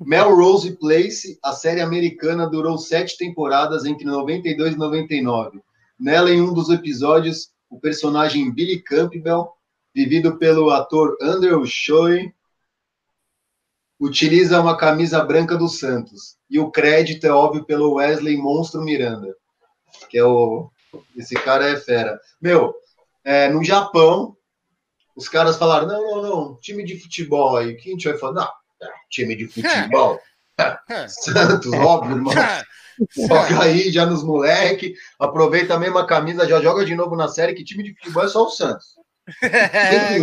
Melrose 0.00 0.76
Place, 0.78 1.38
a 1.42 1.52
série 1.52 1.82
americana, 1.82 2.48
durou 2.48 2.78
sete 2.78 3.18
temporadas 3.18 3.84
entre 3.84 4.06
92 4.06 4.74
e 4.74 4.78
99. 4.78 5.60
Nela, 5.98 6.30
em 6.30 6.40
um 6.40 6.54
dos 6.54 6.70
episódios, 6.70 7.50
o 7.68 7.78
personagem 7.78 8.50
Billy 8.50 8.80
Campbell, 8.82 9.48
vivido 9.94 10.38
pelo 10.38 10.70
ator 10.70 11.18
Andrew 11.20 11.62
Choi, 11.66 12.32
utiliza 14.00 14.58
uma 14.58 14.76
camisa 14.76 15.22
branca 15.22 15.56
do 15.58 15.68
Santos. 15.68 16.38
E 16.48 16.58
o 16.58 16.70
crédito 16.70 17.26
é 17.26 17.30
óbvio 17.30 17.64
pelo 17.66 17.94
Wesley 17.94 18.38
Monstro 18.38 18.82
Miranda, 18.82 19.36
que 20.08 20.16
é 20.16 20.24
o. 20.24 20.70
Esse 21.16 21.34
cara 21.34 21.68
é 21.68 21.76
fera. 21.76 22.20
Meu, 22.40 22.74
é, 23.24 23.48
no 23.48 23.62
Japão, 23.62 24.36
os 25.16 25.28
caras 25.28 25.56
falaram: 25.56 25.86
não, 25.86 26.02
não, 26.02 26.22
não, 26.22 26.56
time 26.56 26.84
de 26.84 26.98
futebol 26.98 27.56
aí, 27.56 27.74
que 27.76 27.88
a 27.88 27.92
gente 27.92 28.08
vai 28.08 28.18
falar? 28.18 28.50
Não, 28.80 28.88
time 29.08 29.36
de 29.36 29.48
futebol. 29.48 30.20
Santos, 31.08 31.72
óbvio, 31.72 32.16
irmão. 32.16 32.34
Foca 33.26 33.62
aí 33.62 33.90
já 33.90 34.04
nos 34.04 34.22
moleque, 34.22 34.94
aproveita 35.18 35.74
a 35.74 35.78
mesma 35.78 36.06
camisa, 36.06 36.46
já 36.46 36.60
joga 36.60 36.84
de 36.84 36.94
novo 36.94 37.16
na 37.16 37.28
série, 37.28 37.54
que 37.54 37.64
time 37.64 37.82
de 37.82 37.94
futebol 37.94 38.24
é 38.24 38.28
só 38.28 38.44
o 38.44 38.50
Santos. 38.50 38.99
É, 39.42 40.18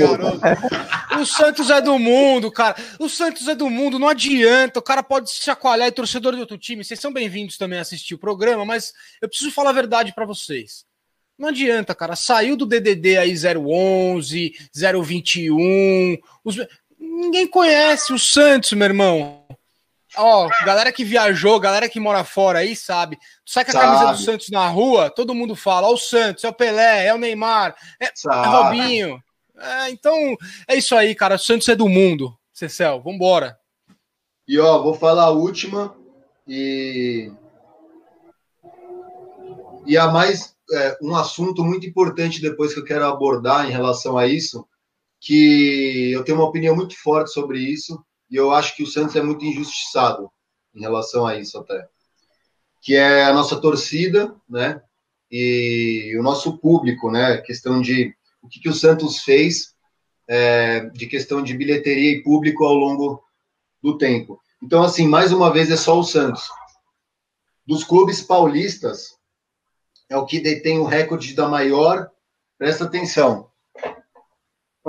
o 1.17 1.25
Santos 1.25 1.69
é 1.69 1.81
do 1.81 1.97
mundo, 1.97 2.51
cara. 2.51 2.75
O 2.99 3.07
Santos 3.09 3.47
é 3.47 3.55
do 3.55 3.69
mundo, 3.69 3.97
não 3.97 4.07
adianta. 4.07 4.79
O 4.79 4.83
cara 4.83 5.01
pode 5.01 5.31
se 5.31 5.43
chacoalhar 5.43 5.87
e 5.87 5.91
torcedor 5.91 6.33
de 6.33 6.41
outro 6.41 6.57
time. 6.57 6.83
Vocês 6.83 6.99
são 6.99 7.11
bem-vindos 7.11 7.57
também 7.57 7.79
a 7.79 7.81
assistir 7.81 8.15
o 8.15 8.19
programa, 8.19 8.65
mas 8.65 8.93
eu 9.21 9.29
preciso 9.29 9.51
falar 9.51 9.71
a 9.71 9.73
verdade 9.73 10.13
para 10.13 10.25
vocês. 10.25 10.85
Não 11.37 11.49
adianta, 11.49 11.95
cara. 11.95 12.15
Saiu 12.15 12.55
do 12.55 12.65
DDD 12.65 13.17
aí 13.17 13.33
011, 13.33 14.53
021. 14.73 16.17
Os 16.43 16.57
ninguém 16.99 17.47
conhece 17.47 18.11
o 18.11 18.19
Santos, 18.19 18.73
meu 18.73 18.85
irmão. 18.85 19.46
Ó, 20.15 20.49
galera 20.65 20.91
que 20.91 21.03
viajou, 21.03 21.59
galera 21.59 21.89
que 21.89 21.99
mora 21.99 22.23
fora 22.23 22.59
aí, 22.59 22.75
sabe. 22.75 23.17
Tu 23.45 23.51
sai 23.51 23.65
com 23.65 23.71
a 23.71 23.73
sabe. 23.73 23.85
camisa 23.85 24.11
do 24.13 24.17
Santos 24.19 24.49
na 24.49 24.67
rua, 24.67 25.09
todo 25.09 25.35
mundo 25.35 25.55
fala, 25.55 25.87
ó, 25.87 25.93
o 25.93 25.97
Santos, 25.97 26.43
é 26.43 26.49
o 26.49 26.53
Pelé, 26.53 27.07
é 27.07 27.13
o 27.13 27.17
Neymar, 27.17 27.75
é, 27.99 28.05
é 28.05 28.11
Robinho. 28.47 29.21
É, 29.59 29.89
então, 29.89 30.37
é 30.67 30.75
isso 30.75 30.95
aí, 30.95 31.13
cara. 31.15 31.35
O 31.35 31.39
Santos 31.39 31.67
é 31.67 31.75
do 31.75 31.89
mundo. 31.89 32.37
Cecel, 32.53 33.01
vambora. 33.01 33.57
E 34.47 34.59
ó, 34.59 34.81
vou 34.81 34.93
falar 34.93 35.25
a 35.25 35.29
última 35.29 35.95
e. 36.47 37.31
E 39.85 39.97
a 39.97 40.07
mais. 40.07 40.55
É, 40.69 40.97
um 41.01 41.15
assunto 41.15 41.63
muito 41.63 41.87
importante 41.87 42.41
depois 42.41 42.73
que 42.73 42.79
eu 42.81 42.83
quero 42.83 43.05
abordar 43.05 43.65
em 43.65 43.71
relação 43.71 44.17
a 44.17 44.27
isso 44.27 44.67
que 45.19 46.11
eu 46.11 46.25
tenho 46.25 46.37
uma 46.37 46.47
opinião 46.47 46.75
muito 46.75 46.93
forte 47.01 47.31
sobre 47.31 47.59
isso 47.59 48.03
e 48.29 48.35
eu 48.35 48.51
acho 48.51 48.75
que 48.75 48.83
o 48.83 48.87
Santos 48.87 49.15
é 49.15 49.21
muito 49.21 49.45
injustiçado 49.45 50.29
em 50.75 50.81
relação 50.81 51.25
a 51.25 51.35
isso 51.35 51.57
até, 51.57 51.87
que 52.81 52.95
é 52.95 53.25
a 53.25 53.33
nossa 53.33 53.59
torcida, 53.59 54.35
né, 54.49 54.81
e 55.31 56.15
o 56.19 56.23
nosso 56.23 56.57
público, 56.57 57.11
né, 57.11 57.37
questão 57.37 57.81
de 57.81 58.15
o 58.41 58.47
que, 58.47 58.59
que 58.59 58.69
o 58.69 58.73
Santos 58.73 59.19
fez 59.19 59.75
é, 60.27 60.81
de 60.89 61.07
questão 61.07 61.41
de 61.41 61.53
bilheteria 61.53 62.11
e 62.11 62.23
público 62.23 62.63
ao 62.63 62.73
longo 62.73 63.23
do 63.81 63.97
tempo. 63.97 64.41
Então, 64.61 64.83
assim, 64.83 65.07
mais 65.07 65.31
uma 65.31 65.51
vez 65.51 65.69
é 65.69 65.77
só 65.77 65.97
o 65.97 66.03
Santos. 66.03 66.47
Dos 67.65 67.83
clubes 67.83 68.21
paulistas, 68.21 69.17
é 70.09 70.17
o 70.17 70.25
que 70.25 70.39
detém 70.39 70.79
o 70.79 70.85
recorde 70.85 71.33
da 71.33 71.47
maior, 71.47 72.09
presta 72.57 72.85
atenção, 72.85 73.49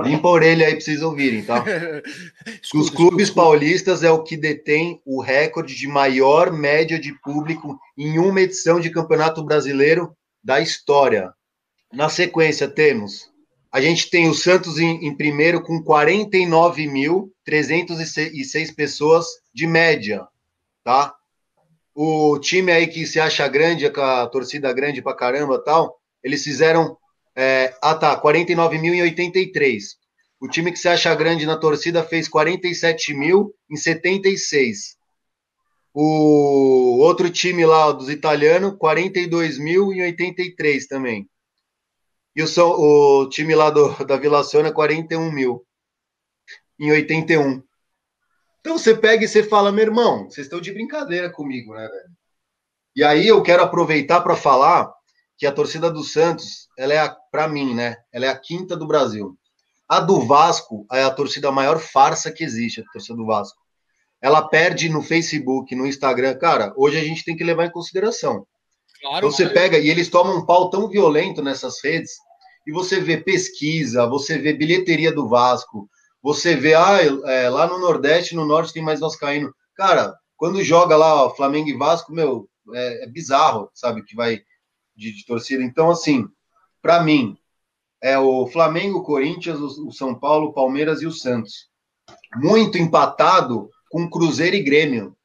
Limpa 0.03 0.29
a 0.29 0.31
orelha 0.31 0.67
aí 0.67 0.73
para 0.73 0.81
vocês 0.81 1.03
ouvirem, 1.03 1.43
tá? 1.43 1.65
Os 2.75 2.91
clubes 2.91 3.31
paulistas 3.31 4.05
é 4.05 4.11
o 4.11 4.23
que 4.23 4.37
detém 4.37 5.01
o 5.05 5.21
recorde 5.21 5.75
de 5.75 5.89
maior 5.89 6.53
média 6.53 6.99
de 6.99 7.13
público 7.21 7.79
em 7.97 8.19
uma 8.19 8.41
edição 8.41 8.79
de 8.79 8.91
Campeonato 8.91 9.45
Brasileiro 9.45 10.17
da 10.43 10.61
história. 10.61 11.33
Na 11.93 12.09
sequência, 12.09 12.69
temos. 12.69 13.31
A 13.73 13.81
gente 13.81 14.09
tem 14.09 14.29
o 14.29 14.35
Santos 14.35 14.79
em, 14.79 15.07
em 15.07 15.17
primeiro 15.17 15.63
com 15.63 15.83
49.306 15.83 18.75
pessoas 18.75 19.27
de 19.53 19.67
média, 19.67 20.27
tá? 20.85 21.15
O 21.95 22.39
time 22.39 22.73
aí 22.73 22.87
que 22.87 23.05
se 23.05 23.19
acha 23.19 23.49
grande, 23.49 23.91
com 23.91 24.01
a 24.01 24.27
torcida 24.27 24.73
grande 24.73 25.03
pra 25.03 25.15
caramba 25.15 25.63
tal, 25.63 25.99
eles 26.23 26.45
fizeram 26.45 26.97
é, 27.41 27.73
ah, 27.81 27.95
tá, 27.95 28.21
49.083. 28.21 29.81
O 30.41 30.49
time 30.49 30.73
que 30.73 30.79
se 30.79 30.89
acha 30.89 31.15
grande 31.15 31.47
na 31.47 31.57
torcida 31.57 32.03
fez 32.03 32.29
47 32.29 33.15
mil 33.15 33.55
em 33.71 33.77
76. 33.77 34.97
O 35.95 36.99
outro 36.99 37.31
time 37.31 37.65
lá 37.65 37.93
dos 37.93 38.09
italianos, 38.09 38.77
42 38.77 39.57
mil 39.57 39.93
em 39.93 40.03
83 40.03 40.89
também. 40.89 41.31
E 42.35 42.43
o, 42.43 42.47
o 42.59 43.29
time 43.29 43.55
lá 43.55 43.71
do, 43.71 44.05
da 44.05 44.17
Vila 44.17 44.43
Sônia, 44.43 44.73
41 44.73 45.31
mil. 45.31 45.65
Em 46.77 46.91
81. 46.91 47.63
Então 48.61 48.77
você 48.77 48.97
pega 48.97 49.25
e 49.25 49.29
você 49.29 49.45
fala, 49.45 49.71
meu 49.71 49.85
irmão, 49.85 50.25
vocês 50.25 50.47
estão 50.47 50.61
de 50.61 50.73
brincadeira 50.73 51.31
comigo, 51.31 51.73
né, 51.73 51.87
velho? 51.87 52.11
E 52.97 53.05
aí 53.05 53.29
eu 53.29 53.41
quero 53.45 53.63
aproveitar 53.63 54.23
para 54.23 54.35
falar 54.35 54.93
que 55.39 55.47
a 55.47 55.53
torcida 55.53 55.89
do 55.91 56.03
Santos, 56.03 56.69
ela 56.77 56.93
é, 56.93 57.17
para 57.31 57.47
mim, 57.47 57.73
né? 57.73 57.97
Ela 58.13 58.27
é 58.27 58.29
a 58.29 58.37
quinta 58.37 58.77
do 58.77 58.89
Brasil. 58.89 59.39
A 59.89 60.01
do 60.01 60.21
Vasco 60.21 60.85
é 60.93 61.05
a 61.05 61.11
torcida 61.11 61.53
maior 61.53 61.79
farsa 61.79 62.33
que 62.33 62.43
existe, 62.43 62.81
a 62.81 62.85
torcida 62.93 63.17
do 63.17 63.25
Vasco. 63.25 63.57
Ela 64.21 64.47
perde 64.47 64.89
no 64.89 65.01
Facebook, 65.01 65.75
no 65.77 65.87
Instagram. 65.87 66.37
Cara, 66.37 66.75
hoje 66.77 66.99
a 66.99 67.05
gente 67.05 67.25
tem 67.25 67.37
que 67.37 67.45
levar 67.45 67.67
em 67.67 67.71
consideração. 67.71 68.45
Claro, 69.01 69.19
então 69.19 69.31
você 69.31 69.49
pega 69.49 69.79
e 69.79 69.89
eles 69.89 70.09
tomam 70.09 70.39
um 70.39 70.45
pau 70.45 70.69
tão 70.71 70.89
violento 70.89 71.41
nessas 71.41 71.83
redes, 71.83 72.11
e 72.67 72.73
você 72.73 73.01
vê 73.01 73.17
pesquisa, 73.17 74.07
você 74.07 74.37
vê 74.39 74.53
bilheteria 74.53 75.13
do 75.13 75.29
Vasco, 75.29 75.89
você 76.21 76.57
vê, 76.57 76.75
ah, 76.75 76.99
é, 77.27 77.49
lá 77.49 77.67
no 77.69 77.79
Nordeste, 77.79 78.35
no 78.35 78.45
Norte 78.45 78.73
tem 78.73 78.83
mais 78.83 78.99
Vascaíno. 78.99 79.55
Cara, 79.77 80.15
quando 80.37 80.63
joga 80.65 80.97
lá 80.97 81.27
ó, 81.27 81.35
Flamengo 81.35 81.69
e 81.69 81.77
Vasco, 81.77 82.13
meu, 82.13 82.49
é, 82.75 83.05
é 83.05 83.07
bizarro, 83.07 83.71
sabe, 83.73 84.05
que 84.05 84.17
vai 84.17 84.41
de, 84.99 85.13
de 85.13 85.25
torcida. 85.25 85.63
Então, 85.63 85.91
assim, 85.91 86.27
para 86.83 87.03
mim, 87.03 87.39
é 88.03 88.19
o 88.19 88.47
Flamengo, 88.49 89.05
Corinthians, 89.05 89.61
o, 89.61 89.93
São 89.93 90.19
Paulo, 90.19 90.53
Palmeiras 90.53 91.01
e 91.01 91.07
o 91.07 91.13
Santos. 91.13 91.69
Muito 92.37 92.77
empatado 92.77 93.71
com 93.91 94.11
Cruzeiro 94.11 94.57
e 94.57 94.63
Grêmio. 94.63 95.17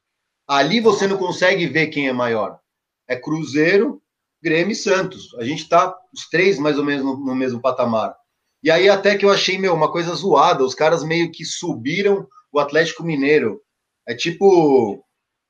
Ali 0.48 0.80
você 0.80 1.08
não 1.08 1.18
consegue 1.18 1.66
ver 1.66 1.88
quem 1.88 2.08
é 2.08 2.14
maior. 2.14 2.60
É 3.08 3.16
Cruzeiro, 3.16 4.02
Grêmio 4.42 4.74
e 4.74 4.76
Santos. 4.76 5.34
A 5.40 5.44
gente 5.44 5.68
tá 5.68 5.94
os 6.14 6.30
três 6.30 6.60
mais 6.60 6.78
ou 6.78 6.86
menos 6.86 7.04
no, 7.04 7.18
no 7.18 7.36
mesmo 7.36 7.60
patamar. 7.60 8.16
E 8.62 8.70
aí 8.70 8.90
até 8.90 9.18
que 9.18 9.26
eu 9.26 9.32
achei, 9.32 9.58
meu, 9.58 9.74
uma 9.74 9.92
coisa 9.92 10.14
zoada. 10.14 10.64
Os 10.64 10.76
caras 10.76 11.04
meio 11.04 11.32
que 11.32 11.44
subiram 11.44 12.28
o 12.52 12.60
Atlético 12.60 13.04
Mineiro. 13.04 13.62
É 14.08 14.14
tipo, 14.14 15.04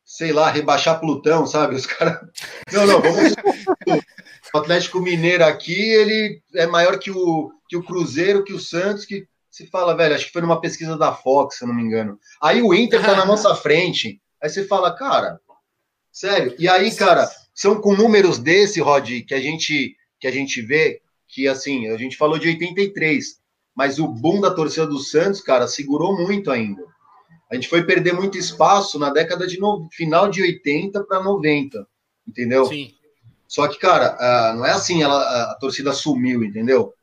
sei 0.06 0.32
lá, 0.32 0.50
rebaixar 0.50 1.00
Plutão, 1.00 1.46
sabe? 1.46 1.76
Os 1.76 1.86
caras. 1.86 2.20
Não, 2.72 2.86
não, 2.86 3.02
vamos. 3.02 3.34
o 4.54 4.58
Atlético 4.58 5.00
Mineiro 5.00 5.46
aqui, 5.46 5.74
ele 5.74 6.42
é 6.56 6.68
maior 6.68 7.00
que 7.00 7.12
o, 7.12 7.52
que 7.68 7.78
o 7.78 7.84
Cruzeiro, 7.84 8.44
que 8.44 8.54
o 8.54 8.60
Santos, 8.60 9.06
que 9.06 9.28
se 9.50 9.68
fala, 9.68 9.96
velho, 9.96 10.16
acho 10.16 10.26
que 10.26 10.32
foi 10.32 10.42
numa 10.42 10.60
pesquisa 10.60 10.98
da 10.98 11.14
Fox, 11.14 11.58
se 11.58 11.66
não 11.66 11.74
me 11.74 11.84
engano. 11.84 12.20
Aí 12.42 12.62
o 12.62 12.74
Inter 12.74 13.02
tá 13.02 13.16
na 13.16 13.26
nossa 13.26 13.54
frente. 13.56 14.20
Aí 14.42 14.50
você 14.50 14.66
fala, 14.66 14.96
cara, 14.96 15.40
sério. 16.12 16.56
E 16.58 16.68
aí, 16.68 16.94
cara, 16.94 17.30
são 17.54 17.80
com 17.80 17.96
números 17.96 18.40
desse, 18.40 18.82
Rod, 18.82 19.10
que 19.28 19.34
a 19.34 19.40
gente 19.40 19.96
que 20.20 20.28
a 20.28 20.32
gente 20.32 20.62
vê 20.62 21.02
que 21.28 21.48
assim, 21.48 21.90
a 21.90 21.98
gente 21.98 22.16
falou 22.16 22.40
de 22.40 22.48
83, 22.48 23.40
mas 23.76 24.00
o 24.00 24.08
boom 24.08 24.40
da 24.40 24.54
torcida 24.54 24.88
do 24.88 25.00
Santos, 25.00 25.42
cara, 25.42 25.68
segurou 25.68 26.16
muito 26.16 26.50
ainda. 26.50 26.82
A 27.54 27.56
gente 27.56 27.70
foi 27.70 27.84
perder 27.84 28.14
muito 28.14 28.36
espaço 28.36 28.98
na 28.98 29.12
década 29.12 29.46
de 29.46 29.60
no... 29.60 29.88
final 29.92 30.28
de 30.28 30.42
80 30.42 31.04
para 31.04 31.22
90, 31.22 31.88
entendeu? 32.28 32.66
Sim. 32.66 32.96
Só 33.48 33.68
que, 33.68 33.78
cara, 33.78 34.56
não 34.56 34.66
é 34.66 34.72
assim, 34.72 35.04
ela, 35.04 35.52
a 35.52 35.56
torcida 35.60 35.94
sumiu, 35.94 36.44
entendeu? 36.44 36.96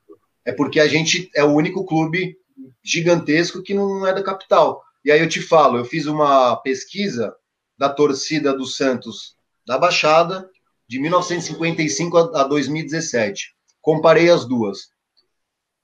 É 0.44 0.50
porque 0.50 0.80
a 0.80 0.88
gente 0.88 1.30
é 1.36 1.44
o 1.44 1.52
único 1.52 1.86
clube 1.86 2.36
gigantesco 2.82 3.62
que 3.62 3.72
não 3.72 4.04
é 4.04 4.12
da 4.12 4.24
capital. 4.24 4.82
E 5.04 5.12
aí 5.12 5.20
eu 5.20 5.28
te 5.28 5.40
falo, 5.40 5.78
eu 5.78 5.84
fiz 5.84 6.06
uma 6.06 6.56
pesquisa 6.56 7.32
da 7.78 7.88
torcida 7.88 8.52
do 8.52 8.66
Santos 8.66 9.36
da 9.64 9.78
Baixada 9.78 10.50
de 10.88 10.98
1955 10.98 12.18
a 12.34 12.42
2017. 12.42 13.54
Comparei 13.80 14.28
as 14.28 14.44
duas. 14.44 14.88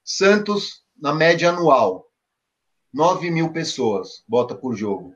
Santos, 0.03 0.81
na 1.01 1.13
média 1.13 1.51
anual, 1.51 2.06
9 2.93 3.29
mil 3.29 3.51
pessoas 3.51 4.23
bota 4.27 4.55
por 4.55 4.75
jogo. 4.75 5.13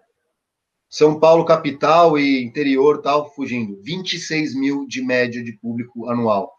São 0.89 1.19
Paulo, 1.19 1.45
capital 1.45 2.19
e 2.19 2.43
interior, 2.43 3.01
tal, 3.01 3.33
fugindo. 3.33 3.81
26 3.81 4.53
mil 4.55 4.85
de 4.85 5.01
média 5.01 5.41
de 5.41 5.53
público 5.53 6.09
anual. 6.09 6.51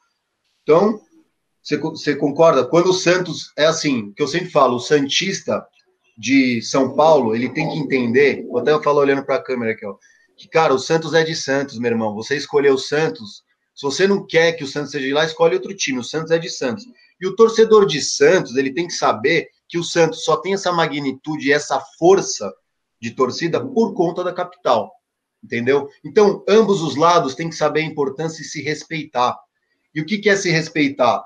Então, 0.63 1.01
você, 1.63 2.17
concorda? 2.17 2.65
Quando 2.65 2.91
o 2.91 2.95
Santos 2.95 3.53
é 3.57 3.67
assim, 3.67 4.13
que 4.13 4.23
eu 4.23 4.27
sempre 4.27 4.51
falo, 4.51 4.77
o 4.77 4.81
Santista 4.81 5.65
de 6.17 6.63
São 6.63 6.97
Paulo, 6.97 7.35
ele 7.35 7.51
tem 7.51 7.69
que 7.69 7.79
entender, 7.79 8.47
vou 8.47 8.59
até 8.59 8.77
falar 8.83 9.01
olhando 9.01 9.25
para 9.25 9.37
a 9.37 9.43
câmera 9.43 9.73
aqui, 9.73 9.87
ó, 9.87 9.97
que, 10.37 10.49
cara, 10.49 10.75
o 10.75 10.79
Santos 10.79 11.15
é 11.15 11.23
de 11.23 11.37
Santos, 11.37 11.79
meu 11.79 11.91
irmão. 11.91 12.15
Você 12.15 12.37
escolheu 12.37 12.75
o 12.75 12.79
Santos. 12.79 13.45
Se 13.75 13.83
você 13.83 14.07
não 14.07 14.27
quer 14.27 14.53
que 14.53 14.65
o 14.65 14.67
Santos 14.67 14.91
seja 14.91 15.07
de 15.07 15.13
lá, 15.13 15.25
escolhe 15.25 15.55
outro 15.55 15.75
time. 15.75 15.99
O 15.99 16.05
Santos 16.05 16.31
é 16.31 16.39
de 16.39 16.49
Santos. 16.49 16.85
E 17.21 17.27
o 17.27 17.37
torcedor 17.37 17.87
de 17.87 18.01
Santos, 18.01 18.57
ele 18.57 18.73
tem 18.73 18.87
que 18.87 18.93
saber 18.93 19.49
que 19.73 19.79
o 19.79 19.85
Santos 19.85 20.23
só 20.23 20.37
tem 20.37 20.53
essa 20.53 20.71
magnitude 20.71 21.51
essa 21.51 21.81
força 21.99 22.53
de 23.01 23.13
torcida 23.13 23.59
por 23.59 23.95
conta 23.95 24.23
da 24.23 24.31
capital. 24.31 24.93
Entendeu? 25.43 25.89
Então, 26.05 26.45
ambos 26.47 26.83
os 26.83 26.95
lados 26.95 27.35
têm 27.35 27.49
que 27.49 27.55
saber 27.55 27.81
a 27.81 27.87
importância 27.87 28.43
e 28.43 28.45
se 28.45 28.61
respeitar. 28.61 29.35
E 29.95 30.03
o 30.03 30.05
que, 30.05 30.19
que 30.19 30.29
é 30.29 30.37
se 30.37 30.51
respeitar? 30.51 31.25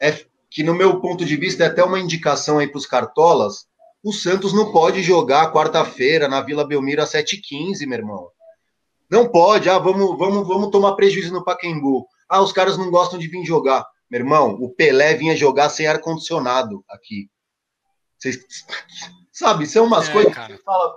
é 0.00 0.24
que, 0.50 0.64
no 0.64 0.74
meu 0.74 1.00
ponto 1.00 1.24
de 1.24 1.36
vista, 1.36 1.62
é 1.62 1.68
até 1.68 1.84
uma 1.84 2.00
indicação 2.00 2.58
aí 2.58 2.66
para 2.66 2.78
os 2.78 2.84
cartolas. 2.84 3.68
O 4.02 4.12
Santos 4.12 4.52
não 4.52 4.72
pode 4.72 5.00
jogar 5.04 5.52
quarta-feira 5.52 6.26
na 6.26 6.40
Vila 6.40 6.66
Belmiro 6.66 7.00
às 7.00 7.12
7h15, 7.12 7.86
meu 7.86 7.98
irmão. 8.00 8.28
Não 9.08 9.28
pode. 9.28 9.70
Ah, 9.70 9.78
vamos, 9.78 10.18
vamos, 10.18 10.48
vamos 10.48 10.70
tomar 10.70 10.96
prejuízo 10.96 11.32
no 11.32 11.44
Pacaembu. 11.44 12.08
Ah, 12.28 12.42
os 12.42 12.52
caras 12.52 12.76
não 12.76 12.90
gostam 12.90 13.20
de 13.20 13.28
vir 13.28 13.44
jogar. 13.44 13.86
Meu 14.10 14.20
irmão, 14.20 14.58
o 14.60 14.68
Pelé 14.68 15.14
vinha 15.14 15.36
jogar 15.36 15.70
sem 15.70 15.86
ar-condicionado 15.86 16.84
aqui. 16.90 17.28
Vocês... 18.32 18.64
Sabe, 19.32 19.66
são 19.66 19.86
umas 19.86 20.08
é, 20.08 20.12
coisas 20.12 20.34
cara. 20.34 20.46
que 20.46 20.56
você 20.56 20.62
fala. 20.62 20.94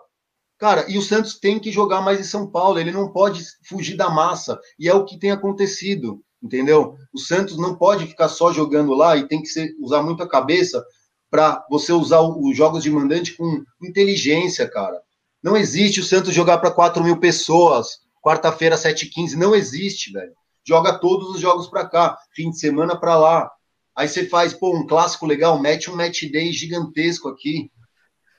Cara, 0.59 0.85
e 0.89 0.97
o 0.97 1.01
Santos 1.01 1.39
tem 1.39 1.59
que 1.59 1.71
jogar 1.71 2.01
mais 2.01 2.19
em 2.19 2.23
São 2.23 2.49
Paulo. 2.49 2.79
Ele 2.79 2.91
não 2.91 3.11
pode 3.11 3.43
fugir 3.67 3.95
da 3.95 4.09
massa. 4.09 4.59
E 4.79 4.87
é 4.87 4.93
o 4.93 5.05
que 5.05 5.19
tem 5.19 5.31
acontecido 5.31 6.23
entendeu? 6.41 6.95
O 7.13 7.19
Santos 7.19 7.57
não 7.57 7.75
pode 7.75 8.07
ficar 8.07 8.29
só 8.29 8.51
jogando 8.51 8.93
lá 8.93 9.15
e 9.17 9.27
tem 9.27 9.41
que 9.41 9.47
ser, 9.47 9.75
usar 9.79 10.01
muito 10.01 10.23
a 10.23 10.29
cabeça 10.29 10.83
para 11.29 11.65
você 11.69 11.91
usar 11.91 12.21
os 12.21 12.55
jogos 12.55 12.83
de 12.83 12.89
mandante 12.89 13.33
com 13.33 13.63
inteligência, 13.83 14.69
cara. 14.69 14.99
Não 15.43 15.57
existe 15.57 15.99
o 15.99 16.03
Santos 16.03 16.33
jogar 16.33 16.57
para 16.57 16.71
4 16.71 17.03
mil 17.03 17.19
pessoas, 17.19 17.99
quarta-feira, 18.23 18.75
7h15, 18.75 19.33
não 19.33 19.53
existe, 19.53 20.11
velho. 20.11 20.31
Joga 20.65 20.97
todos 20.97 21.29
os 21.29 21.39
jogos 21.39 21.67
para 21.67 21.87
cá, 21.87 22.17
fim 22.33 22.49
de 22.49 22.59
semana 22.59 22.95
para 22.97 23.17
lá. 23.17 23.51
Aí 23.97 24.07
você 24.07 24.27
faz, 24.27 24.53
pô, 24.53 24.77
um 24.77 24.85
clássico 24.85 25.25
legal, 25.25 25.59
mete 25.59 25.89
um 25.89 25.95
match 25.95 26.23
day 26.31 26.51
gigantesco 26.51 27.29
aqui, 27.29 27.71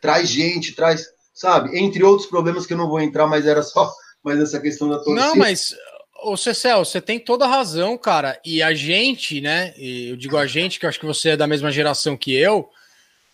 traz 0.01 0.29
gente, 0.29 0.73
traz, 0.73 1.05
sabe? 1.35 1.77
Entre 1.77 2.05
outros 2.05 2.29
problemas 2.29 2.65
que 2.65 2.75
eu 2.75 2.79
não 2.79 2.89
vou 2.89 3.01
entrar, 3.01 3.27
mas 3.27 3.45
era 3.45 3.63
só 3.63 3.93
mais 4.23 4.39
essa 4.39 4.61
questão 4.61 4.89
da 4.89 4.99
torcida. 4.99 5.27
Não, 5.27 5.35
mas 5.35 5.75
Ô, 6.21 6.37
Cecel, 6.37 6.85
você 6.85 7.01
tem 7.01 7.19
toda 7.19 7.45
a 7.45 7.49
razão, 7.49 7.97
cara. 7.97 8.41
E 8.45 8.61
a 8.61 8.75
gente, 8.75 9.41
né? 9.41 9.73
eu 9.79 10.17
digo 10.17 10.37
a 10.37 10.47
gente, 10.47 10.79
que 10.79 10.85
eu 10.85 10.89
acho 10.89 10.99
que 10.99 11.07
você 11.07 11.31
é 11.31 11.37
da 11.37 11.47
mesma 11.47 11.71
geração 11.71 12.17
que 12.17 12.35
eu. 12.35 12.69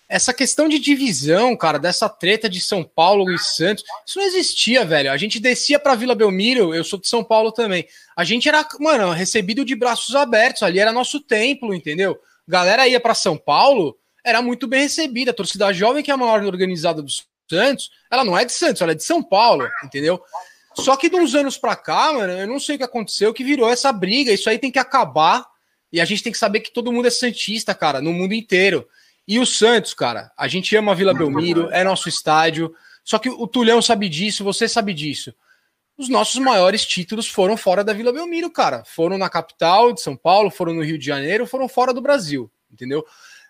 Essa 0.09 0.34
questão 0.34 0.68
de 0.68 0.78
divisão, 0.78 1.57
cara, 1.57 1.78
dessa 1.78 2.09
treta 2.09 2.48
de 2.48 2.61
São 2.61 2.84
Paulo 2.84 3.32
e 3.32 3.38
Santos, 3.38 3.82
isso 4.07 4.18
não 4.18 4.26
existia, 4.26 4.84
velho. 4.84 5.11
A 5.11 5.16
gente 5.16 5.40
descia 5.40 5.78
pra 5.78 5.94
Vila 5.94 6.14
Belmiro, 6.14 6.74
eu 6.74 6.84
sou 6.84 6.98
de 6.98 7.09
São 7.09 7.24
Paulo 7.24 7.50
também. 7.50 7.86
A 8.14 8.22
gente 8.22 8.48
era, 8.48 8.66
mano, 8.78 9.11
recebido 9.12 9.64
de 9.64 9.74
braços 9.74 10.14
abertos, 10.14 10.62
ali 10.62 10.78
era 10.78 10.92
nosso 10.92 11.20
templo, 11.20 11.74
entendeu? 11.74 12.18
Galera 12.46 12.86
ia 12.86 13.00
para 13.00 13.14
São 13.14 13.36
Paulo, 13.36 13.96
era 14.22 14.42
muito 14.42 14.66
bem 14.66 14.82
recebida. 14.82 15.30
A 15.30 15.34
torcida 15.34 15.72
jovem, 15.72 16.02
que 16.02 16.11
é 16.11 16.14
a 16.14 16.18
maior 16.18 16.42
organizada 16.44 17.00
do 17.00 17.11
Santos, 17.48 17.90
ela 18.11 18.24
não 18.24 18.36
é 18.36 18.44
de 18.44 18.52
Santos, 18.52 18.82
ela 18.82 18.92
é 18.92 18.94
de 18.94 19.05
São 19.05 19.22
Paulo, 19.22 19.66
entendeu? 19.82 20.22
Só 20.74 20.96
que 20.96 21.09
de 21.09 21.16
uns 21.16 21.34
anos 21.34 21.57
pra 21.57 21.76
cá, 21.76 22.12
mano, 22.12 22.32
eu 22.32 22.46
não 22.46 22.59
sei 22.59 22.74
o 22.74 22.78
que 22.78 22.84
aconteceu, 22.84 23.32
que 23.32 23.44
virou 23.44 23.70
essa 23.70 23.92
briga. 23.92 24.32
Isso 24.32 24.50
aí 24.50 24.59
tem 24.59 24.70
que 24.70 24.78
acabar. 24.78 25.46
E 25.92 26.00
a 26.00 26.05
gente 26.05 26.22
tem 26.22 26.32
que 26.32 26.38
saber 26.38 26.61
que 26.61 26.72
todo 26.72 26.92
mundo 26.92 27.07
é 27.07 27.11
Santista, 27.11 27.72
cara, 27.74 28.02
no 28.02 28.12
mundo 28.12 28.34
inteiro. 28.34 28.86
E 29.27 29.39
o 29.39 29.47
Santos, 29.47 29.95
cara, 29.95 30.31
a 30.37 30.47
gente 30.49 30.77
ama 30.77 30.93
a 30.93 30.95
Vila 30.95 31.14
Belmiro, 31.14 31.70
é 31.70 31.83
nosso 31.83 32.09
estádio. 32.09 32.75
Só 33.03 33.18
que 33.18 33.29
o 33.29 33.47
Tulhão 33.47 33.81
sabe 33.81 34.09
disso, 34.09 34.45
você 34.45 34.68
sabe 34.68 34.93
disso. 34.93 35.35
Os 35.97 36.09
nossos 36.09 36.41
maiores 36.41 36.85
títulos 36.85 37.29
foram 37.29 37.57
fora 37.57 37.85
da 37.85 37.93
Vila 37.93 38.12
Belmiro, 38.12 38.51
cara. 38.51 38.85
Foram 38.85 39.16
na 39.16 39.31
capital 39.31 39.93
de 39.93 40.01
São 40.01 40.16
Paulo, 40.16 40.51
foram 40.51 40.75
no 40.75 40.83
Rio 40.83 40.99
de 40.99 41.07
Janeiro, 41.07 41.47
foram 41.47 41.68
fora 41.68 41.95
do 41.95 42.03
Brasil, 42.03 42.51
entendeu? 42.70 43.05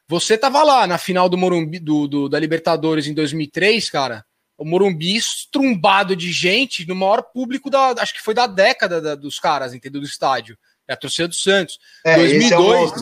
Você 0.06 0.36
tava 0.36 0.62
lá 0.62 0.86
na 0.86 0.98
final 0.98 1.28
do 1.28 1.38
Morumbi, 1.38 1.78
do, 1.78 2.06
do 2.06 2.28
da 2.28 2.38
Libertadores 2.38 3.06
em 3.06 3.14
2003, 3.14 3.88
cara 3.90 4.24
o 4.56 4.64
Morumbi 4.64 5.16
estrumbado 5.16 6.14
de 6.14 6.30
gente 6.32 6.86
no 6.86 6.94
maior 6.94 7.22
público 7.22 7.68
da, 7.68 7.94
acho 7.98 8.14
que 8.14 8.22
foi 8.22 8.34
da 8.34 8.46
década 8.46 9.00
da, 9.00 9.14
dos 9.14 9.38
caras, 9.38 9.74
entendeu? 9.74 10.00
Do 10.00 10.06
estádio. 10.06 10.56
É 10.86 10.92
a 10.92 10.96
torcida 10.96 11.28
do 11.28 11.34
Santos. 11.34 11.78
É, 12.04 12.16
2002. 12.16 12.92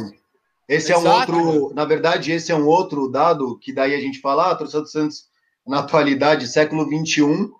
Esse 0.74 0.92
é 0.92 0.96
um 0.96 1.06
outro, 1.06 1.74
na 1.74 1.84
verdade, 1.84 2.32
esse 2.32 2.50
é 2.50 2.54
um 2.54 2.66
outro 2.66 3.08
dado 3.08 3.58
que 3.58 3.72
daí 3.72 3.94
a 3.94 4.00
gente 4.00 4.20
fala, 4.20 4.46
ah, 4.46 4.52
a 4.52 4.54
torcida 4.54 4.82
do 4.82 4.88
Santos 4.88 5.24
na 5.66 5.80
atualidade, 5.80 6.48
século 6.48 6.88
21, 6.88 7.50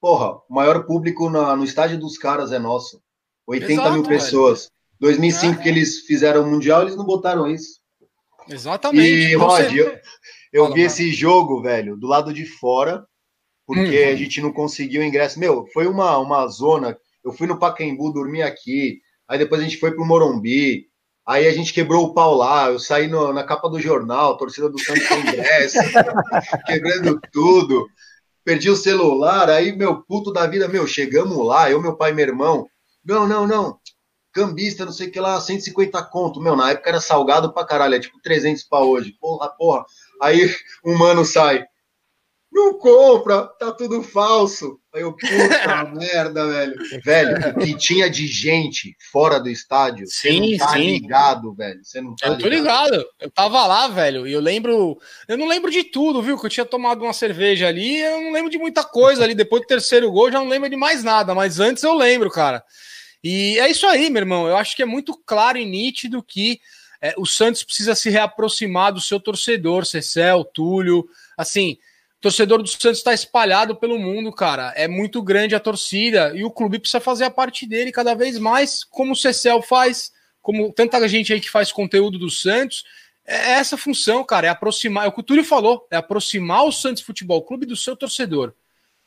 porra, 0.00 0.32
o 0.48 0.54
maior 0.54 0.84
público 0.84 1.30
na, 1.30 1.56
no 1.56 1.64
estádio 1.64 1.98
dos 1.98 2.18
caras 2.18 2.52
é 2.52 2.58
nosso. 2.58 3.00
80 3.46 3.72
Exato, 3.72 3.92
mil 3.92 4.02
pessoas. 4.02 4.60
Velho. 4.60 4.72
2005 5.00 5.60
é. 5.60 5.62
que 5.62 5.68
eles 5.68 6.00
fizeram 6.00 6.42
o 6.42 6.50
Mundial, 6.50 6.82
eles 6.82 6.96
não 6.96 7.04
botaram 7.04 7.46
isso. 7.46 7.80
Exatamente. 8.48 9.30
E, 9.30 9.34
Rod, 9.34 9.72
eu, 9.72 9.98
eu 10.52 10.72
vi 10.72 10.82
esse 10.82 11.12
jogo, 11.12 11.62
velho, 11.62 11.96
do 11.96 12.06
lado 12.06 12.32
de 12.32 12.46
fora, 12.46 13.06
porque 13.66 14.04
hum. 14.04 14.12
a 14.12 14.16
gente 14.16 14.40
não 14.40 14.52
conseguiu 14.52 15.02
ingresso. 15.02 15.38
Meu, 15.38 15.66
foi 15.72 15.86
uma, 15.86 16.16
uma 16.18 16.46
zona. 16.48 16.96
Eu 17.24 17.32
fui 17.32 17.46
no 17.46 17.58
Pacaembu, 17.58 18.12
dormi 18.12 18.42
aqui. 18.42 19.00
Aí 19.28 19.38
depois 19.38 19.60
a 19.60 19.64
gente 19.64 19.78
foi 19.78 19.92
pro 19.92 20.06
Morumbi. 20.06 20.86
Aí 21.26 21.48
a 21.48 21.52
gente 21.52 21.72
quebrou 21.72 22.04
o 22.04 22.14
pau 22.14 22.34
lá. 22.34 22.70
Eu 22.70 22.78
saí 22.78 23.08
no, 23.08 23.32
na 23.32 23.42
capa 23.42 23.68
do 23.68 23.80
jornal, 23.80 24.36
torcida 24.36 24.68
do 24.68 24.78
Santos 24.78 25.08
com 25.08 25.14
ingresso, 25.16 25.78
quebrando 26.66 27.20
tudo. 27.32 27.88
Perdi 28.44 28.70
o 28.70 28.76
celular. 28.76 29.50
Aí, 29.50 29.76
meu, 29.76 30.02
puto 30.02 30.32
da 30.32 30.46
vida, 30.46 30.68
meu, 30.68 30.86
chegamos 30.86 31.44
lá, 31.44 31.68
eu, 31.68 31.82
meu 31.82 31.96
pai 31.96 32.12
e 32.12 32.14
meu 32.14 32.26
irmão. 32.26 32.66
Não, 33.04 33.26
não, 33.26 33.46
não. 33.46 33.78
Cambista, 34.32 34.84
não 34.84 34.92
sei 34.92 35.08
o 35.08 35.10
que 35.10 35.18
lá, 35.18 35.40
150 35.40 36.00
conto. 36.04 36.40
Meu, 36.40 36.54
na 36.54 36.70
época 36.70 36.88
era 36.88 37.00
salgado 37.00 37.52
pra 37.52 37.66
caralho, 37.66 37.96
é 37.96 38.00
tipo 38.00 38.20
300 38.22 38.62
pra 38.64 38.80
hoje. 38.80 39.16
Porra, 39.20 39.48
porra. 39.48 39.84
Aí 40.22 40.54
um 40.84 40.96
mano 40.96 41.24
sai. 41.24 41.64
Não 42.56 42.72
compra, 42.78 43.42
tá 43.58 43.70
tudo 43.70 44.02
falso. 44.02 44.80
Aí 44.94 45.02
eu, 45.02 45.12
puta 45.12 45.28
merda, 45.92 46.48
velho. 46.48 46.74
Velho, 47.04 47.50
o 47.50 47.58
que 47.58 47.76
tinha 47.76 48.08
de 48.08 48.26
gente 48.26 48.96
fora 49.12 49.38
do 49.38 49.50
estádio, 49.50 50.06
sim, 50.06 50.56
tá 50.56 50.68
sim. 50.70 50.78
ligado, 50.78 51.52
velho. 51.52 51.84
Você 51.84 52.00
não 52.00 52.16
tá 52.16 52.28
eu 52.28 52.38
tô 52.38 52.48
ligado. 52.48 52.92
ligado. 52.92 53.06
Eu 53.20 53.30
tava 53.30 53.66
lá, 53.66 53.88
velho, 53.88 54.26
e 54.26 54.32
eu 54.32 54.40
lembro. 54.40 54.96
Eu 55.28 55.36
não 55.36 55.46
lembro 55.46 55.70
de 55.70 55.84
tudo, 55.84 56.22
viu? 56.22 56.38
Que 56.38 56.46
eu 56.46 56.50
tinha 56.50 56.64
tomado 56.64 57.02
uma 57.02 57.12
cerveja 57.12 57.68
ali, 57.68 57.98
eu 57.98 58.22
não 58.22 58.32
lembro 58.32 58.50
de 58.50 58.56
muita 58.56 58.82
coisa 58.82 59.22
ali. 59.22 59.34
Depois 59.34 59.60
do 59.60 59.66
terceiro 59.66 60.10
gol, 60.10 60.32
já 60.32 60.38
não 60.38 60.48
lembro 60.48 60.70
de 60.70 60.76
mais 60.76 61.04
nada, 61.04 61.34
mas 61.34 61.60
antes 61.60 61.82
eu 61.82 61.92
lembro, 61.92 62.30
cara. 62.30 62.64
E 63.22 63.58
é 63.58 63.70
isso 63.70 63.86
aí, 63.86 64.08
meu 64.08 64.22
irmão. 64.22 64.48
Eu 64.48 64.56
acho 64.56 64.74
que 64.74 64.82
é 64.82 64.86
muito 64.86 65.14
claro 65.26 65.58
e 65.58 65.66
nítido 65.66 66.22
que 66.22 66.58
é, 67.02 67.12
o 67.18 67.26
Santos 67.26 67.62
precisa 67.62 67.94
se 67.94 68.08
reaproximar 68.08 68.94
do 68.94 69.00
seu 69.02 69.20
torcedor, 69.20 69.84
Cecel, 69.84 70.42
Túlio. 70.42 71.06
Assim, 71.36 71.76
torcedor 72.20 72.62
do 72.62 72.68
Santos 72.68 72.98
está 72.98 73.12
espalhado 73.12 73.76
pelo 73.76 73.98
mundo, 73.98 74.32
cara. 74.32 74.72
É 74.76 74.88
muito 74.88 75.22
grande 75.22 75.54
a 75.54 75.60
torcida 75.60 76.32
e 76.34 76.44
o 76.44 76.50
clube 76.50 76.78
precisa 76.78 77.00
fazer 77.00 77.24
a 77.24 77.30
parte 77.30 77.66
dele 77.66 77.92
cada 77.92 78.14
vez 78.14 78.38
mais, 78.38 78.84
como 78.84 79.12
o 79.12 79.16
Cecel 79.16 79.62
faz, 79.62 80.12
como 80.40 80.72
tanta 80.72 81.06
gente 81.08 81.32
aí 81.32 81.40
que 81.40 81.50
faz 81.50 81.72
conteúdo 81.72 82.18
do 82.18 82.30
Santos. 82.30 82.84
É 83.26 83.52
essa 83.52 83.76
função, 83.76 84.24
cara, 84.24 84.46
é 84.46 84.50
aproximar, 84.50 85.04
é 85.04 85.08
o 85.08 85.12
que 85.12 85.20
o 85.20 85.22
Túlio 85.22 85.44
falou, 85.44 85.86
é 85.90 85.96
aproximar 85.96 86.64
o 86.64 86.72
Santos 86.72 87.02
Futebol 87.02 87.42
Clube 87.42 87.66
do 87.66 87.76
seu 87.76 87.96
torcedor. 87.96 88.54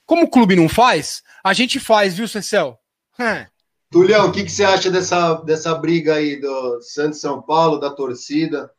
Como 0.05 0.23
o 0.23 0.29
clube 0.29 0.55
não 0.55 0.67
faz, 0.67 1.23
a 1.43 1.53
gente 1.53 1.79
faz, 1.79 2.15
viu, 2.15 2.27
Cecel? 2.27 2.79
Hum. 3.19 3.45
Tulião, 3.91 4.27
o 4.27 4.31
que, 4.31 4.43
que 4.43 4.51
você 4.51 4.63
acha 4.63 4.91
dessa, 4.91 5.35
dessa 5.35 5.73
briga 5.73 6.15
aí 6.15 6.39
do 6.39 6.81
Santos 6.81 7.19
São 7.19 7.41
Paulo, 7.41 7.79
da 7.79 7.89
torcida? 7.89 8.69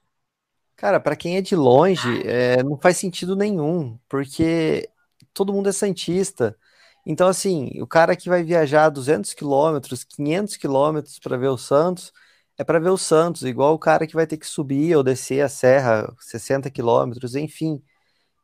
Cara, 0.80 0.98
para 0.98 1.14
quem 1.14 1.36
é 1.36 1.42
de 1.42 1.54
longe, 1.54 2.26
é, 2.26 2.62
não 2.62 2.78
faz 2.78 2.96
sentido 2.96 3.36
nenhum, 3.36 3.98
porque 4.08 4.88
todo 5.34 5.52
mundo 5.52 5.68
é 5.68 5.72
santista. 5.72 6.56
Então, 7.04 7.28
assim, 7.28 7.70
o 7.82 7.86
cara 7.86 8.16
que 8.16 8.30
vai 8.30 8.42
viajar 8.42 8.88
200 8.88 9.34
quilômetros, 9.34 10.04
500 10.04 10.56
quilômetros 10.56 11.18
para 11.18 11.36
ver 11.36 11.48
o 11.48 11.58
Santos, 11.58 12.10
é 12.56 12.64
para 12.64 12.78
ver 12.78 12.88
o 12.88 12.96
Santos, 12.96 13.42
igual 13.42 13.74
o 13.74 13.78
cara 13.78 14.06
que 14.06 14.14
vai 14.14 14.26
ter 14.26 14.38
que 14.38 14.46
subir 14.46 14.96
ou 14.96 15.02
descer 15.02 15.42
a 15.42 15.50
serra 15.50 16.10
60 16.18 16.70
quilômetros, 16.70 17.34
enfim 17.34 17.82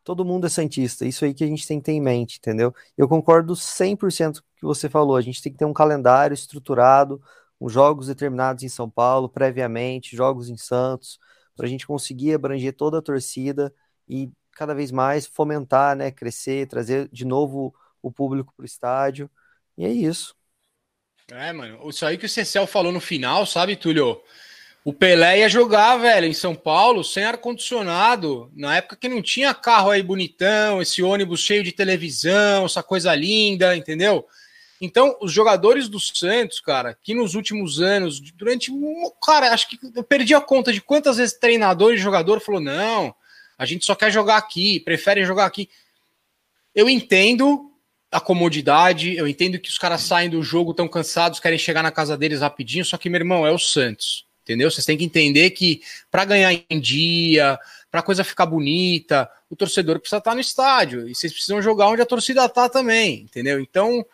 todo 0.04 0.24
mundo 0.24 0.46
é 0.46 0.50
santista. 0.50 1.04
Isso 1.04 1.24
aí 1.24 1.34
que 1.34 1.42
a 1.42 1.48
gente 1.48 1.66
tem 1.66 1.80
que 1.80 1.86
ter 1.86 1.92
em 1.92 2.00
mente, 2.00 2.38
entendeu? 2.38 2.72
Eu 2.96 3.08
concordo 3.08 3.56
100% 3.56 4.40
com 4.42 4.48
o 4.48 4.60
que 4.60 4.64
você 4.64 4.88
falou. 4.88 5.16
A 5.16 5.20
gente 5.20 5.42
tem 5.42 5.52
que 5.52 5.58
ter 5.58 5.64
um 5.64 5.72
calendário 5.72 6.34
estruturado, 6.34 7.20
com 7.58 7.68
jogos 7.68 8.06
determinados 8.06 8.62
em 8.62 8.68
São 8.68 8.88
Paulo, 8.88 9.28
previamente, 9.28 10.16
jogos 10.16 10.48
em 10.48 10.56
Santos, 10.56 11.18
para 11.56 11.66
a 11.66 11.68
gente 11.68 11.86
conseguir 11.86 12.34
abranger 12.34 12.74
toda 12.74 12.98
a 12.98 13.02
torcida 13.02 13.74
e 14.08 14.30
cada 14.52 14.74
vez 14.74 14.90
mais 14.90 15.26
fomentar, 15.26 15.96
né, 15.96 16.10
crescer, 16.10 16.66
trazer 16.66 17.08
de 17.12 17.24
novo 17.24 17.74
o 18.02 18.12
público 18.12 18.52
para 18.56 18.62
o 18.62 18.66
estádio. 18.66 19.30
E 19.76 19.84
é 19.84 19.90
isso. 19.90 20.34
É, 21.30 21.52
mano. 21.52 21.88
Isso 21.88 22.06
aí 22.06 22.16
que 22.16 22.26
o 22.26 22.28
Cecel 22.28 22.66
falou 22.66 22.92
no 22.92 23.00
final, 23.00 23.44
sabe, 23.44 23.76
Túlio? 23.76 24.20
O 24.84 24.92
Pelé 24.92 25.40
ia 25.40 25.48
jogar, 25.48 25.96
velho, 25.96 26.28
em 26.28 26.32
São 26.32 26.54
Paulo, 26.54 27.02
sem 27.02 27.24
ar-condicionado, 27.24 28.48
na 28.54 28.76
época 28.76 28.94
que 28.94 29.08
não 29.08 29.20
tinha 29.20 29.52
carro 29.52 29.90
aí 29.90 30.00
bonitão, 30.00 30.80
esse 30.80 31.02
ônibus 31.02 31.40
cheio 31.40 31.64
de 31.64 31.72
televisão, 31.72 32.66
essa 32.66 32.84
coisa 32.84 33.12
linda, 33.12 33.76
entendeu? 33.76 34.24
Então, 34.80 35.16
os 35.20 35.32
jogadores 35.32 35.88
do 35.88 35.98
Santos, 35.98 36.60
cara, 36.60 36.96
que 37.02 37.14
nos 37.14 37.34
últimos 37.34 37.80
anos, 37.80 38.20
durante. 38.20 38.70
Cara, 39.24 39.52
acho 39.52 39.68
que 39.68 39.78
eu 39.94 40.02
perdi 40.02 40.34
a 40.34 40.40
conta 40.40 40.72
de 40.72 40.80
quantas 40.80 41.16
vezes 41.16 41.38
treinador 41.38 41.94
e 41.94 41.98
jogador 41.98 42.40
falou: 42.40 42.60
não, 42.60 43.14
a 43.56 43.64
gente 43.64 43.84
só 43.84 43.94
quer 43.94 44.10
jogar 44.10 44.36
aqui, 44.36 44.80
prefere 44.80 45.24
jogar 45.24 45.46
aqui. 45.46 45.68
Eu 46.74 46.90
entendo 46.90 47.72
a 48.12 48.20
comodidade, 48.20 49.16
eu 49.16 49.26
entendo 49.26 49.58
que 49.58 49.68
os 49.68 49.78
caras 49.78 50.02
saem 50.02 50.30
do 50.30 50.42
jogo 50.42 50.74
tão 50.74 50.86
cansados, 50.86 51.40
querem 51.40 51.58
chegar 51.58 51.82
na 51.82 51.90
casa 51.90 52.16
deles 52.16 52.40
rapidinho, 52.40 52.84
só 52.84 52.96
que, 52.96 53.08
meu 53.08 53.20
irmão, 53.20 53.46
é 53.46 53.50
o 53.50 53.58
Santos 53.58 54.26
entendeu? 54.46 54.70
Vocês 54.70 54.86
têm 54.86 54.96
que 54.96 55.04
entender 55.04 55.50
que 55.50 55.82
para 56.08 56.24
ganhar 56.24 56.52
em 56.70 56.80
dia, 56.80 57.58
para 57.90 57.98
a 57.98 58.02
coisa 58.02 58.22
ficar 58.22 58.46
bonita, 58.46 59.28
o 59.50 59.56
torcedor 59.56 59.98
precisa 59.98 60.18
estar 60.18 60.34
no 60.34 60.40
estádio 60.40 61.08
e 61.08 61.14
vocês 61.14 61.32
precisam 61.32 61.60
jogar 61.60 61.88
onde 61.88 62.00
a 62.00 62.06
torcida 62.06 62.44
está 62.44 62.68
também, 62.68 63.22
entendeu? 63.22 63.58
Então, 63.58 64.06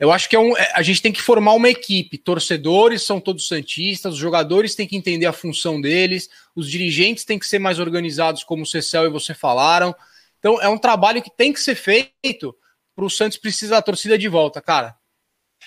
eu 0.00 0.10
acho 0.10 0.28
que 0.28 0.34
é 0.34 0.38
um, 0.38 0.56
é, 0.56 0.72
a 0.74 0.82
gente 0.82 1.02
tem 1.02 1.12
que 1.12 1.22
formar 1.22 1.52
uma 1.52 1.68
equipe. 1.68 2.18
Torcedores 2.18 3.02
são 3.02 3.20
todos 3.20 3.46
santistas, 3.46 4.14
os 4.14 4.18
jogadores 4.18 4.74
têm 4.74 4.86
que 4.86 4.96
entender 4.96 5.26
a 5.26 5.32
função 5.32 5.80
deles, 5.80 6.28
os 6.56 6.68
dirigentes 6.68 7.24
têm 7.24 7.38
que 7.38 7.46
ser 7.46 7.58
mais 7.58 7.78
organizados, 7.78 8.42
como 8.42 8.62
o 8.62 8.66
Cecel 8.66 9.04
e 9.04 9.10
você 9.10 9.34
falaram. 9.34 9.94
Então, 10.38 10.60
é 10.60 10.68
um 10.68 10.78
trabalho 10.78 11.22
que 11.22 11.30
tem 11.30 11.52
que 11.52 11.60
ser 11.60 11.74
feito 11.74 12.56
para 12.96 13.04
o 13.04 13.10
Santos 13.10 13.38
precisar 13.38 13.76
da 13.76 13.82
torcida 13.82 14.18
de 14.18 14.26
volta, 14.26 14.60
cara. 14.60 14.96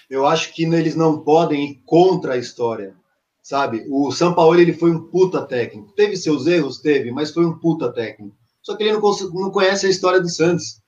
Eu 0.10 0.28
acho 0.28 0.54
que 0.54 0.66
eles 0.66 0.96
não 0.96 1.24
podem 1.24 1.72
ir 1.72 1.82
contra 1.86 2.34
a 2.34 2.38
história 2.38 2.96
sabe? 3.44 3.86
O 3.90 4.10
São 4.12 4.34
Paulo 4.34 4.58
ele 4.58 4.74
foi 4.74 4.90
um 4.90 5.04
puta 5.10 5.46
técnico. 5.46 5.92
Teve 5.92 6.16
seus 6.16 6.48
erros, 6.48 6.80
teve, 6.80 7.12
mas 7.12 7.32
foi 7.32 7.46
um 7.46 7.60
puta 7.60 7.92
técnico. 7.92 8.36
Só 8.62 8.76
que 8.76 8.84
ele 8.84 8.94
não, 8.94 9.02
não 9.34 9.52
conhece 9.52 9.86
a 9.86 9.90
história 9.90 10.22
do 10.22 10.30
Santos. 10.30 10.82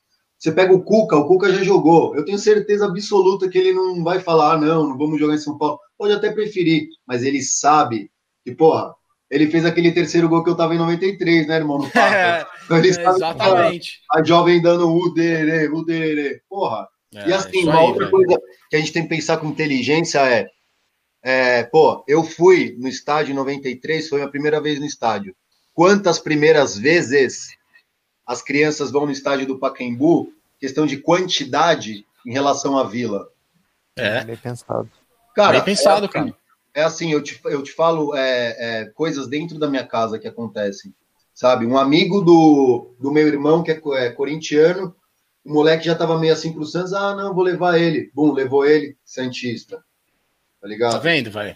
Você 0.46 0.52
pega 0.52 0.72
o 0.72 0.84
Cuca, 0.84 1.18
o 1.18 1.28
Cuca 1.28 1.52
já 1.52 1.64
jogou. 1.64 2.16
Eu 2.16 2.24
tenho 2.24 2.38
certeza 2.38 2.86
absoluta 2.86 3.50
que 3.50 3.58
ele 3.58 3.74
não 3.74 4.04
vai 4.04 4.20
falar, 4.20 4.54
ah, 4.54 4.58
não, 4.58 4.90
não 4.90 4.96
vamos 4.96 5.20
jogar 5.20 5.34
em 5.34 5.40
São 5.40 5.58
Paulo. 5.58 5.80
Pode 5.98 6.14
até 6.14 6.32
preferir, 6.32 6.88
mas 7.04 7.24
ele 7.24 7.42
sabe 7.42 8.12
que, 8.44 8.54
porra, 8.54 8.94
ele 9.28 9.50
fez 9.50 9.66
aquele 9.66 9.92
terceiro 9.92 10.30
gol 10.30 10.44
que 10.44 10.50
eu 10.52 10.56
tava 10.56 10.76
em 10.76 10.78
93, 10.78 11.48
né, 11.48 11.56
irmão? 11.56 11.80
No 11.80 11.86
é, 12.00 12.46
sabe 12.70 12.88
exatamente. 12.90 13.94
Que, 13.94 14.20
a 14.20 14.24
jovem 14.24 14.62
dando 14.62 14.88
o 14.88 15.12
derê, 15.16 15.68
o 15.68 15.84
derê. 15.84 16.40
Porra. 16.48 16.88
É, 17.16 17.28
e 17.28 17.34
assim, 17.34 17.64
uma 17.64 17.80
aí, 17.80 17.88
outra 17.88 18.06
velho. 18.06 18.12
coisa 18.12 18.40
que 18.70 18.76
a 18.76 18.80
gente 18.80 18.92
tem 18.94 19.02
que 19.02 19.10
pensar 19.10 19.38
com 19.38 19.48
inteligência 19.48 20.20
é 20.20 20.48
é, 21.28 21.64
pô, 21.64 22.06
eu 22.08 22.24
fui 22.24 22.76
no 22.78 22.88
estádio 22.88 23.32
em 23.32 23.36
93, 23.36 24.08
foi 24.08 24.22
a 24.22 24.28
primeira 24.28 24.62
vez 24.62 24.80
no 24.80 24.86
estádio. 24.86 25.36
Quantas 25.74 26.20
primeiras 26.20 26.78
vezes 26.78 27.48
as 28.28 28.44
crianças 28.44 28.92
vão 28.92 29.08
no 29.08 29.12
estádio 29.12 29.48
do 29.48 29.58
Pacaembu? 29.58 30.35
Questão 30.60 30.86
de 30.86 30.98
quantidade 30.98 32.06
em 32.26 32.32
relação 32.32 32.78
à 32.78 32.84
vila. 32.84 33.30
É. 33.96 34.24
Bem 34.24 34.38
pensado. 34.38 34.90
Cara, 35.36 35.54
Bem 35.54 35.64
pensado, 35.64 36.06
é, 36.06 36.10
cara. 36.10 36.34
É 36.74 36.84
assim, 36.84 37.12
eu 37.12 37.22
te, 37.22 37.40
eu 37.46 37.64
te 37.64 37.72
falo 37.72 38.16
é, 38.16 38.56
é, 38.58 38.86
coisas 38.86 39.28
dentro 39.28 39.58
da 39.58 39.70
minha 39.70 39.86
casa 39.86 40.20
que 40.20 40.28
acontecem. 40.28 40.94
Sabe, 41.34 41.66
um 41.66 41.78
amigo 41.78 42.22
do, 42.22 42.96
do 43.00 43.12
meu 43.12 43.28
irmão, 43.28 43.62
que 43.62 43.72
é, 43.72 43.82
é 43.96 44.10
corintiano, 44.10 44.96
o 45.44 45.54
moleque 45.54 45.86
já 45.86 45.94
estava 45.94 46.18
meio 46.18 46.32
assim 46.32 46.54
pro 46.54 46.66
Santos, 46.66 46.94
ah, 46.94 47.14
não, 47.14 47.34
vou 47.34 47.44
levar 47.44 47.78
ele. 47.78 48.10
Bum, 48.14 48.32
levou 48.32 48.66
ele, 48.66 48.98
Santista 49.04 49.84
tá 50.66 50.68
ligado? 50.68 50.94
Tá 50.94 50.98
vendo, 50.98 51.30
vai? 51.30 51.56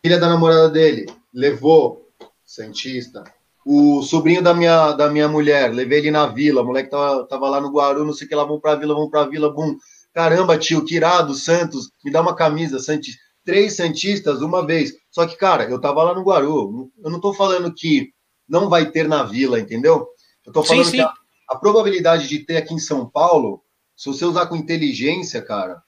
Filha 0.00 0.20
da 0.20 0.28
namorada 0.28 0.70
dele, 0.70 1.06
levou, 1.32 2.08
Santista. 2.44 3.24
O 3.64 4.02
sobrinho 4.02 4.42
da 4.42 4.52
minha, 4.52 4.92
da 4.92 5.08
minha 5.08 5.28
mulher, 5.28 5.72
levei 5.72 5.98
ele 5.98 6.10
na 6.10 6.26
vila, 6.26 6.62
o 6.62 6.66
moleque 6.66 6.90
tava, 6.90 7.26
tava 7.26 7.48
lá 7.48 7.60
no 7.60 7.70
Guaru, 7.70 8.04
não 8.04 8.12
sei 8.12 8.26
o 8.26 8.28
que 8.28 8.34
lá, 8.34 8.44
vamos 8.44 8.60
pra 8.60 8.74
vila, 8.74 8.94
vamos 8.94 9.10
pra 9.10 9.24
vila, 9.24 9.50
bum. 9.50 9.76
Caramba, 10.12 10.58
tio, 10.58 10.84
que 10.84 10.96
irado, 10.96 11.34
Santos, 11.34 11.90
me 12.04 12.10
dá 12.10 12.20
uma 12.20 12.36
camisa, 12.36 12.78
Santos. 12.78 13.16
Três 13.44 13.76
Santistas 13.76 14.42
uma 14.42 14.66
vez. 14.66 14.92
Só 15.10 15.26
que, 15.26 15.36
cara, 15.36 15.64
eu 15.64 15.80
tava 15.80 16.02
lá 16.02 16.14
no 16.14 16.22
Guaru, 16.22 16.90
eu 17.02 17.10
não 17.10 17.20
tô 17.20 17.32
falando 17.32 17.72
que 17.74 18.10
não 18.48 18.68
vai 18.68 18.90
ter 18.90 19.08
na 19.08 19.22
vila, 19.22 19.58
entendeu? 19.58 20.06
Eu 20.46 20.52
tô 20.52 20.62
falando 20.62 20.84
sim, 20.84 20.90
sim. 20.90 20.96
que 20.98 21.02
a, 21.02 21.12
a 21.50 21.56
probabilidade 21.56 22.28
de 22.28 22.40
ter 22.40 22.58
aqui 22.58 22.74
em 22.74 22.78
São 22.78 23.08
Paulo, 23.08 23.62
se 23.96 24.08
você 24.08 24.24
usar 24.24 24.46
com 24.46 24.56
inteligência, 24.56 25.40
cara, 25.40 25.82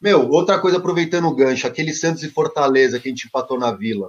meu, 0.00 0.30
outra 0.30 0.60
coisa, 0.60 0.78
aproveitando 0.78 1.26
o 1.26 1.34
gancho, 1.34 1.66
aquele 1.66 1.92
Santos 1.92 2.22
e 2.22 2.30
Fortaleza 2.30 3.00
que 3.00 3.08
a 3.08 3.10
gente 3.10 3.26
empatou 3.26 3.58
na 3.58 3.72
Vila. 3.72 4.08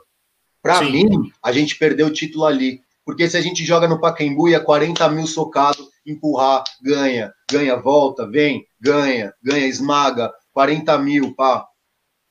Para 0.61 0.81
mim, 0.81 1.31
a 1.41 1.51
gente 1.51 1.75
perdeu 1.77 2.07
o 2.07 2.13
título 2.13 2.45
ali. 2.45 2.81
Porque 3.09 3.27
se 3.27 3.35
a 3.35 3.41
gente 3.41 3.65
joga 3.65 3.87
no 3.87 3.99
Pacaembu 3.99 4.49
e 4.49 4.53
é 4.53 4.59
40 4.59 5.09
mil 5.09 5.25
socado, 5.25 5.89
empurrar, 6.05 6.63
ganha, 6.79 7.33
ganha, 7.49 7.75
volta, 7.75 8.29
vem, 8.29 8.67
ganha, 8.79 9.33
ganha, 9.41 9.65
esmaga, 9.65 10.31
40 10.53 10.95
mil, 10.99 11.33
pá. 11.33 11.65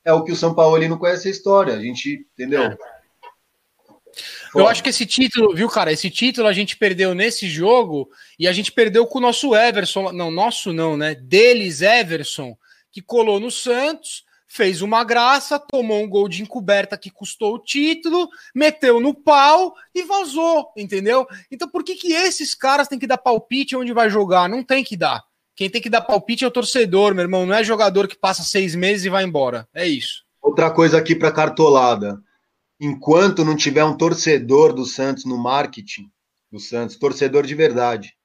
É 0.04 0.12
o 0.12 0.22
que 0.22 0.30
o 0.30 0.36
São 0.36 0.54
Paulo 0.54 0.76
ele 0.76 0.86
não 0.86 0.96
conhece 0.96 1.26
a 1.26 1.32
história, 1.32 1.74
a 1.74 1.80
gente, 1.80 2.24
entendeu? 2.32 2.62
É. 2.62 2.76
Eu 4.54 4.68
acho 4.68 4.80
que 4.80 4.90
esse 4.90 5.04
título, 5.04 5.52
viu, 5.52 5.68
cara? 5.68 5.90
Esse 5.90 6.08
título 6.10 6.46
a 6.46 6.52
gente 6.52 6.76
perdeu 6.76 7.12
nesse 7.12 7.48
jogo 7.48 8.08
e 8.38 8.46
a 8.46 8.52
gente 8.52 8.70
perdeu 8.70 9.04
com 9.04 9.18
o 9.18 9.22
nosso 9.22 9.56
Everson. 9.56 10.12
Não, 10.12 10.30
nosso 10.30 10.72
não, 10.72 10.96
né? 10.96 11.12
Deles, 11.12 11.82
Everson, 11.82 12.56
que 12.92 13.02
colou 13.02 13.40
no 13.40 13.50
Santos, 13.50 14.22
fez 14.58 14.82
uma 14.82 15.04
graça, 15.04 15.56
tomou 15.56 16.02
um 16.02 16.08
gol 16.08 16.28
de 16.28 16.42
encoberta 16.42 16.98
que 16.98 17.12
custou 17.12 17.54
o 17.54 17.58
título, 17.60 18.28
meteu 18.52 18.98
no 18.98 19.14
pau 19.14 19.72
e 19.94 20.02
vazou, 20.02 20.72
entendeu? 20.76 21.24
Então 21.48 21.68
por 21.68 21.84
que, 21.84 21.94
que 21.94 22.12
esses 22.12 22.56
caras 22.56 22.88
têm 22.88 22.98
que 22.98 23.06
dar 23.06 23.18
palpite 23.18 23.76
onde 23.76 23.92
vai 23.92 24.10
jogar? 24.10 24.48
Não 24.48 24.64
tem 24.64 24.82
que 24.82 24.96
dar. 24.96 25.22
Quem 25.54 25.70
tem 25.70 25.80
que 25.80 25.88
dar 25.88 26.00
palpite 26.00 26.42
é 26.44 26.48
o 26.48 26.50
torcedor, 26.50 27.14
meu 27.14 27.22
irmão. 27.22 27.46
Não 27.46 27.54
é 27.54 27.62
jogador 27.62 28.08
que 28.08 28.18
passa 28.18 28.42
seis 28.42 28.74
meses 28.74 29.04
e 29.04 29.08
vai 29.08 29.22
embora. 29.22 29.68
É 29.72 29.86
isso. 29.86 30.24
Outra 30.42 30.72
coisa 30.72 30.98
aqui 30.98 31.14
para 31.14 31.30
cartolada 31.30 32.20
enquanto 32.80 33.44
não 33.44 33.56
tiver 33.56 33.84
um 33.84 33.96
torcedor 33.96 34.72
do 34.72 34.84
Santos 34.84 35.24
no 35.24 35.38
marketing 35.38 36.10
do 36.50 36.58
Santos, 36.58 36.96
torcedor 36.96 37.46
de 37.46 37.54
verdade. 37.54 38.17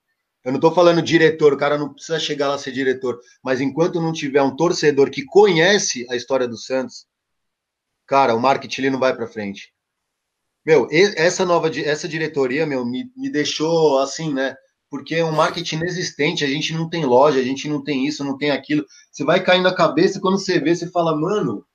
Eu 0.43 0.51
não 0.51 0.57
estou 0.57 0.73
falando 0.73 1.01
diretor, 1.01 1.53
o 1.53 1.57
cara 1.57 1.77
não 1.77 1.93
precisa 1.93 2.19
chegar 2.19 2.49
lá 2.49 2.55
a 2.55 2.57
ser 2.57 2.73
diretor, 2.73 3.19
mas 3.41 3.61
enquanto 3.61 4.01
não 4.01 4.11
tiver 4.11 4.41
um 4.41 4.55
torcedor 4.55 5.09
que 5.09 5.23
conhece 5.23 6.05
a 6.09 6.15
história 6.15 6.47
do 6.47 6.57
Santos, 6.57 7.05
cara, 8.05 8.35
o 8.35 8.41
marketing 8.41 8.89
não 8.89 8.99
vai 8.99 9.15
para 9.15 9.27
frente. 9.27 9.73
Meu, 10.65 10.87
essa 10.91 11.45
nova 11.45 11.69
essa 11.79 12.07
diretoria, 12.07 12.65
meu, 12.65 12.85
me, 12.85 13.11
me 13.15 13.29
deixou 13.29 13.99
assim, 13.99 14.33
né? 14.33 14.55
Porque 14.89 15.15
é 15.15 15.25
um 15.25 15.31
marketing 15.31 15.77
inexistente, 15.77 16.43
a 16.43 16.47
gente 16.47 16.73
não 16.73 16.89
tem 16.89 17.05
loja, 17.05 17.39
a 17.39 17.43
gente 17.43 17.67
não 17.67 17.83
tem 17.83 18.05
isso, 18.05 18.23
não 18.23 18.37
tem 18.37 18.51
aquilo. 18.51 18.85
Você 19.11 19.23
vai 19.23 19.43
caindo 19.43 19.63
na 19.63 19.75
cabeça 19.75 20.17
e 20.17 20.21
quando 20.21 20.37
você 20.37 20.59
vê, 20.59 20.75
você 20.75 20.89
fala, 20.89 21.19
mano, 21.19 21.65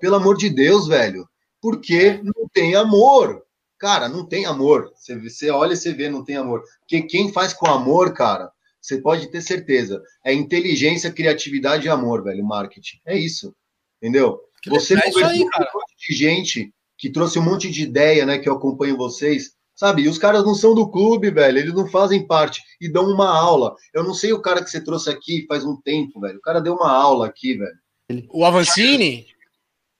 pelo 0.00 0.16
amor 0.16 0.36
de 0.36 0.50
Deus, 0.50 0.86
velho, 0.86 1.26
porque 1.60 2.20
não 2.22 2.48
tem 2.52 2.74
amor. 2.74 3.42
Cara, 3.82 4.08
não 4.08 4.24
tem 4.24 4.46
amor. 4.46 4.92
Você, 4.94 5.18
você 5.18 5.50
olha 5.50 5.72
e 5.72 5.76
você 5.76 5.92
vê, 5.92 6.08
não 6.08 6.24
tem 6.24 6.36
amor. 6.36 6.62
Porque 6.78 7.02
quem 7.02 7.32
faz 7.32 7.52
com 7.52 7.66
amor, 7.66 8.14
cara, 8.14 8.48
você 8.80 8.96
pode 8.98 9.26
ter 9.26 9.40
certeza. 9.40 10.00
É 10.24 10.32
inteligência, 10.32 11.10
criatividade 11.10 11.88
e 11.88 11.90
amor, 11.90 12.22
velho, 12.22 12.44
marketing. 12.44 13.00
É 13.04 13.18
isso. 13.18 13.52
Entendeu? 14.00 14.38
Você 14.68 14.94
é 14.94 15.08
isso 15.08 15.24
aí, 15.24 15.44
cara. 15.48 15.68
um 15.68 15.80
monte 15.80 15.96
de 15.98 16.14
gente 16.14 16.72
que 16.96 17.10
trouxe 17.10 17.40
um 17.40 17.42
monte 17.42 17.68
de 17.68 17.82
ideia, 17.82 18.24
né, 18.24 18.38
que 18.38 18.48
eu 18.48 18.52
acompanho 18.52 18.96
vocês, 18.96 19.54
sabe? 19.74 20.02
E 20.02 20.08
os 20.08 20.16
caras 20.16 20.44
não 20.44 20.54
são 20.54 20.76
do 20.76 20.88
clube, 20.88 21.32
velho, 21.32 21.58
eles 21.58 21.74
não 21.74 21.88
fazem 21.88 22.24
parte 22.24 22.62
e 22.80 22.88
dão 22.88 23.06
uma 23.06 23.36
aula. 23.36 23.74
Eu 23.92 24.04
não 24.04 24.14
sei 24.14 24.32
o 24.32 24.40
cara 24.40 24.62
que 24.62 24.70
você 24.70 24.80
trouxe 24.80 25.10
aqui 25.10 25.44
faz 25.48 25.64
um 25.64 25.74
tempo, 25.82 26.20
velho. 26.20 26.38
O 26.38 26.42
cara 26.42 26.60
deu 26.60 26.74
uma 26.74 26.92
aula 26.92 27.26
aqui, 27.26 27.58
velho. 27.58 28.28
O 28.30 28.44
Avancini? 28.44 29.26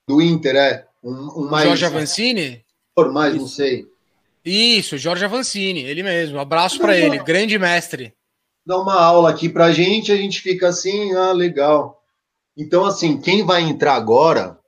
Do 0.07 0.21
Inter, 0.21 0.55
é. 0.55 0.87
Um, 1.03 1.41
um 1.41 1.49
mais, 1.49 1.65
Jorge 1.65 1.83
Avancini? 1.83 2.62
Por 2.95 3.11
mais, 3.11 3.35
não 3.35 3.47
sei. 3.47 3.87
Isso, 4.45 4.97
Jorge 4.97 5.25
Avancini, 5.25 5.83
ele 5.83 6.03
mesmo. 6.03 6.39
Abraço 6.39 6.79
para 6.79 6.97
ele, 6.97 7.23
grande 7.23 7.57
mestre. 7.57 8.13
Dá 8.65 8.77
uma 8.77 9.01
aula 9.01 9.29
aqui 9.29 9.49
pra 9.49 9.71
gente, 9.71 10.11
a 10.11 10.17
gente 10.17 10.41
fica 10.41 10.69
assim, 10.69 11.13
ah, 11.15 11.31
legal. 11.31 12.01
Então, 12.55 12.85
assim, 12.85 13.19
quem 13.19 13.43
vai 13.45 13.61
entrar 13.61 13.95
agora, 13.95 14.59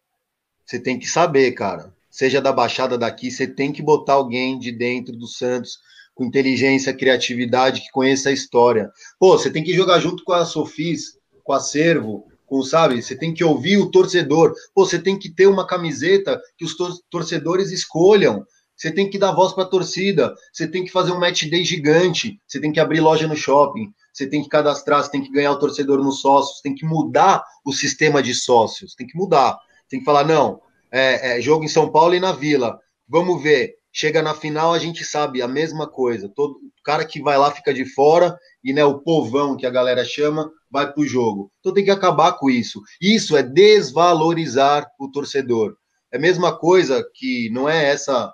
você 0.65 0.79
tem 0.79 0.97
que 0.97 1.07
saber, 1.07 1.51
cara. 1.51 1.93
Seja 2.09 2.41
da 2.41 2.51
Baixada 2.51 2.97
daqui, 2.97 3.29
você 3.29 3.45
tem 3.45 3.71
que 3.71 3.81
botar 3.81 4.13
alguém 4.13 4.57
de 4.57 4.71
dentro 4.71 5.15
do 5.15 5.27
Santos 5.27 5.79
com 6.13 6.23
inteligência, 6.23 6.93
criatividade, 6.93 7.81
que 7.81 7.91
conheça 7.91 8.29
a 8.29 8.33
história. 8.33 8.89
Pô, 9.19 9.37
você 9.37 9.51
tem 9.51 9.63
que 9.63 9.73
jogar 9.73 9.99
junto 9.99 10.23
com 10.23 10.31
a 10.31 10.45
Sofis, 10.45 11.17
com 11.43 11.51
a 11.51 11.59
Servo, 11.59 12.25
com, 12.45 12.61
sabe? 12.63 13.01
Você 13.01 13.15
tem 13.15 13.33
que 13.33 13.43
ouvir 13.43 13.77
o 13.77 13.89
torcedor. 13.89 14.53
Pô, 14.73 14.85
você 14.85 14.99
tem 14.99 15.17
que 15.17 15.29
ter 15.29 15.47
uma 15.47 15.65
camiseta 15.65 16.41
que 16.57 16.65
os 16.65 16.75
tor 16.75 16.91
torcedores 17.09 17.71
escolham. 17.71 18.45
Você 18.75 18.91
tem 18.91 19.09
que 19.09 19.17
dar 19.17 19.31
voz 19.31 19.53
para 19.53 19.63
a 19.63 19.67
torcida. 19.67 20.33
Você 20.51 20.67
tem 20.67 20.83
que 20.83 20.91
fazer 20.91 21.11
um 21.11 21.19
match 21.19 21.43
day 21.43 21.63
gigante. 21.63 22.39
Você 22.45 22.59
tem 22.59 22.71
que 22.71 22.79
abrir 22.79 22.99
loja 22.99 23.27
no 23.27 23.35
shopping. 23.35 23.91
Você 24.13 24.27
tem 24.27 24.43
que 24.43 24.49
cadastrar. 24.49 25.03
Você 25.03 25.11
tem 25.11 25.23
que 25.23 25.31
ganhar 25.31 25.51
o 25.51 25.59
torcedor 25.59 26.03
nos 26.03 26.21
sócios. 26.21 26.61
Tem 26.61 26.75
que 26.75 26.85
mudar 26.85 27.43
o 27.65 27.71
sistema 27.71 28.21
de 28.21 28.33
sócios. 28.33 28.93
Tem 28.95 29.07
que 29.07 29.17
mudar. 29.17 29.57
Tem 29.89 29.99
que 29.99 30.05
falar 30.05 30.25
não. 30.25 30.61
É, 30.91 31.37
é 31.37 31.41
jogo 31.41 31.63
em 31.63 31.69
São 31.69 31.89
Paulo 31.91 32.15
e 32.15 32.19
na 32.19 32.33
Vila. 32.33 32.79
Vamos 33.07 33.41
ver. 33.41 33.75
Chega 33.91 34.21
na 34.21 34.33
final, 34.33 34.73
a 34.73 34.79
gente 34.79 35.05
sabe 35.05 35.41
a 35.41 35.47
mesma 35.47 35.87
coisa. 35.87 36.27
Todo 36.27 36.59
cara 36.85 37.03
que 37.03 37.21
vai 37.21 37.37
lá 37.37 37.51
fica 37.51 37.73
de 37.73 37.83
fora 37.83 38.37
e 38.63 38.71
né, 38.71 38.85
o 38.85 38.99
povão 38.99 39.57
que 39.57 39.65
a 39.65 39.71
galera 39.71 40.05
chama 40.05 40.49
vai 40.69 40.91
para 40.91 41.01
o 41.01 41.07
jogo. 41.07 41.51
Então 41.59 41.73
tem 41.73 41.83
que 41.83 41.91
acabar 41.91 42.33
com 42.33 42.49
isso. 42.49 42.81
Isso 43.01 43.35
é 43.35 43.43
desvalorizar 43.43 44.87
o 44.99 45.09
torcedor. 45.09 45.75
É 46.11 46.17
a 46.17 46.21
mesma 46.21 46.57
coisa 46.57 47.03
que 47.13 47.49
não 47.49 47.67
é 47.67 47.89
essa 47.89 48.33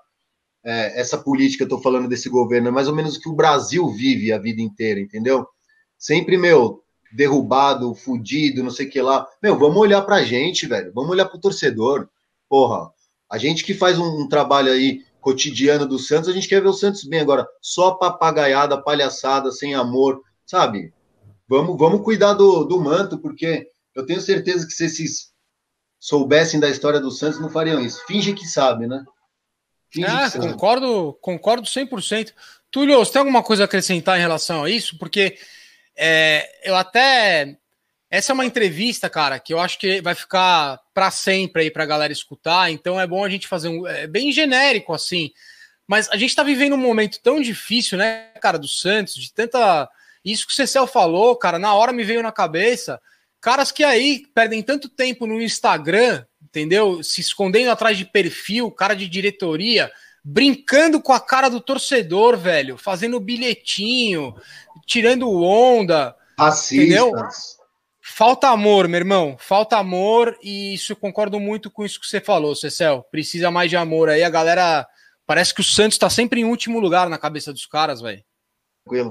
é, 0.63 0.99
essa 0.99 1.17
política 1.17 1.65
que 1.65 1.73
eu 1.73 1.77
estou 1.77 1.81
falando 1.81 2.07
desse 2.07 2.29
governo, 2.29 2.67
é 2.67 2.71
mais 2.71 2.87
ou 2.87 2.95
menos 2.95 3.15
o 3.15 3.19
que 3.19 3.29
o 3.29 3.35
Brasil 3.35 3.87
vive 3.89 4.31
a 4.31 4.37
vida 4.37 4.61
inteira, 4.61 4.99
entendeu? 4.99 5.47
Sempre, 5.97 6.37
meu, 6.37 6.83
derrubado, 7.11 7.95
fudido, 7.95 8.63
não 8.63 8.69
sei 8.69 8.87
o 8.87 8.89
que 8.89 9.01
lá. 9.01 9.27
Meu, 9.41 9.57
vamos 9.57 9.77
olhar 9.77 10.01
pra 10.03 10.23
gente, 10.23 10.67
velho. 10.67 10.91
Vamos 10.93 11.11
olhar 11.11 11.25
pro 11.25 11.39
torcedor. 11.39 12.07
Porra, 12.47 12.91
a 13.29 13.37
gente 13.37 13.63
que 13.63 13.73
faz 13.73 13.97
um, 13.97 14.21
um 14.21 14.27
trabalho 14.27 14.71
aí 14.71 15.03
cotidiano 15.21 15.85
do 15.85 15.99
Santos, 15.99 16.27
a 16.27 16.33
gente 16.33 16.47
quer 16.47 16.61
ver 16.61 16.67
o 16.67 16.73
Santos 16.73 17.05
bem 17.05 17.21
agora. 17.21 17.47
Só 17.61 17.91
papagaiada, 17.91 18.81
palhaçada, 18.81 19.51
sem 19.51 19.75
amor, 19.75 20.21
sabe? 20.45 20.93
Vamos, 21.47 21.77
vamos 21.77 22.03
cuidar 22.03 22.33
do, 22.33 22.65
do 22.65 22.81
manto, 22.81 23.19
porque 23.19 23.69
eu 23.95 24.05
tenho 24.05 24.19
certeza 24.19 24.65
que 24.65 24.73
se 24.73 24.85
esses 24.85 25.31
soubessem 25.99 26.59
da 26.59 26.69
história 26.69 26.99
do 26.99 27.11
Santos, 27.11 27.39
não 27.39 27.49
fariam 27.49 27.79
isso. 27.79 28.03
Finge 28.07 28.33
que 28.33 28.47
sabe, 28.47 28.87
né? 28.87 29.05
Finge 29.89 30.07
ah, 30.07 30.31
concordo, 30.31 31.17
concordo 31.21 31.67
100%. 31.67 32.33
Túlio, 32.71 32.97
você 32.97 33.11
tem 33.11 33.19
alguma 33.19 33.43
coisa 33.43 33.63
a 33.63 33.65
acrescentar 33.65 34.17
em 34.17 34.21
relação 34.21 34.63
a 34.63 34.69
isso? 34.69 34.97
Porque 34.97 35.37
é, 35.95 36.49
eu 36.63 36.75
até. 36.75 37.57
Essa 38.09 38.31
é 38.31 38.33
uma 38.33 38.45
entrevista, 38.45 39.09
cara, 39.09 39.39
que 39.39 39.53
eu 39.53 39.59
acho 39.59 39.77
que 39.77 40.01
vai 40.01 40.15
ficar 40.15 40.80
para 41.01 41.09
sempre 41.09 41.63
aí 41.63 41.71
para 41.71 41.81
a 41.81 41.87
galera 41.87 42.13
escutar. 42.13 42.71
Então 42.71 42.99
é 42.99 43.07
bom 43.07 43.25
a 43.25 43.29
gente 43.29 43.47
fazer 43.47 43.69
um. 43.69 43.87
É 43.87 44.05
bem 44.05 44.31
genérico 44.31 44.93
assim. 44.93 45.31
Mas 45.87 46.07
a 46.09 46.15
gente 46.15 46.29
está 46.29 46.43
vivendo 46.43 46.73
um 46.73 46.77
momento 46.77 47.19
tão 47.23 47.41
difícil, 47.41 47.97
né, 47.97 48.27
cara, 48.39 48.59
do 48.59 48.67
Santos, 48.67 49.15
de 49.15 49.33
tanta 49.33 49.89
isso 50.23 50.45
que 50.45 50.53
o 50.53 50.55
Cecel 50.55 50.85
falou, 50.85 51.35
cara, 51.35 51.57
na 51.57 51.73
hora 51.73 51.91
me 51.91 52.03
veio 52.03 52.21
na 52.21 52.31
cabeça. 52.31 53.01
Caras 53.41 53.71
que 53.71 53.83
aí 53.83 54.27
perdem 54.35 54.61
tanto 54.61 54.87
tempo 54.87 55.25
no 55.25 55.41
Instagram, 55.41 56.23
entendeu? 56.39 57.01
Se 57.01 57.19
escondendo 57.19 57.71
atrás 57.71 57.97
de 57.97 58.05
perfil, 58.05 58.69
cara 58.69 58.93
de 58.93 59.07
diretoria, 59.07 59.91
brincando 60.23 61.01
com 61.01 61.13
a 61.13 61.19
cara 61.19 61.49
do 61.49 61.59
torcedor, 61.59 62.37
velho, 62.37 62.77
fazendo 62.77 63.19
bilhetinho, 63.19 64.35
tirando 64.85 65.31
onda. 65.41 66.15
Racistas. 66.37 66.77
Entendeu? 66.77 67.11
Falta 68.13 68.49
amor, 68.49 68.89
meu 68.89 68.99
irmão. 68.99 69.37
Falta 69.39 69.77
amor 69.77 70.37
e 70.43 70.73
isso 70.73 70.91
eu 70.91 70.95
concordo 70.97 71.39
muito 71.39 71.71
com 71.71 71.85
isso 71.85 71.99
que 71.99 72.05
você 72.05 72.19
falou, 72.19 72.53
Cecel. 72.53 73.05
Precisa 73.09 73.49
mais 73.49 73.69
de 73.69 73.77
amor 73.77 74.09
aí. 74.09 74.21
A 74.21 74.29
galera. 74.29 74.85
Parece 75.25 75.53
que 75.53 75.61
o 75.61 75.63
Santos 75.63 75.97
tá 75.97 76.09
sempre 76.09 76.41
em 76.41 76.43
último 76.43 76.79
lugar 76.79 77.09
na 77.09 77.17
cabeça 77.17 77.53
dos 77.53 77.65
caras, 77.65 78.01
velho. 78.01 78.21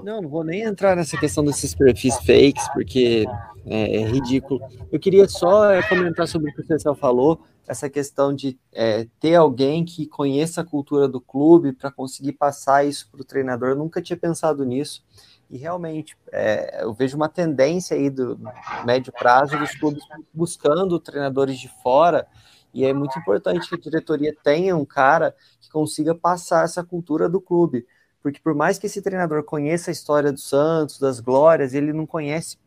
Não, 0.05 0.21
não 0.21 0.29
vou 0.29 0.45
nem 0.45 0.63
entrar 0.63 0.95
nessa 0.95 1.17
questão 1.17 1.43
desses 1.43 1.75
perfis 1.75 2.15
fakes, 2.19 2.69
porque 2.75 3.25
é, 3.65 3.97
é 3.97 4.05
ridículo. 4.05 4.61
Eu 4.93 5.01
queria 5.01 5.27
só 5.29 5.71
é, 5.71 5.83
comentar 5.83 6.29
sobre 6.29 6.51
o 6.51 6.55
que 6.55 6.61
o 6.61 6.67
Cecil 6.67 6.95
falou, 6.95 7.41
essa 7.67 7.89
questão 7.89 8.35
de 8.35 8.59
é, 8.73 9.07
ter 9.19 9.37
alguém 9.37 9.85
que 9.85 10.07
conheça 10.07 10.61
a 10.61 10.65
cultura 10.65 11.09
do 11.09 11.21
clube 11.21 11.73
para 11.73 11.91
conseguir 11.91 12.33
passar 12.33 12.85
isso 12.85 13.09
para 13.11 13.23
o 13.23 13.25
treinador. 13.25 13.71
Eu 13.71 13.77
nunca 13.77 14.03
tinha 14.03 14.17
pensado 14.17 14.65
nisso. 14.65 15.03
E 15.51 15.59
realmente, 15.59 16.17
é, 16.33 16.85
eu 16.85 16.95
vejo 16.95 17.17
uma 17.17 17.29
tendência 17.29 17.97
aí 17.97 18.09
do 18.09 18.39
médio 18.85 19.13
prazo 19.13 19.59
dos 19.59 19.75
clubes 19.75 20.03
buscando 20.33 20.99
treinadores 21.01 21.59
de 21.59 21.69
fora, 21.83 22.27
e 22.73 22.85
é 22.85 22.93
muito 22.93 23.19
importante 23.19 23.69
que 23.69 23.75
a 23.75 23.79
diretoria 23.79 24.35
tenha 24.45 24.77
um 24.77 24.85
cara 24.85 25.35
que 25.61 25.69
consiga 25.69 26.15
passar 26.15 26.65
essa 26.65 26.85
cultura 26.85 27.29
do 27.29 27.41
clube 27.41 27.85
porque 28.23 28.41
por 28.41 28.55
mais 28.55 28.79
que 28.79 28.87
esse 28.87 29.01
treinador 29.01 29.43
conheça 29.45 29.91
a 29.91 29.93
história 29.93 30.33
do 30.33 30.39
Santos, 30.39 30.99
das 30.99 31.21
glórias, 31.21 31.75
ele 31.75 31.93
não 31.93 32.07
conhece 32.07 32.59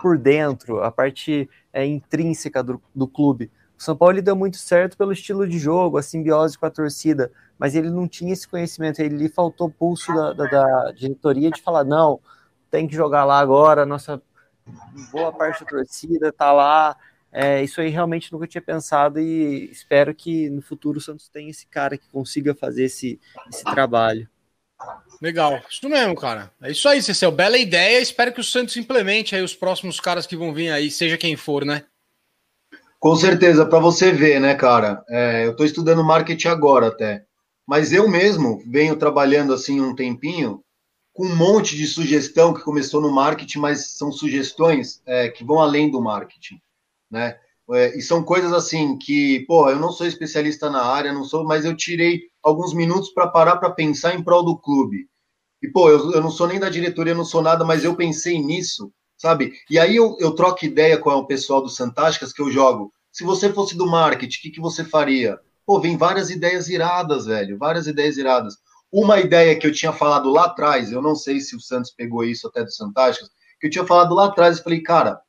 por 0.00 0.18
dentro 0.18 0.82
a 0.82 0.90
parte 0.90 1.48
é, 1.72 1.84
intrínseca 1.84 2.62
do, 2.62 2.80
do 2.94 3.06
clube. 3.06 3.50
O 3.78 3.82
São 3.82 3.96
Paulo 3.96 4.20
deu 4.22 4.34
muito 4.34 4.56
certo 4.56 4.96
pelo 4.96 5.12
estilo 5.12 5.46
de 5.46 5.58
jogo, 5.58 5.98
a 5.98 6.02
simbiose 6.02 6.58
com 6.58 6.66
a 6.66 6.70
torcida, 6.70 7.30
mas 7.58 7.74
ele 7.74 7.90
não 7.90 8.08
tinha 8.08 8.32
esse 8.32 8.48
conhecimento, 8.48 9.00
ele 9.00 9.16
lhe 9.16 9.28
faltou 9.28 9.70
pulso 9.70 10.12
da, 10.14 10.32
da, 10.32 10.44
da 10.46 10.92
diretoria 10.92 11.50
de 11.50 11.60
falar, 11.60 11.84
não, 11.84 12.20
tem 12.70 12.88
que 12.88 12.94
jogar 12.94 13.24
lá 13.24 13.38
agora, 13.38 13.84
nossa 13.84 14.20
boa 15.12 15.32
parte 15.32 15.62
da 15.62 15.70
torcida 15.70 16.32
tá 16.32 16.52
lá, 16.52 16.96
é, 17.30 17.62
isso 17.62 17.80
aí 17.80 17.90
realmente 17.90 18.32
nunca 18.32 18.46
tinha 18.46 18.62
pensado 18.62 19.20
e 19.20 19.70
espero 19.70 20.14
que 20.14 20.48
no 20.48 20.62
futuro 20.62 20.98
o 20.98 21.02
Santos 21.02 21.28
tenha 21.28 21.50
esse 21.50 21.66
cara 21.66 21.98
que 21.98 22.08
consiga 22.08 22.54
fazer 22.54 22.84
esse, 22.84 23.20
esse 23.52 23.62
trabalho. 23.64 24.26
Legal, 25.20 25.60
isso 25.70 25.88
mesmo, 25.88 26.14
cara. 26.14 26.50
É 26.62 26.70
isso 26.70 26.88
aí, 26.88 27.02
Cecil. 27.02 27.30
Bela 27.30 27.58
ideia. 27.58 28.00
Espero 28.00 28.32
que 28.32 28.40
o 28.40 28.44
Santos 28.44 28.76
implemente 28.76 29.34
aí 29.34 29.42
os 29.42 29.54
próximos 29.54 30.00
caras 30.00 30.26
que 30.26 30.36
vão 30.36 30.52
vir 30.52 30.70
aí, 30.70 30.90
seja 30.90 31.16
quem 31.16 31.36
for, 31.36 31.64
né? 31.64 31.84
Com 32.98 33.14
certeza, 33.14 33.66
para 33.66 33.78
você 33.78 34.10
ver, 34.12 34.40
né, 34.40 34.54
cara? 34.54 35.04
É, 35.08 35.46
eu 35.46 35.52
estou 35.52 35.66
estudando 35.66 36.04
marketing 36.04 36.48
agora 36.48 36.88
até. 36.88 37.24
Mas 37.66 37.92
eu 37.92 38.08
mesmo 38.08 38.62
venho 38.66 38.96
trabalhando 38.96 39.52
assim 39.52 39.80
um 39.80 39.94
tempinho 39.94 40.62
com 41.12 41.26
um 41.26 41.36
monte 41.36 41.76
de 41.76 41.86
sugestão 41.86 42.52
que 42.54 42.62
começou 42.62 43.00
no 43.00 43.10
marketing, 43.10 43.58
mas 43.58 43.96
são 43.96 44.12
sugestões 44.12 45.02
é, 45.06 45.28
que 45.28 45.44
vão 45.44 45.60
além 45.60 45.90
do 45.90 46.00
marketing, 46.00 46.60
né? 47.10 47.38
É, 47.72 47.98
e 47.98 48.02
são 48.02 48.22
coisas 48.22 48.52
assim 48.52 48.96
que, 48.96 49.40
pô, 49.46 49.68
eu 49.68 49.78
não 49.78 49.90
sou 49.90 50.06
especialista 50.06 50.70
na 50.70 50.82
área, 50.84 51.12
não 51.12 51.24
sou, 51.24 51.44
mas 51.44 51.64
eu 51.64 51.76
tirei 51.76 52.22
alguns 52.42 52.72
minutos 52.72 53.10
para 53.10 53.26
parar 53.28 53.56
para 53.56 53.70
pensar 53.70 54.14
em 54.14 54.22
prol 54.22 54.44
do 54.44 54.56
clube. 54.56 55.08
E, 55.62 55.68
pô, 55.68 55.90
eu, 55.90 56.12
eu 56.12 56.22
não 56.22 56.30
sou 56.30 56.46
nem 56.46 56.60
da 56.60 56.70
diretoria, 56.70 57.14
não 57.14 57.24
sou 57.24 57.42
nada, 57.42 57.64
mas 57.64 57.84
eu 57.84 57.96
pensei 57.96 58.38
nisso, 58.40 58.92
sabe? 59.16 59.52
E 59.70 59.78
aí 59.78 59.96
eu, 59.96 60.16
eu 60.20 60.34
troco 60.34 60.64
ideia 60.64 60.98
com 60.98 61.10
o 61.10 61.26
pessoal 61.26 61.62
do 61.62 61.68
Santásticas 61.68 62.32
que 62.32 62.42
eu 62.42 62.50
jogo. 62.50 62.92
Se 63.10 63.24
você 63.24 63.52
fosse 63.52 63.76
do 63.76 63.86
marketing, 63.86 64.38
o 64.38 64.42
que, 64.42 64.50
que 64.50 64.60
você 64.60 64.84
faria? 64.84 65.38
Pô, 65.64 65.80
vem 65.80 65.96
várias 65.96 66.30
ideias 66.30 66.68
iradas, 66.68 67.26
velho, 67.26 67.58
várias 67.58 67.86
ideias 67.86 68.16
iradas. 68.16 68.56
Uma 68.92 69.18
ideia 69.18 69.58
que 69.58 69.66
eu 69.66 69.72
tinha 69.72 69.92
falado 69.92 70.30
lá 70.30 70.44
atrás, 70.44 70.92
eu 70.92 71.02
não 71.02 71.14
sei 71.14 71.40
se 71.40 71.56
o 71.56 71.60
Santos 71.60 71.90
pegou 71.90 72.24
isso 72.24 72.46
até 72.46 72.62
do 72.62 72.70
Santásticas, 72.70 73.30
que 73.60 73.66
eu 73.66 73.70
tinha 73.70 73.86
falado 73.86 74.14
lá 74.14 74.26
atrás, 74.26 74.58
eu 74.58 74.64
falei, 74.64 74.80
cara, 74.80 75.20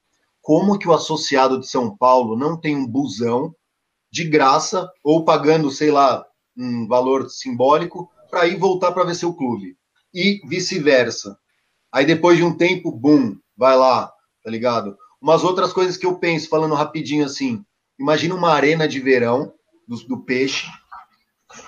como 0.41 0.77
que 0.77 0.87
o 0.87 0.93
associado 0.93 1.59
de 1.59 1.67
São 1.67 1.95
Paulo 1.95 2.37
não 2.37 2.59
tem 2.59 2.75
um 2.75 2.87
busão 2.87 3.53
de 4.11 4.23
graça 4.23 4.89
ou 5.03 5.25
pagando, 5.25 5.71
sei 5.71 5.91
lá, 5.91 6.25
um 6.57 6.87
valor 6.87 7.29
simbólico 7.29 8.09
para 8.29 8.47
ir 8.47 8.57
voltar 8.57 8.91
para 8.91 9.03
ver 9.03 9.15
seu 9.15 9.33
clube 9.33 9.77
e 10.13 10.41
vice-versa. 10.47 11.37
Aí 11.91 12.05
depois 12.05 12.37
de 12.37 12.43
um 12.43 12.55
tempo, 12.55 12.91
bum, 12.91 13.35
vai 13.57 13.75
lá, 13.75 14.11
tá 14.43 14.49
ligado? 14.49 14.97
Umas 15.21 15.43
outras 15.43 15.73
coisas 15.73 15.97
que 15.97 16.05
eu 16.05 16.19
penso, 16.19 16.47
falando 16.47 16.75
rapidinho 16.75 17.25
assim, 17.25 17.63
imagina 17.99 18.35
uma 18.35 18.51
arena 18.51 18.87
de 18.87 18.99
verão 18.99 19.53
do, 19.87 19.97
do 20.07 20.23
peixe, 20.23 20.67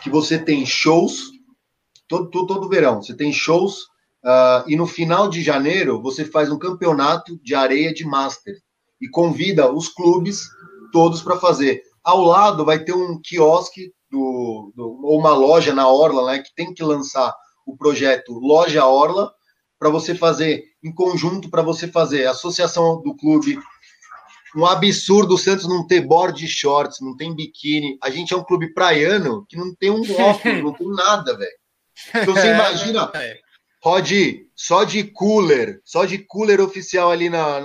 que 0.02 0.10
você 0.10 0.38
tem 0.38 0.66
shows 0.66 1.32
todo, 2.08 2.30
todo, 2.30 2.48
todo 2.48 2.70
verão, 2.70 3.02
você 3.02 3.16
tem 3.16 3.32
shows 3.32 3.84
uh, 4.26 4.68
e 4.68 4.76
no 4.76 4.86
final 4.86 5.30
de 5.30 5.42
janeiro 5.42 6.02
você 6.02 6.26
faz 6.26 6.52
um 6.52 6.60
campeonato 6.60 7.40
de 7.42 7.56
areia 7.56 7.94
de 7.94 8.06
master 8.06 8.56
e 9.00 9.08
convida 9.08 9.72
os 9.72 9.88
clubes 9.88 10.48
todos 10.92 11.22
para 11.22 11.40
fazer. 11.40 11.84
Ao 12.04 12.22
lado 12.22 12.66
vai 12.66 12.84
ter 12.84 12.94
um 12.94 13.20
quiosque 13.22 13.94
do, 14.12 14.74
do, 14.76 15.00
ou 15.04 15.20
uma 15.20 15.34
loja 15.34 15.74
na 15.74 15.88
Orla, 15.88 16.32
né, 16.32 16.40
que 16.40 16.54
tem 16.56 16.74
que 16.74 16.84
lançar 16.84 17.34
o 17.66 17.78
projeto 17.78 18.34
Loja 18.34 18.86
Orla 18.86 19.32
para 19.78 19.90
você 19.90 20.16
fazer 20.16 20.64
em 20.84 20.93
conjunto 20.93 21.49
para 21.49 21.61
você 21.61 21.88
fazer 21.88 22.25
associação 22.27 23.01
do 23.01 23.15
clube. 23.15 23.59
Um 24.55 24.65
absurdo 24.65 25.36
o 25.36 25.38
Santos 25.38 25.67
não 25.67 25.86
ter 25.86 26.01
board 26.01 26.47
shorts, 26.47 26.99
não 27.01 27.15
tem 27.15 27.36
biquíni. 27.36 27.97
A 28.01 28.09
gente 28.09 28.34
é 28.34 28.38
um 28.38 28.43
clube 28.43 28.73
praiano 28.73 29.45
que 29.47 29.55
não 29.55 29.73
tem 29.75 29.91
um 29.91 30.01
óculos, 30.19 30.63
não 30.63 30.73
tem 30.73 30.88
nada, 30.88 31.38
velho. 31.38 31.59
Então 32.15 32.34
você 32.34 32.47
imagina, 32.47 33.11
é. 33.15 33.38
Rod, 33.84 34.11
só 34.55 34.84
de 34.84 35.03
cooler, 35.03 35.82
só 35.86 36.05
de 36.05 36.17
cooler 36.17 36.59
oficial 36.59 37.11
ali 37.11 37.30
na, 37.30 37.61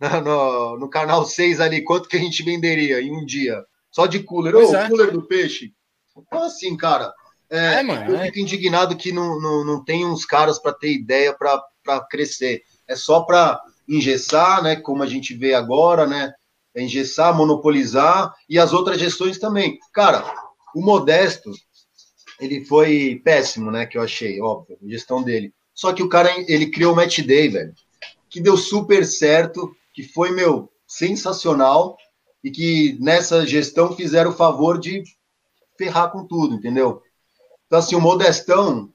na, 0.00 0.20
no, 0.20 0.78
no, 0.78 0.88
canal 0.88 1.24
6 1.24 1.60
ali, 1.60 1.82
quanto 1.82 2.08
que 2.08 2.16
a 2.16 2.20
gente 2.20 2.42
venderia 2.42 3.00
em 3.00 3.10
um 3.10 3.24
dia? 3.24 3.64
Só 3.90 4.06
de 4.06 4.20
cooler. 4.20 4.54
Ô, 4.54 4.68
oh, 4.68 4.76
é. 4.76 4.88
cooler 4.88 5.10
do 5.10 5.26
peixe. 5.26 5.72
Então, 6.16 6.44
assim, 6.44 6.76
cara, 6.76 7.12
é, 7.50 7.74
é, 7.74 7.82
mano, 7.82 8.12
eu 8.12 8.20
é. 8.20 8.26
fico 8.26 8.38
indignado 8.38 8.96
que 8.96 9.10
não, 9.10 9.40
não, 9.40 9.64
não 9.64 9.84
tem 9.84 10.04
uns 10.04 10.24
caras 10.24 10.58
para 10.58 10.72
ter 10.72 10.92
ideia 10.92 11.32
para 11.32 11.60
crescer. 12.08 12.62
É 12.86 12.96
só 12.96 13.20
para 13.20 13.60
engessar, 13.88 14.62
né? 14.62 14.76
Como 14.76 15.02
a 15.02 15.06
gente 15.06 15.34
vê 15.34 15.54
agora, 15.54 16.06
né? 16.06 16.32
É 16.74 16.82
engessar, 16.82 17.36
monopolizar 17.36 18.32
e 18.48 18.58
as 18.58 18.72
outras 18.72 18.98
gestões 18.98 19.38
também. 19.38 19.78
Cara, 19.92 20.24
o 20.74 20.80
Modesto, 20.80 21.50
ele 22.40 22.64
foi 22.64 23.20
péssimo, 23.24 23.70
né? 23.70 23.86
Que 23.86 23.98
eu 23.98 24.02
achei, 24.02 24.40
óbvio, 24.40 24.78
a 24.82 24.88
gestão 24.88 25.22
dele. 25.22 25.52
Só 25.74 25.92
que 25.92 26.02
o 26.02 26.08
cara, 26.08 26.30
ele 26.48 26.70
criou 26.70 26.92
o 26.92 26.96
Match 26.96 27.20
Day, 27.20 27.48
velho, 27.48 27.72
que 28.28 28.40
deu 28.40 28.56
super 28.56 29.04
certo 29.06 29.74
que 29.94 30.02
foi, 30.02 30.30
meu, 30.30 30.70
sensacional 30.86 31.96
e 32.42 32.50
que 32.50 32.96
nessa 33.00 33.46
gestão 33.46 33.96
fizeram 33.96 34.30
o 34.30 34.36
favor 34.36 34.78
de 34.78 35.02
ferrar 35.76 36.10
com 36.10 36.26
tudo, 36.26 36.54
entendeu? 36.54 37.02
Então, 37.66 37.78
assim, 37.78 37.94
o 37.94 38.00
Modestão, 38.00 38.92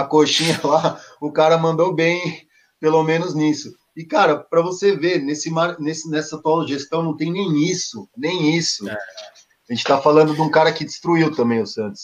a 0.00 0.04
coxinha 0.04 0.58
lá, 0.64 1.00
o 1.20 1.32
cara 1.32 1.58
mandou 1.58 1.94
bem, 1.94 2.46
pelo 2.80 3.02
menos 3.02 3.34
nisso. 3.34 3.74
E, 3.96 4.04
cara, 4.04 4.36
para 4.36 4.62
você 4.62 4.96
ver, 4.96 5.20
nesse, 5.20 5.52
nesse, 5.80 6.08
nessa 6.08 6.36
atual 6.36 6.66
gestão 6.66 7.02
não 7.02 7.16
tem 7.16 7.32
nem 7.32 7.64
isso, 7.64 8.08
nem 8.16 8.56
isso. 8.56 8.88
É. 8.88 8.92
A 8.92 9.72
gente 9.72 9.80
está 9.80 10.00
falando 10.00 10.34
de 10.34 10.40
um 10.40 10.50
cara 10.50 10.72
que 10.72 10.84
destruiu 10.84 11.34
também 11.34 11.60
o 11.60 11.66
Santos. 11.66 12.02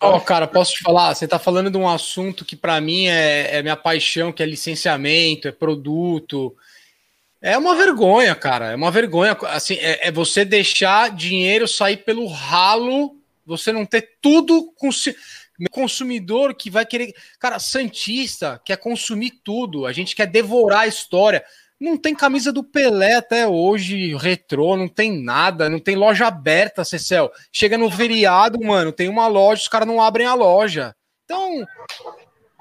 Ó, 0.00 0.16
oh, 0.16 0.20
cara, 0.20 0.46
posso 0.46 0.74
te 0.74 0.82
falar? 0.82 1.14
Você 1.14 1.24
está 1.24 1.38
falando 1.38 1.70
de 1.70 1.76
um 1.76 1.88
assunto 1.88 2.44
que 2.44 2.54
para 2.54 2.80
mim 2.80 3.06
é, 3.06 3.56
é, 3.56 3.62
minha 3.62 3.76
paixão, 3.76 4.32
que 4.32 4.42
é 4.42 4.46
licenciamento, 4.46 5.48
é 5.48 5.52
produto. 5.52 6.54
É 7.40 7.58
uma 7.58 7.74
vergonha, 7.74 8.34
cara. 8.34 8.72
É 8.72 8.76
uma 8.76 8.90
vergonha. 8.90 9.36
Assim, 9.48 9.74
é, 9.74 10.08
é 10.08 10.12
você 10.12 10.44
deixar 10.44 11.10
dinheiro 11.10 11.66
sair 11.66 11.98
pelo 11.98 12.26
ralo, 12.26 13.16
você 13.44 13.72
não 13.72 13.84
ter 13.84 14.10
tudo 14.20 14.72
com 14.76 14.90
consumidor 15.70 16.54
que 16.54 16.70
vai 16.70 16.84
querer. 16.84 17.14
Cara, 17.38 17.58
Santista 17.58 18.60
quer 18.64 18.76
consumir 18.76 19.40
tudo. 19.42 19.86
A 19.86 19.92
gente 19.92 20.14
quer 20.14 20.26
devorar 20.26 20.80
a 20.80 20.86
história. 20.86 21.44
Não 21.80 21.96
tem 21.96 22.14
camisa 22.14 22.52
do 22.52 22.62
Pelé 22.62 23.14
até 23.14 23.46
hoje, 23.46 24.16
retrô, 24.16 24.76
não 24.76 24.88
tem 24.88 25.22
nada, 25.22 25.68
não 25.68 25.80
tem 25.80 25.96
loja 25.96 26.26
aberta, 26.26 26.84
Cecel. 26.84 27.30
Chega 27.52 27.76
no 27.76 27.90
feriado, 27.90 28.58
mano, 28.60 28.92
tem 28.92 29.08
uma 29.08 29.26
loja, 29.26 29.62
os 29.62 29.68
caras 29.68 29.86
não 29.86 30.00
abrem 30.00 30.26
a 30.26 30.34
loja. 30.34 30.94
Então, 31.24 31.66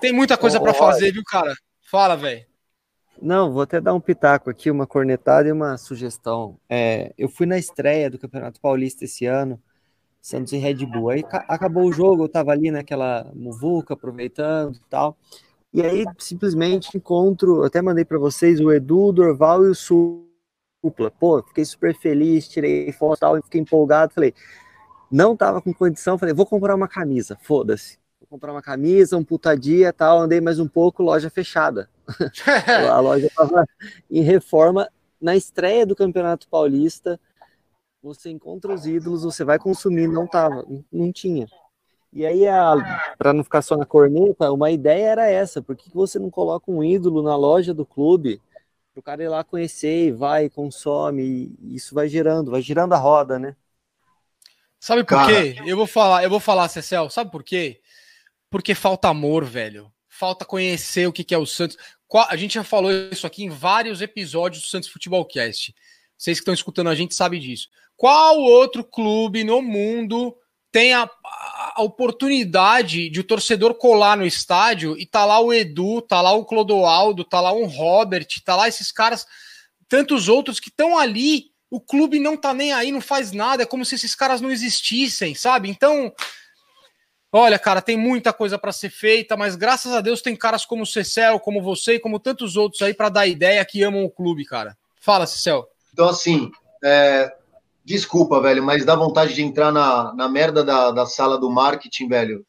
tem 0.02 0.12
muita 0.12 0.36
coisa 0.36 0.60
para 0.60 0.74
fazer, 0.74 1.12
viu, 1.12 1.24
cara? 1.24 1.54
Fala, 1.82 2.18
velho. 2.18 2.46
Não, 3.22 3.54
vou 3.54 3.62
até 3.62 3.80
dar 3.80 3.94
um 3.94 4.02
pitaco 4.02 4.50
aqui, 4.50 4.70
uma 4.70 4.88
cornetada 4.88 5.48
e 5.48 5.52
uma 5.52 5.78
sugestão. 5.78 6.60
É, 6.68 7.14
eu 7.18 7.30
fui 7.30 7.46
na 7.46 7.58
estreia 7.58 8.10
do 8.10 8.20
Campeonato 8.20 8.60
Paulista 8.60 9.06
esse 9.06 9.26
ano, 9.26 9.62
Santos 10.24 10.54
e 10.54 10.58
Red 10.58 10.86
Bull. 10.86 11.10
Aí 11.10 11.24
acabou 11.50 11.84
o 11.84 11.92
jogo, 11.92 12.24
eu 12.24 12.30
tava 12.30 12.52
ali 12.52 12.72
naquela 12.72 13.30
muvuca, 13.36 13.94
aproveitando 13.94 14.78
e 14.78 14.90
tal. 14.90 15.18
E 15.74 15.82
aí, 15.82 16.06
simplesmente 16.18 16.96
encontro, 16.96 17.64
até 17.64 17.82
mandei 17.82 18.06
para 18.06 18.18
vocês 18.18 18.62
o 18.62 18.72
Edu, 18.72 19.08
o 19.08 19.12
Dorval 19.12 19.66
e 19.66 19.70
o 19.70 19.76
Supla. 19.76 21.12
Pô, 21.20 21.44
fiquei 21.44 21.66
super 21.66 21.94
feliz, 21.94 22.48
tirei 22.48 22.90
foto 22.94 23.20
tal, 23.20 23.44
fiquei 23.44 23.60
empolgado. 23.60 24.14
Falei, 24.14 24.34
não 25.12 25.36
tava 25.36 25.62
com 25.62 25.74
condição, 25.74 26.18
falei, 26.18 26.34
vou 26.34 26.46
comprar 26.46 26.74
uma 26.74 26.88
camisa, 26.88 27.38
foda-se. 27.42 28.00
Vou 28.22 28.28
comprar 28.30 28.54
uma 28.54 28.62
camisa, 28.62 29.18
um 29.18 29.26
puta 29.26 29.58
dia 29.58 29.92
tal. 29.92 30.22
Andei 30.22 30.40
mais 30.40 30.58
um 30.58 30.70
pouco, 30.70 31.04
loja 31.04 31.30
fechada. 31.30 31.90
a 32.90 33.00
loja 33.02 33.30
tava 33.36 33.66
em 34.10 34.22
reforma. 34.22 34.90
Na 35.20 35.36
estreia 35.36 35.86
do 35.86 35.96
Campeonato 35.96 36.48
Paulista, 36.50 37.20
você 38.04 38.30
encontra 38.30 38.74
os 38.74 38.86
ídolos, 38.86 39.24
você 39.24 39.46
vai 39.46 39.58
consumir, 39.58 40.08
não 40.08 40.28
tava, 40.28 40.66
não 40.92 41.12
tinha. 41.12 41.48
E 42.12 42.26
aí, 42.26 42.42
para 43.18 43.34
não 43.34 43.44
ficar 43.44 43.62
só 43.62 43.78
na 43.78 43.86
corneta, 43.86 44.52
uma 44.52 44.70
ideia 44.70 45.08
era 45.08 45.30
essa: 45.30 45.62
por 45.62 45.76
que 45.76 45.90
você 45.94 46.20
não 46.20 46.30
coloca 46.30 46.70
um 46.70 46.84
ídolo 46.84 47.24
na 47.24 47.36
loja 47.36 47.74
do 47.74 47.86
clube 47.86 48.42
para 48.94 49.00
o 49.00 49.04
cara 49.04 49.24
ir 49.24 49.30
lá 49.30 49.44
conhecer 49.44 50.08
e 50.08 50.12
vai, 50.12 50.50
consome, 50.50 51.56
e 51.60 51.76
isso 51.76 51.96
vai 51.96 52.08
gerando, 52.08 52.52
vai 52.52 52.62
girando 52.62 52.94
a 52.94 52.98
roda, 52.98 53.40
né? 53.40 53.56
Sabe 54.80 55.04
por 55.04 55.10
cara... 55.10 55.32
quê? 55.32 55.56
Eu 55.66 55.78
vou 55.78 55.88
falar, 55.88 56.24
eu 56.24 56.30
vou 56.30 56.40
falar, 56.40 56.68
Cecel, 56.68 57.10
sabe 57.10 57.32
por 57.32 57.42
quê? 57.42 57.82
Porque 58.50 58.76
falta 58.76 59.08
amor, 59.08 59.46
velho. 59.46 59.92
Falta 60.08 60.46
conhecer 60.46 61.08
o 61.08 61.14
que 61.14 61.34
é 61.34 61.38
o 61.38 61.46
Santos. 61.46 61.78
A 62.30 62.36
gente 62.36 62.54
já 62.54 62.64
falou 62.64 62.92
isso 62.92 63.26
aqui 63.26 63.44
em 63.44 63.50
vários 63.50 64.02
episódios 64.02 64.62
do 64.62 64.68
Santos 64.68 64.90
Futebol 64.90 65.26
Cast. 65.26 65.74
Vocês 66.18 66.38
que 66.38 66.42
estão 66.42 66.54
escutando 66.54 66.90
a 66.90 66.96
gente 66.96 67.16
sabem 67.16 67.40
disso. 67.40 67.68
Qual 67.96 68.40
outro 68.40 68.84
clube 68.84 69.44
no 69.44 69.62
mundo 69.62 70.36
tem 70.74 70.92
a, 70.92 71.08
a, 71.76 71.84
oportunidade 71.84 73.08
de 73.08 73.20
o 73.20 73.24
torcedor 73.24 73.76
colar 73.76 74.18
no 74.18 74.26
estádio 74.26 74.98
e 74.98 75.06
tá 75.06 75.24
lá 75.24 75.40
o 75.40 75.54
Edu, 75.54 76.02
tá 76.02 76.20
lá 76.20 76.32
o 76.32 76.44
Clodoaldo, 76.44 77.24
tá 77.24 77.40
lá 77.40 77.54
um 77.54 77.68
Robert, 77.68 78.28
tá 78.44 78.56
lá 78.56 78.68
esses 78.68 78.92
caras, 78.92 79.28
tantos 79.88 80.28
outros 80.28 80.60
que 80.60 80.70
estão 80.70 80.98
ali, 80.98 81.52
o 81.70 81.80
clube 81.80 82.20
não 82.20 82.36
tá 82.36 82.56
nem 82.56 82.74
aí, 82.74 82.92
não 82.92 83.02
faz 83.02 83.32
nada, 83.32 83.62
é 83.62 83.68
como 83.68 83.86
se 83.86 83.94
esses 83.94 84.16
caras 84.16 84.42
não 84.42 84.50
existissem, 84.50 85.36
sabe? 85.36 85.70
Então, 85.70 86.12
olha, 87.32 87.60
cara, 87.60 87.80
tem 87.80 87.96
muita 87.96 88.34
coisa 88.34 88.58
para 88.58 88.72
ser 88.72 88.90
feita, 88.90 89.38
mas 89.38 89.56
graças 89.56 89.92
a 89.94 90.02
Deus 90.02 90.24
tem 90.24 90.36
caras 90.36 90.66
como 90.66 90.82
o 90.84 90.88
Cecel, 90.88 91.40
como 91.40 91.62
você 91.62 91.96
e 91.96 92.00
como 92.00 92.20
tantos 92.20 92.58
outros 92.58 92.82
aí 92.82 92.96
para 92.96 93.10
dar 93.10 93.28
ideia 93.28 93.64
que 93.64 93.84
amam 93.84 94.04
o 94.04 94.10
clube, 94.10 94.44
cara. 94.44 94.76
Fala, 95.00 95.28
Cecel. 95.28 95.68
Então, 95.94 96.10
assim, 96.10 96.52
é, 96.84 97.32
Desculpa, 97.86 98.40
velho, 98.40 98.64
mas 98.64 98.86
dá 98.86 98.96
vontade 98.96 99.34
de 99.34 99.44
entrar 99.44 99.72
na, 99.72 100.14
na 100.14 100.30
merda 100.30 100.64
da, 100.64 100.92
da 100.92 101.06
sala 101.06 101.38
do 101.38 101.52
marketing, 101.52 102.08
velho, 102.08 102.46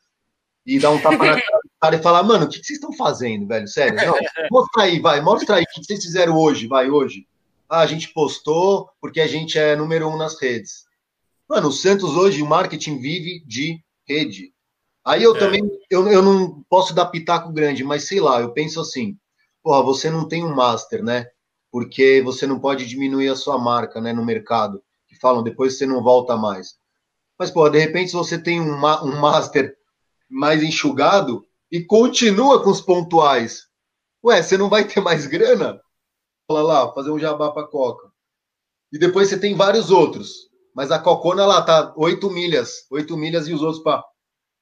e 0.64 0.78
dar 0.78 0.90
um 0.90 1.01
tapa 1.01 1.24
na 1.24 1.42
cara 1.80 1.97
e 1.99 2.03
falar, 2.03 2.22
mano, 2.22 2.45
o 2.45 2.49
que, 2.49 2.61
que 2.61 2.66
vocês 2.66 2.78
estão 2.78 2.92
fazendo, 2.92 3.47
velho? 3.47 3.66
Sério? 3.66 3.97
Não, 3.97 4.14
mostra 4.51 4.84
aí, 4.84 5.01
vai, 5.01 5.20
mostra 5.20 5.57
aí 5.57 5.64
o 5.64 5.66
que 5.66 5.84
vocês 5.84 6.05
fizeram 6.05 6.38
hoje, 6.38 6.68
vai, 6.68 6.88
hoje. 6.88 7.26
Ah, 7.68 7.80
a 7.80 7.86
gente 7.86 8.12
postou 8.12 8.88
porque 9.01 9.20
a 9.20 9.26
gente 9.26 9.59
é 9.59 9.74
número 9.74 10.09
um 10.09 10.16
nas 10.16 10.40
redes. 10.40 10.84
Mano, 11.49 11.68
o 11.68 11.72
Santos 11.72 12.16
hoje, 12.16 12.40
o 12.40 12.47
marketing 12.47 12.99
vive 12.99 13.45
de 13.45 13.80
rede. 14.09 14.53
Aí 15.05 15.22
eu 15.22 15.34
é. 15.34 15.38
também, 15.38 15.62
eu, 15.90 16.07
eu 16.07 16.22
não 16.22 16.62
posso 16.68 16.95
dar 16.95 17.07
pitaco 17.07 17.53
grande, 17.53 17.82
mas 17.82 18.07
sei 18.07 18.20
lá, 18.20 18.40
eu 18.40 18.53
penso 18.53 18.80
assim, 18.80 19.18
porra, 19.64 19.82
você 19.82 20.11
não 20.11 20.28
tem 20.28 20.45
um 20.45 20.55
master, 20.55 21.03
né? 21.03 21.26
Porque 21.74 22.22
você 22.22 22.46
não 22.46 22.60
pode 22.60 22.86
diminuir 22.86 23.28
a 23.28 23.34
sua 23.34 23.58
marca, 23.58 24.00
né, 24.00 24.12
no 24.12 24.24
mercado. 24.24 24.80
Que 25.08 25.18
falam, 25.18 25.42
depois 25.42 25.76
você 25.76 25.84
não 25.84 26.04
volta 26.04 26.36
mais. 26.36 26.76
Mas, 27.36 27.50
porra, 27.50 27.70
de 27.70 27.80
repente, 27.80 28.12
você 28.12 28.40
tem 28.40 28.60
um, 28.60 28.76
um 28.76 29.20
master 29.20 29.76
mais 30.30 30.62
enxugado 30.62 31.44
e 31.72 31.82
continua 31.82 32.62
com 32.62 32.70
os 32.70 32.80
pontuais, 32.80 33.66
ué, 34.24 34.40
você 34.40 34.56
não 34.56 34.68
vai 34.68 34.86
ter 34.86 35.00
mais 35.00 35.26
grana? 35.26 35.80
Fala 36.46 36.62
lá, 36.62 36.94
fazer 36.94 37.10
um 37.10 37.18
jabá 37.18 37.50
pra 37.50 37.66
Coca. 37.66 38.08
E 38.92 38.96
depois 38.96 39.28
você 39.28 39.36
tem 39.36 39.56
vários 39.56 39.90
outros. 39.90 40.48
Mas 40.72 40.92
a 40.92 40.98
Cocona 41.00 41.44
lá 41.44 41.60
tá 41.60 41.92
8 41.96 42.30
milhas, 42.30 42.86
8 42.88 43.16
milhas 43.16 43.48
e 43.48 43.52
os 43.52 43.62
outros 43.62 43.82
para. 43.82 44.04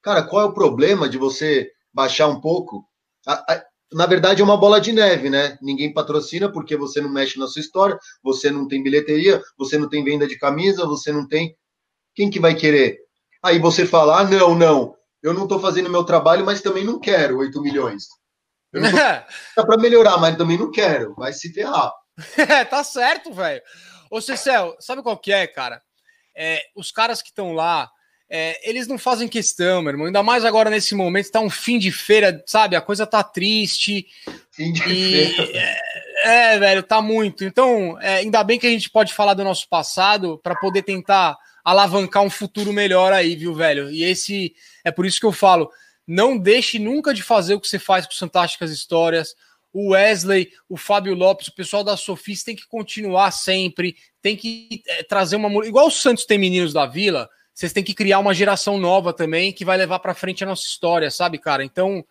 Cara, 0.00 0.22
qual 0.22 0.40
é 0.40 0.46
o 0.46 0.54
problema 0.54 1.10
de 1.10 1.18
você 1.18 1.70
baixar 1.92 2.28
um 2.28 2.40
pouco? 2.40 2.88
A, 3.26 3.62
na 3.92 4.06
verdade, 4.06 4.40
é 4.40 4.44
uma 4.44 4.56
bola 4.56 4.80
de 4.80 4.92
neve, 4.92 5.28
né? 5.30 5.58
Ninguém 5.60 5.92
patrocina 5.92 6.50
porque 6.50 6.76
você 6.76 7.00
não 7.00 7.10
mexe 7.10 7.38
na 7.38 7.46
sua 7.46 7.60
história, 7.60 7.98
você 8.22 8.50
não 8.50 8.66
tem 8.66 8.82
bilheteria, 8.82 9.40
você 9.56 9.78
não 9.78 9.88
tem 9.88 10.04
venda 10.04 10.26
de 10.26 10.38
camisa, 10.38 10.86
você 10.86 11.12
não 11.12 11.26
tem. 11.26 11.56
Quem 12.14 12.30
que 12.30 12.40
vai 12.40 12.54
querer? 12.54 12.98
Aí 13.42 13.58
você 13.58 13.86
fala: 13.86 14.20
ah, 14.20 14.24
não, 14.24 14.54
não, 14.54 14.94
eu 15.22 15.32
não 15.32 15.44
estou 15.44 15.60
fazendo 15.60 15.90
meu 15.90 16.04
trabalho, 16.04 16.44
mas 16.44 16.60
também 16.60 16.84
não 16.84 16.98
quero 16.98 17.38
8 17.38 17.60
milhões. 17.60 18.06
Dá 18.72 19.64
para 19.64 19.78
melhorar, 19.78 20.18
mas 20.18 20.36
também 20.36 20.58
não 20.58 20.70
quero. 20.70 21.14
Vai 21.14 21.32
se 21.32 21.52
ferrar. 21.52 21.92
Tá 22.70 22.84
certo, 22.84 23.32
velho. 23.32 23.62
Ô, 24.10 24.20
Cecel, 24.20 24.76
sabe 24.78 25.02
qual 25.02 25.16
que 25.16 25.32
é, 25.32 25.46
cara? 25.46 25.80
É, 26.36 26.60
os 26.76 26.90
caras 26.90 27.22
que 27.22 27.28
estão 27.28 27.52
lá, 27.52 27.90
é, 28.34 28.58
eles 28.66 28.86
não 28.86 28.96
fazem 28.96 29.28
questão, 29.28 29.82
meu 29.82 29.90
irmão. 29.90 30.06
Ainda 30.06 30.22
mais 30.22 30.42
agora 30.42 30.70
nesse 30.70 30.94
momento, 30.94 31.30
tá 31.30 31.38
um 31.38 31.50
fim 31.50 31.78
de 31.78 31.92
feira, 31.92 32.42
sabe? 32.46 32.74
A 32.74 32.80
coisa 32.80 33.06
tá 33.06 33.22
triste. 33.22 34.06
Fim 34.50 34.72
de 34.72 34.82
e, 34.82 35.26
feira. 35.34 35.58
É, 36.24 36.54
é, 36.54 36.58
velho, 36.58 36.82
tá 36.82 37.02
muito. 37.02 37.44
Então, 37.44 38.00
é, 38.00 38.16
ainda 38.16 38.42
bem 38.42 38.58
que 38.58 38.66
a 38.66 38.70
gente 38.70 38.88
pode 38.88 39.12
falar 39.12 39.34
do 39.34 39.44
nosso 39.44 39.68
passado 39.68 40.40
para 40.42 40.56
poder 40.56 40.82
tentar 40.82 41.36
alavancar 41.62 42.22
um 42.22 42.30
futuro 42.30 42.72
melhor 42.72 43.12
aí, 43.12 43.36
viu, 43.36 43.54
velho? 43.54 43.90
E 43.90 44.02
esse 44.02 44.54
é 44.82 44.90
por 44.90 45.04
isso 45.04 45.20
que 45.20 45.26
eu 45.26 45.32
falo, 45.32 45.70
não 46.06 46.38
deixe 46.38 46.78
nunca 46.78 47.12
de 47.12 47.22
fazer 47.22 47.54
o 47.54 47.60
que 47.60 47.68
você 47.68 47.78
faz 47.78 48.06
com 48.06 48.14
Fantásticas 48.14 48.70
Histórias 48.70 49.34
o 49.72 49.90
Wesley, 49.92 50.50
o 50.68 50.76
Fábio 50.76 51.14
Lopes, 51.14 51.48
o 51.48 51.54
pessoal 51.54 51.82
da 51.82 51.96
Sofis 51.96 52.44
tem 52.44 52.54
que 52.54 52.66
continuar 52.66 53.30
sempre, 53.30 53.96
tem 54.20 54.36
que 54.36 54.82
é, 54.86 55.02
trazer 55.02 55.36
uma. 55.36 55.66
Igual 55.66 55.86
o 55.86 55.90
Santos 55.90 56.26
tem 56.26 56.38
meninos 56.38 56.74
da 56.74 56.84
vila, 56.84 57.28
vocês 57.54 57.72
têm 57.72 57.84
que 57.84 57.94
criar 57.94 58.18
uma 58.18 58.34
geração 58.34 58.78
nova 58.78 59.12
também 59.12 59.52
que 59.52 59.64
vai 59.64 59.76
levar 59.76 59.98
para 59.98 60.14
frente 60.14 60.42
a 60.42 60.46
nossa 60.46 60.62
história, 60.62 61.10
sabe, 61.10 61.38
cara? 61.38 61.64
Então, 61.64 62.04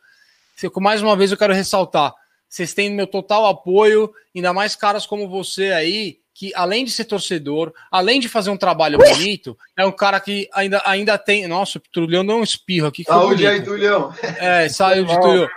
mais 0.78 1.02
uma 1.02 1.16
vez 1.16 1.32
eu 1.32 1.38
quero 1.38 1.54
ressaltar: 1.54 2.14
vocês 2.48 2.74
têm 2.74 2.90
meu 2.90 3.08
total 3.08 3.46
apoio, 3.48 4.14
ainda 4.36 4.54
mais 4.54 4.76
caras 4.76 5.06
como 5.06 5.28
você 5.28 5.72
aí, 5.72 6.20
que 6.34 6.52
além 6.56 6.86
de 6.86 6.92
ser 6.92 7.06
torcedor, 7.06 7.74
além 7.92 8.20
de 8.20 8.30
fazer 8.30 8.50
um 8.50 8.58
trabalho 8.58 8.98
bonito, 8.98 9.58
é 9.78 9.86
um 9.86 9.92
cara 9.92 10.20
que 10.20 10.50
ainda, 10.54 10.82
ainda 10.86 11.18
tem. 11.18 11.48
Nossa, 11.48 11.78
o 11.78 11.82
Tulhão 11.92 12.26
deu 12.26 12.38
um 12.38 12.44
espirro 12.44 12.88
aqui. 12.88 13.04
Saúde 13.04 13.46
aí, 13.46 13.64
Tulhão. 13.64 14.14
É, 14.40 14.70
saiu 14.70 15.06
de 15.06 15.20
Tulhão. 15.20 15.48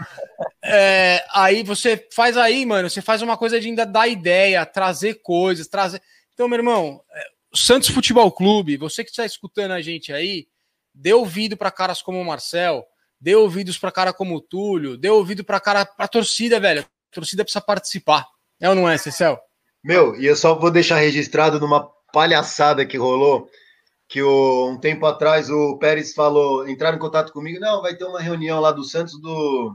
É, 0.63 1.25
aí 1.33 1.63
você 1.63 2.07
faz 2.13 2.37
aí, 2.37 2.67
mano, 2.67 2.91
você 2.91 3.01
faz 3.01 3.23
uma 3.23 3.37
coisa 3.37 3.61
de 3.61 3.69
ainda 3.69 3.87
dar 3.87 4.09
ideia, 4.09 4.67
trazer 4.67 5.21
coisas, 5.23 5.69
trazer. 5.69 6.03
Então, 6.33 6.49
meu 6.49 6.59
irmão, 6.59 7.01
é, 7.15 7.34
Santos 7.55 7.89
Futebol 7.89 8.31
Clube, 8.33 8.77
você 8.77 9.05
que 9.05 9.11
está 9.11 9.25
escutando 9.25 9.73
a 9.73 9.81
gente 9.81 10.13
aí, 10.13 10.47
dê 10.95 11.13
ouvido 11.13 11.57
para 11.57 11.71
caras 11.71 12.03
como 12.03 12.21
o 12.21 12.25
Marcel, 12.25 12.85
dê 13.21 13.35
ouvidos 13.35 13.79
para 13.79 13.93
cara 13.93 14.13
como 14.13 14.37
o 14.37 14.41
Túlio, 14.41 14.97
dê 14.97 15.09
ouvido 15.09 15.45
para 15.45 15.61
cara, 15.61 15.87
pra 15.87 16.09
torcida, 16.09 16.61
velho. 16.61 16.83
A 16.83 17.15
torcida 17.15 17.45
precisa 17.45 17.61
participar. 17.61 18.27
É 18.61 18.69
ou 18.69 18.75
não 18.75 18.89
é, 18.89 18.99
Cecel? 18.99 19.39
Meu, 19.83 20.15
e 20.17 20.27
eu 20.27 20.37
só 20.37 20.55
vou 20.55 20.71
deixar 20.71 20.97
registrado 20.97 21.59
numa 21.59 21.89
palhaçada 22.13 22.87
que 22.87 22.97
rolou, 22.97 23.49
que 24.09 24.23
o, 24.23 24.71
um 24.71 24.79
tempo 24.79 25.07
atrás 25.07 25.51
o 25.51 25.79
Pérez 25.79 26.15
falou, 26.15 26.69
entrar 26.69 26.95
em 26.95 26.99
contato 26.99 27.33
comigo, 27.33 27.59
não, 27.61 27.83
vai 27.83 27.97
ter 27.97 28.05
uma 28.05 28.21
reunião 28.21 28.61
lá 28.61 28.71
do 28.71 28.85
Santos 28.85 29.21
do 29.21 29.75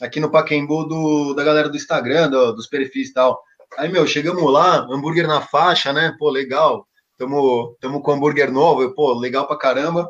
aqui 0.00 0.20
no 0.20 0.30
Paquembu 0.30 0.84
do, 0.84 1.34
da 1.34 1.44
galera 1.44 1.68
do 1.68 1.76
Instagram, 1.76 2.30
do, 2.30 2.52
dos 2.52 2.66
perfis 2.66 3.10
e 3.10 3.12
tal. 3.12 3.40
Aí, 3.76 3.90
meu, 3.90 4.06
chegamos 4.06 4.50
lá, 4.50 4.78
hambúrguer 4.90 5.26
na 5.26 5.40
faixa, 5.40 5.92
né? 5.92 6.14
Pô, 6.18 6.30
legal. 6.30 6.87
Tamo, 7.18 7.76
tamo 7.80 8.00
com 8.00 8.12
hambúrguer 8.12 8.50
novo, 8.52 8.82
eu, 8.82 8.94
pô, 8.94 9.12
legal 9.12 9.46
pra 9.46 9.58
caramba. 9.58 10.08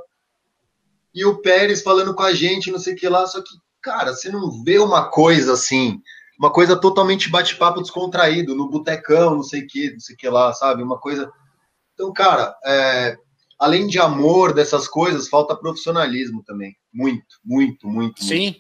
E 1.15 1.25
o 1.25 1.41
Pérez 1.41 1.83
falando 1.83 2.15
com 2.15 2.23
a 2.23 2.35
gente, 2.35 2.71
não 2.71 2.79
sei 2.79 2.93
o 2.93 2.97
que 2.97 3.09
lá, 3.09 3.27
só 3.27 3.41
que, 3.41 3.49
cara, 3.81 4.13
você 4.13 4.31
não 4.31 4.63
vê 4.63 4.79
uma 4.79 5.11
coisa 5.11 5.55
assim, 5.55 6.01
uma 6.39 6.53
coisa 6.53 6.77
totalmente 6.77 7.31
bate-papo 7.31 7.81
descontraído, 7.81 8.55
no 8.55 8.69
botecão, 8.69 9.37
não 9.37 9.43
sei 9.43 9.63
o 9.63 9.67
que, 9.67 9.91
não 9.93 10.01
sei 10.01 10.15
o 10.15 10.19
que 10.19 10.29
lá, 10.29 10.53
sabe? 10.53 10.83
Uma 10.83 10.99
coisa. 10.99 11.33
Então, 11.95 12.13
cara, 12.13 12.55
é, 12.65 13.17
além 13.59 13.87
de 13.87 13.99
amor 13.99 14.53
dessas 14.53 14.87
coisas, 14.87 15.29
falta 15.29 15.57
profissionalismo 15.57 16.45
também. 16.45 16.77
Muito, 16.93 17.25
muito, 17.43 17.89
muito. 17.89 18.23
Sim. 18.23 18.55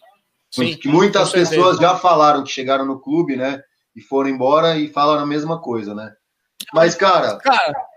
Muito. 0.56 0.72
Sim, 0.72 0.76
que 0.78 0.88
muitas 0.88 1.30
pessoas 1.30 1.76
já 1.76 1.96
falaram 1.96 2.42
que 2.42 2.50
chegaram 2.50 2.86
no 2.86 2.98
clube, 2.98 3.36
né? 3.36 3.62
E 3.94 4.00
foram 4.00 4.30
embora 4.30 4.78
e 4.78 4.88
falaram 4.88 5.22
a 5.22 5.26
mesma 5.26 5.60
coisa, 5.60 5.94
né? 5.94 6.10
Mas, 6.72 6.94
cara, 6.94 7.36
cara. 7.36 7.87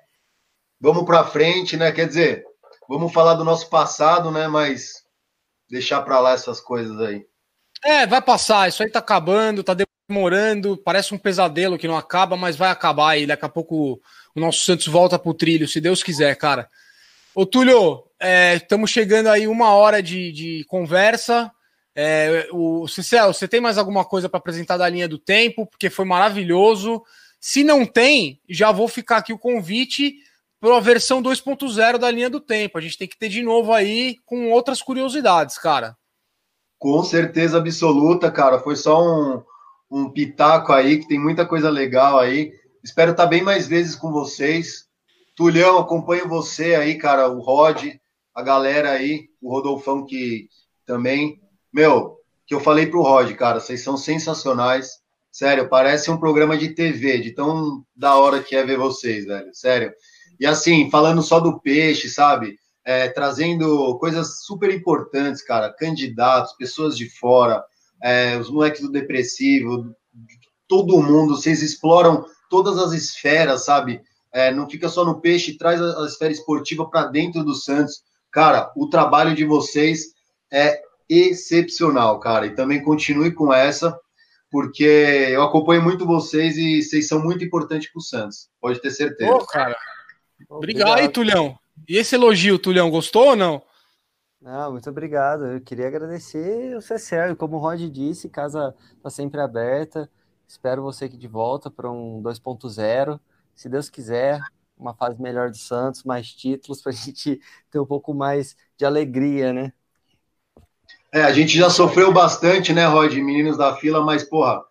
Vamos 0.82 1.06
para 1.06 1.24
frente, 1.24 1.78
né? 1.78 1.92
Quer 1.92 2.08
dizer, 2.08 2.44
vamos 2.90 3.14
falar 3.14 3.36
do 3.36 3.46
nosso 3.46 3.70
passado, 3.70 4.32
né? 4.32 4.48
Mas 4.48 5.04
deixar 5.70 6.02
para 6.02 6.20
lá 6.20 6.34
essas 6.34 6.60
coisas 6.60 7.00
aí. 7.00 7.24
É, 7.84 8.08
vai 8.08 8.22
passar. 8.22 8.68
Isso 8.68 8.82
aí 8.82 8.90
tá 8.90 9.00
acabando, 9.00 9.64
tá 9.64 9.76
demorando. 10.10 10.76
Parece 10.78 11.14
um 11.14 11.18
pesadelo 11.18 11.78
que 11.78 11.88
não 11.88 11.96
acaba, 11.96 12.36
mas 12.36 12.56
vai 12.56 12.70
acabar 12.70 13.16
e 13.18 13.28
daqui 13.28 13.46
a 13.46 13.50
pouco 13.50 14.02
o 14.36 14.40
nosso 14.40 14.66
Santos 14.66 14.88
volta 14.88 15.20
pro 15.20 15.34
trilho, 15.34 15.68
se 15.68 15.80
Deus 15.80 16.02
quiser, 16.02 16.36
cara. 16.36 16.70
Ô, 17.34 17.46
Túlio, 17.46 18.04
estamos 18.56 18.90
é, 18.90 18.94
chegando 18.94 19.28
aí 19.28 19.48
uma 19.48 19.74
hora 19.74 20.02
de, 20.02 20.32
de 20.32 20.66
conversa. 20.68 21.52
É, 21.96 22.48
o 22.52 22.88
Cicel, 22.88 23.34
você 23.34 23.48
tem 23.48 23.60
mais 23.60 23.78
alguma 23.78 24.06
coisa 24.06 24.30
para 24.30 24.38
apresentar 24.38 24.78
da 24.78 24.88
linha 24.88 25.08
do 25.08 25.18
tempo? 25.18 25.66
Porque 25.66 25.90
foi 25.90 26.06
maravilhoso. 26.06 27.04
Se 27.40 27.64
não 27.64 27.86
tem, 27.86 28.40
já 28.50 28.72
vou 28.72 28.88
ficar 28.88 29.18
aqui 29.18 29.34
o 29.34 29.40
convite 29.40 30.16
para 30.62 30.78
a 30.78 30.80
versão 30.80 31.22
2.0 31.22 31.98
da 31.98 32.12
linha 32.12 32.30
do 32.30 32.40
tempo. 32.40 32.78
A 32.78 32.82
gente 32.82 32.98
tem 32.98 33.08
que 33.08 33.18
ter 33.18 33.28
de 33.28 33.42
novo 33.42 33.74
aí 33.74 34.16
com 34.26 34.52
outras 34.52 34.82
curiosidades, 34.82 35.58
cara. 35.58 35.98
Com 36.78 37.04
certeza 37.04 37.58
absoluta, 37.58 38.32
cara. 38.32 38.60
Foi 38.60 38.76
só 38.76 39.04
um, 39.04 39.44
um 39.90 40.10
pitaco 40.10 40.72
aí, 40.72 41.00
que 41.00 41.08
tem 41.08 41.20
muita 41.20 41.46
coisa 41.46 41.70
legal 41.70 42.20
aí. 42.20 42.54
Espero 42.84 43.12
estar 43.12 43.26
bem 43.26 43.42
mais 43.42 43.68
vezes 43.68 43.96
com 43.96 44.12
vocês. 44.12 44.86
Tulhão, 45.36 45.80
acompanho 45.80 46.30
você 46.30 46.76
aí, 46.76 46.96
cara, 46.96 47.28
o 47.28 47.40
Rod, 47.40 47.88
a 48.34 48.42
galera 48.44 48.92
aí, 48.92 49.30
o 49.42 49.50
Rodolfão 49.50 50.06
que 50.06 50.48
também 50.86 51.42
meu, 51.74 52.18
que 52.46 52.54
eu 52.54 52.60
falei 52.60 52.86
pro 52.86 53.02
Rod, 53.02 53.34
cara, 53.34 53.60
vocês 53.60 53.82
são 53.82 53.96
sensacionais. 53.96 55.00
Sério, 55.32 55.70
parece 55.70 56.12
um 56.12 56.20
programa 56.20 56.58
de 56.58 56.70
TV, 56.70 57.20
de 57.20 57.32
tão 57.32 57.84
da 57.96 58.16
hora 58.18 58.44
que 58.44 58.56
é 58.56 58.66
ver 58.66 58.78
vocês, 58.78 59.26
velho. 59.26 59.50
Sério. 59.54 59.94
E 60.42 60.46
assim, 60.48 60.90
falando 60.90 61.22
só 61.22 61.40
do 61.40 61.60
peixe, 61.60 62.10
sabe? 62.10 62.58
É, 62.84 63.08
trazendo 63.10 63.96
coisas 64.00 64.44
super 64.44 64.74
importantes, 64.74 65.44
cara. 65.44 65.72
Candidatos, 65.72 66.54
pessoas 66.54 66.98
de 66.98 67.08
fora, 67.08 67.64
é, 68.02 68.36
os 68.38 68.50
moleques 68.50 68.82
do 68.82 68.92
depressivo, 68.92 69.96
todo 70.68 71.00
mundo. 71.00 71.38
Vocês 71.38 71.62
exploram 71.62 72.26
todas 72.50 72.80
as 72.80 72.92
esferas, 72.92 73.66
sabe? 73.66 74.02
É, 74.34 74.52
não 74.52 74.68
fica 74.68 74.90
só 74.90 75.06
no 75.06 75.22
peixe, 75.22 75.60
traz 75.60 75.80
a, 75.80 76.02
a 76.02 76.08
esfera 76.08 76.32
esportiva 76.32 76.90
para 76.90 77.06
dentro 77.06 77.44
do 77.44 77.54
Santos. 77.54 78.02
Cara, 78.32 78.72
o 78.76 78.90
trabalho 78.90 79.36
de 79.36 79.46
vocês 79.46 80.08
é 80.52 80.82
excepcional, 81.08 82.20
cara. 82.20 82.48
E 82.48 82.56
também 82.56 82.82
continue 82.82 83.32
com 83.32 83.54
essa, 83.54 83.96
porque 84.50 84.84
eu 84.84 85.44
acompanho 85.44 85.84
muito 85.84 86.04
vocês 86.04 86.58
e 86.58 86.82
vocês 86.82 87.08
são 87.08 87.22
muito 87.22 87.44
importantes 87.44 87.92
para 87.92 88.00
o 88.00 88.02
Santos. 88.02 88.50
Pode 88.60 88.82
ter 88.82 88.90
certeza. 88.90 89.32
Ô, 89.32 89.46
cara. 89.46 89.78
Obrigado, 90.50 91.00
aí, 91.00 91.10
Tulhão. 91.10 91.58
E 91.88 91.98
esse 91.98 92.16
elogio, 92.16 92.60
Tulhão, 92.60 92.90
gostou 92.90 93.30
ou 93.30 93.36
não? 93.36 93.62
Não, 94.42 94.72
muito 94.72 94.90
obrigado. 94.90 95.46
Eu 95.46 95.62
queria 95.62 95.88
agradecer 95.88 96.76
o 96.76 96.82
Cecel. 96.82 97.36
Como 97.36 97.58
o 97.58 97.60
Rod 97.60 97.80
disse, 97.90 98.30
casa 98.30 98.76
está 98.98 99.10
sempre 99.10 99.40
aberta. 99.40 100.10
Espero 100.48 100.82
você 100.82 101.06
aqui 101.06 101.18
de 101.18 101.28
volta 101.28 101.70
para 101.70 101.90
um 101.90 102.22
2.0. 102.22 103.20
Se 103.56 103.70
Deus 103.70 103.90
quiser, 103.90 104.42
uma 104.76 104.94
fase 104.96 105.22
melhor 105.22 105.52
do 105.52 105.58
Santos, 105.58 106.04
mais 106.04 106.34
títulos, 106.34 106.82
para 106.82 106.92
a 106.92 106.96
gente 106.96 107.40
ter 107.70 107.80
um 107.80 107.86
pouco 107.86 108.14
mais 108.14 108.56
de 108.78 108.86
alegria, 108.86 109.54
né? 109.54 109.72
É, 111.14 111.22
a 111.24 111.32
gente 111.32 111.58
já 111.58 111.70
sofreu 111.70 112.12
bastante, 112.12 112.74
né, 112.74 112.86
Rod, 112.86 113.14
meninos 113.14 113.58
da 113.58 113.76
fila, 113.76 114.04
mas, 114.04 114.24
porra, 114.24 114.64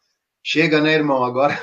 chega, 0.42 0.80
né, 0.80 0.94
irmão? 0.94 1.22
Agora, 1.22 1.56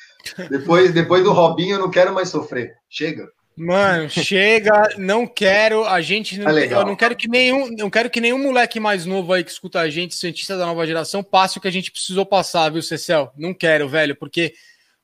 depois, 0.48 0.94
depois 0.94 1.22
do 1.24 1.32
Robinho, 1.32 1.74
eu 1.74 1.80
não 1.80 1.90
quero 1.90 2.14
mais 2.14 2.28
sofrer. 2.28 2.74
Chega. 2.88 3.28
Mano, 3.62 4.08
chega, 4.08 4.88
não 4.96 5.26
quero, 5.26 5.84
a 5.84 6.00
gente 6.00 6.38
não, 6.38 6.56
é 6.56 6.72
eu 6.72 6.86
não 6.86 6.96
quero 6.96 7.14
que 7.14 7.28
nenhum, 7.28 7.70
não 7.76 7.90
quero 7.90 8.08
que 8.08 8.18
nenhum 8.18 8.38
moleque 8.38 8.80
mais 8.80 9.04
novo 9.04 9.34
aí 9.34 9.44
que 9.44 9.50
escuta 9.50 9.80
a 9.80 9.90
gente, 9.90 10.14
cientista 10.14 10.56
da 10.56 10.64
nova 10.64 10.86
geração, 10.86 11.22
passe 11.22 11.58
o 11.58 11.60
que 11.60 11.68
a 11.68 11.70
gente 11.70 11.92
precisou 11.92 12.24
passar, 12.24 12.70
viu, 12.70 12.80
Cecel? 12.80 13.30
Não 13.36 13.52
quero, 13.52 13.86
velho, 13.86 14.16
porque 14.16 14.54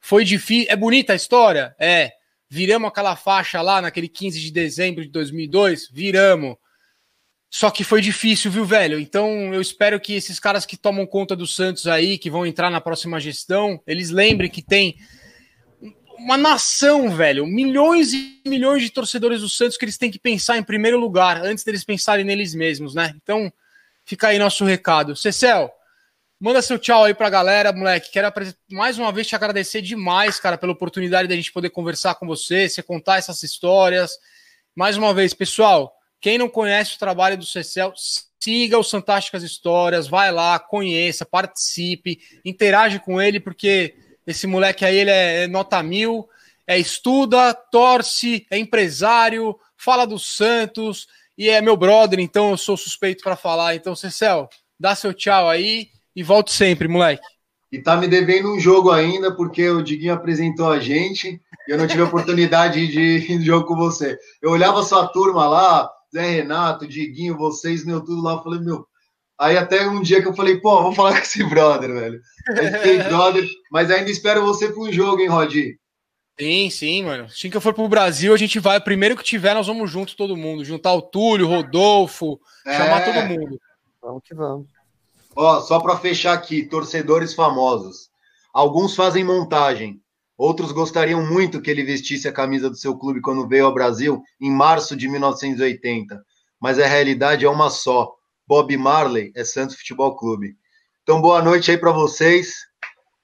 foi 0.01 0.25
difícil, 0.25 0.73
é 0.73 0.77
bonita 0.77 1.13
a 1.13 1.17
história? 1.17 1.77
É. 1.79 2.13
Viramos 2.49 2.89
aquela 2.89 3.15
faixa 3.15 3.61
lá 3.61 3.83
naquele 3.83 4.09
15 4.09 4.41
de 4.41 4.51
dezembro 4.51 5.05
de 5.05 5.11
2002, 5.11 5.91
viramos. 5.93 6.57
Só 7.51 7.71
que 7.71 7.85
foi 7.85 8.01
difícil, 8.01 8.51
viu, 8.51 8.65
velho? 8.65 8.99
Então 8.99 9.53
eu 9.53 9.61
espero 9.61 10.01
que 10.01 10.15
esses 10.15 10.41
caras 10.41 10.65
que 10.65 10.79
tomam 10.79 11.07
conta 11.07 11.37
do 11.37 11.47
Santos 11.47 11.87
aí, 11.87 12.17
que 12.17 12.31
vão 12.31 12.47
entrar 12.47 12.71
na 12.71 12.81
próxima 12.81 13.21
gestão, 13.21 13.83
eles 13.87 14.09
lembrem 14.09 14.51
que 14.51 14.63
tem 14.63 14.97
uma 16.19 16.37
nação, 16.37 17.11
velho, 17.11 17.47
milhões 17.47 18.13
e 18.13 18.41
milhões 18.47 18.83
de 18.83 18.91
torcedores 18.91 19.41
do 19.41 19.49
Santos 19.49 19.77
que 19.77 19.85
eles 19.85 19.99
têm 19.99 20.11
que 20.11 20.19
pensar 20.19 20.59
em 20.59 20.63
primeiro 20.63 20.99
lugar, 20.99 21.45
antes 21.45 21.65
deles 21.65 21.85
pensarem 21.85 22.25
neles 22.25 22.55
mesmos, 22.55 22.95
né? 22.95 23.15
Então, 23.23 23.53
fica 24.05 24.29
aí 24.29 24.39
nosso 24.39 24.65
recado. 24.65 25.17
Cecel, 25.17 25.71
manda 26.41 26.63
seu 26.63 26.79
tchau 26.79 27.05
aí 27.05 27.15
pra 27.15 27.31
galera, 27.31 27.73
moleque. 27.73 28.11
Quero 28.11 28.33
mais 28.71 28.99
uma 28.99 29.11
vez 29.13 29.27
te 29.27 29.35
agradecer 29.35 29.83
demais, 29.83 30.39
cara, 30.39 30.59
pela 30.59 30.73
oportunidade 30.73 31.29
da 31.29 31.35
gente 31.35 31.53
poder 31.53 31.71
conversar 31.71 32.15
com 32.15 32.27
você, 32.27 32.69
você 32.69 32.83
contar 32.83 33.19
essas 33.19 33.43
histórias. 33.43 34.19
Mais 34.75 34.97
uma 34.97 35.13
vez, 35.13 35.35
pessoal, 35.35 35.95
quem 36.21 36.39
não 36.39 36.49
conhece 36.49 36.97
o 36.97 36.99
trabalho 36.99 37.37
do 37.37 37.45
Cecel, 37.45 37.93
siga 38.39 38.79
os 38.79 38.91
Fantásticas 38.91 39.43
Histórias, 39.43 40.07
vai 40.07 40.31
lá, 40.31 40.59
conheça, 40.59 41.25
participe, 41.25 42.21
interage 42.45 43.01
com 43.01 43.21
ele, 43.21 43.41
porque 43.41 43.95
esse 44.27 44.47
moleque 44.47 44.85
aí, 44.85 44.97
ele 44.97 45.11
é, 45.11 45.45
é 45.45 45.47
nota 45.47 45.83
mil, 45.83 46.29
é 46.67 46.79
estuda, 46.79 47.55
torce, 47.55 48.47
é 48.51 48.59
empresário, 48.59 49.57
fala 49.77 50.07
do 50.07 50.19
Santos 50.19 51.07
e 51.39 51.49
é 51.49 51.61
meu 51.61 51.77
brother, 51.77 52.19
então 52.19 52.51
eu 52.51 52.57
sou 52.57 52.77
suspeito 52.77 53.23
para 53.23 53.37
falar. 53.37 53.75
Então, 53.75 53.95
Cecel, 53.95 54.49
dá 54.79 54.95
seu 54.95 55.15
tchau 55.15 55.49
aí 55.49 55.89
e 56.15 56.23
volte 56.23 56.53
sempre, 56.53 56.89
moleque. 56.89 57.23
E 57.71 57.79
tá 57.79 57.97
me 57.97 58.09
devendo 58.09 58.53
um 58.55 58.59
jogo 58.59 58.91
ainda, 58.91 59.35
porque 59.35 59.69
o 59.69 59.83
Diguinho 59.83 60.15
apresentou 60.15 60.71
a 60.71 60.79
gente 60.79 61.41
e 61.69 61.73
eu 61.73 61.77
não 61.77 61.87
tive 61.87 62.03
oportunidade 62.03 62.87
de 62.87 63.01
ir 63.01 63.43
jogo 63.43 63.67
com 63.67 63.77
você. 63.77 64.19
Eu 64.41 64.51
olhava 64.51 64.83
sua 64.83 65.07
turma 65.09 65.47
lá, 65.47 65.91
Zé 66.13 66.31
Renato, 66.31 66.87
Diguinho, 66.87 67.37
vocês, 67.37 67.85
meu, 67.85 68.01
tudo 68.01 68.23
lá, 68.23 68.35
eu 68.35 68.43
falei, 68.43 68.61
meu, 68.61 68.87
Aí 69.39 69.57
até 69.57 69.87
um 69.87 70.01
dia 70.01 70.23
que 70.23 70.29
eu 70.29 70.35
falei, 70.35 70.59
pô, 70.61 70.83
vamos 70.83 70.97
falar 70.97 71.13
com 71.17 71.23
esse 71.23 71.45
brother, 71.45 71.93
velho. 71.93 72.21
Esse 72.51 73.03
brother, 73.09 73.47
mas 73.71 73.91
ainda 73.91 74.11
espero 74.11 74.45
você 74.45 74.69
para 74.69 74.81
um 74.81 74.93
jogo, 74.93 75.21
hein, 75.21 75.29
Rodi? 75.29 75.79
Sim, 76.39 76.69
sim, 76.69 77.03
mano. 77.03 77.25
Assim 77.25 77.49
que 77.49 77.57
eu 77.57 77.61
for 77.61 77.73
pro 77.73 77.89
Brasil, 77.89 78.35
a 78.35 78.37
gente 78.37 78.59
vai. 78.59 78.79
Primeiro 78.79 79.17
que 79.17 79.25
tiver, 79.25 79.55
nós 79.55 79.67
vamos 79.67 79.91
junto 79.91 80.17
todo 80.17 80.37
mundo. 80.37 80.65
Juntar 80.65 80.93
o 80.93 81.01
Túlio, 81.01 81.47
o 81.47 81.49
Rodolfo, 81.49 82.39
é... 82.67 82.77
chamar 82.77 83.05
todo 83.05 83.27
mundo. 83.27 83.59
Vamos 84.03 84.23
que 84.23 84.35
vamos. 84.35 84.67
Ó, 85.35 85.61
só 85.61 85.81
para 85.81 85.99
fechar 85.99 86.35
aqui, 86.35 86.65
torcedores 86.65 87.35
famosos. 87.35 88.11
Alguns 88.53 88.95
fazem 88.95 89.25
montagem. 89.25 90.01
Outros 90.37 90.73
gostariam 90.73 91.25
muito 91.27 91.61
que 91.63 91.71
ele 91.71 91.83
vestisse 91.83 92.29
a 92.29 92.33
camisa 92.33 92.69
do 92.69 92.77
seu 92.77 92.97
clube 92.97 93.23
quando 93.23 93.49
veio 93.49 93.67
ao 93.67 93.73
Brasil 93.73 94.23
em 94.41 94.51
março 94.51 94.95
de 94.95 95.09
1980. 95.09 96.23
Mas 96.61 96.79
a 96.79 96.87
realidade 96.87 97.45
é 97.47 97.49
uma 97.49 97.71
só. 97.71 98.16
Bob 98.47 98.77
Marley 98.77 99.33
é 99.35 99.45
Santos 99.45 99.77
Futebol 99.77 100.17
Clube. 100.17 100.57
Então, 101.03 101.21
boa 101.21 101.43
noite 101.43 101.71
aí 101.71 101.77
para 101.77 101.91
vocês. 101.91 102.55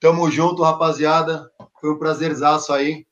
Tamo 0.00 0.28
junto, 0.28 0.62
rapaziada. 0.64 1.48
Foi 1.80 1.92
um 1.92 1.98
prazerzaço 1.98 2.72
aí 2.72 3.06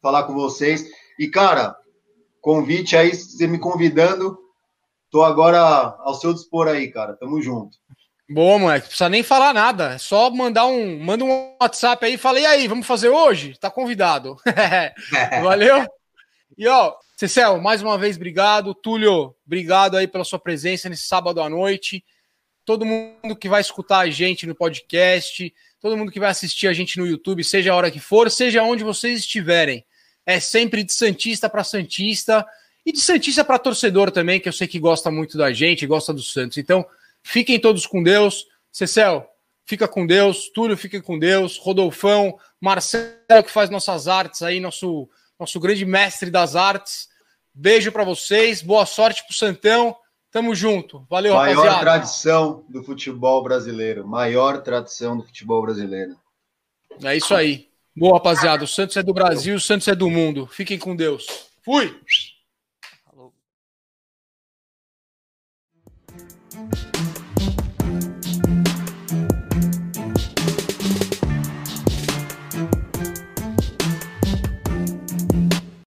falar 0.00 0.24
com 0.24 0.32
vocês. 0.32 0.84
E, 1.18 1.28
cara, 1.28 1.76
convite 2.40 2.96
aí, 2.96 3.14
você 3.14 3.46
me 3.46 3.58
convidando. 3.58 4.38
Tô 5.10 5.22
agora 5.22 5.60
ao 5.98 6.14
seu 6.14 6.32
dispor 6.32 6.68
aí, 6.68 6.90
cara. 6.90 7.16
Tamo 7.16 7.42
junto. 7.42 7.76
Boa, 8.30 8.58
moleque. 8.58 8.84
Não 8.84 8.88
precisa 8.88 9.08
nem 9.10 9.22
falar 9.22 9.52
nada. 9.52 9.92
É 9.92 9.98
só 9.98 10.30
mandar 10.30 10.64
um, 10.64 10.98
manda 11.04 11.22
um 11.22 11.54
WhatsApp 11.60 12.06
aí. 12.06 12.16
Falei 12.16 12.46
aí, 12.46 12.66
vamos 12.66 12.86
fazer 12.86 13.10
hoje? 13.10 13.58
Tá 13.58 13.70
convidado. 13.70 14.36
Valeu. 15.42 15.86
E 16.56 16.66
ó, 16.66 16.94
Cecel, 17.16 17.60
mais 17.60 17.82
uma 17.82 17.96
vez, 17.96 18.16
obrigado. 18.16 18.74
Túlio, 18.74 19.34
obrigado 19.46 19.96
aí 19.96 20.06
pela 20.06 20.24
sua 20.24 20.38
presença 20.38 20.88
nesse 20.88 21.04
sábado 21.04 21.40
à 21.40 21.48
noite. 21.48 22.04
Todo 22.64 22.84
mundo 22.84 23.36
que 23.36 23.48
vai 23.48 23.60
escutar 23.60 24.00
a 24.00 24.10
gente 24.10 24.46
no 24.46 24.54
podcast, 24.54 25.52
todo 25.80 25.96
mundo 25.96 26.12
que 26.12 26.20
vai 26.20 26.30
assistir 26.30 26.68
a 26.68 26.72
gente 26.72 26.98
no 26.98 27.06
YouTube, 27.06 27.42
seja 27.42 27.72
a 27.72 27.76
hora 27.76 27.90
que 27.90 27.98
for, 27.98 28.30
seja 28.30 28.62
onde 28.62 28.84
vocês 28.84 29.20
estiverem. 29.20 29.84
É 30.24 30.38
sempre 30.38 30.84
de 30.84 30.92
Santista 30.92 31.48
para 31.48 31.64
Santista 31.64 32.46
e 32.84 32.92
de 32.92 33.00
Santista 33.00 33.44
para 33.44 33.58
torcedor 33.58 34.10
também, 34.10 34.40
que 34.40 34.48
eu 34.48 34.52
sei 34.52 34.68
que 34.68 34.78
gosta 34.78 35.10
muito 35.10 35.36
da 35.36 35.52
gente, 35.52 35.86
gosta 35.86 36.12
do 36.12 36.22
Santos. 36.22 36.58
Então, 36.58 36.86
fiquem 37.22 37.58
todos 37.58 37.86
com 37.86 38.02
Deus. 38.02 38.46
Cecel, 38.70 39.28
fica 39.64 39.88
com 39.88 40.06
Deus. 40.06 40.48
Túlio, 40.50 40.76
fica 40.76 41.00
com 41.02 41.18
Deus. 41.18 41.58
Rodolfão, 41.58 42.38
Marcelo, 42.60 43.42
que 43.44 43.50
faz 43.50 43.70
nossas 43.70 44.06
artes 44.06 44.42
aí, 44.42 44.60
nosso 44.60 45.08
nosso 45.42 45.60
grande 45.60 45.84
mestre 45.84 46.30
das 46.30 46.56
artes. 46.56 47.08
Beijo 47.52 47.92
para 47.92 48.04
vocês, 48.04 48.62
boa 48.62 48.86
sorte 48.86 49.24
pro 49.26 49.34
Santão. 49.34 49.94
Tamo 50.30 50.54
junto. 50.54 51.06
Valeu, 51.10 51.34
Maior 51.34 51.48
rapaziada. 51.48 51.70
Maior 51.70 51.80
tradição 51.80 52.64
do 52.68 52.82
futebol 52.82 53.42
brasileiro. 53.42 54.06
Maior 54.06 54.62
tradição 54.62 55.16
do 55.16 55.24
futebol 55.24 55.60
brasileiro. 55.60 56.16
É 57.02 57.16
isso 57.16 57.34
aí. 57.34 57.68
Boa, 57.94 58.14
rapaziada. 58.14 58.64
O 58.64 58.66
Santos 58.66 58.96
é 58.96 59.02
do 59.02 59.12
Brasil, 59.12 59.56
o 59.56 59.60
Santos 59.60 59.86
é 59.88 59.94
do 59.94 60.08
mundo. 60.08 60.46
Fiquem 60.46 60.78
com 60.78 60.96
Deus. 60.96 61.26
Fui! 61.62 61.94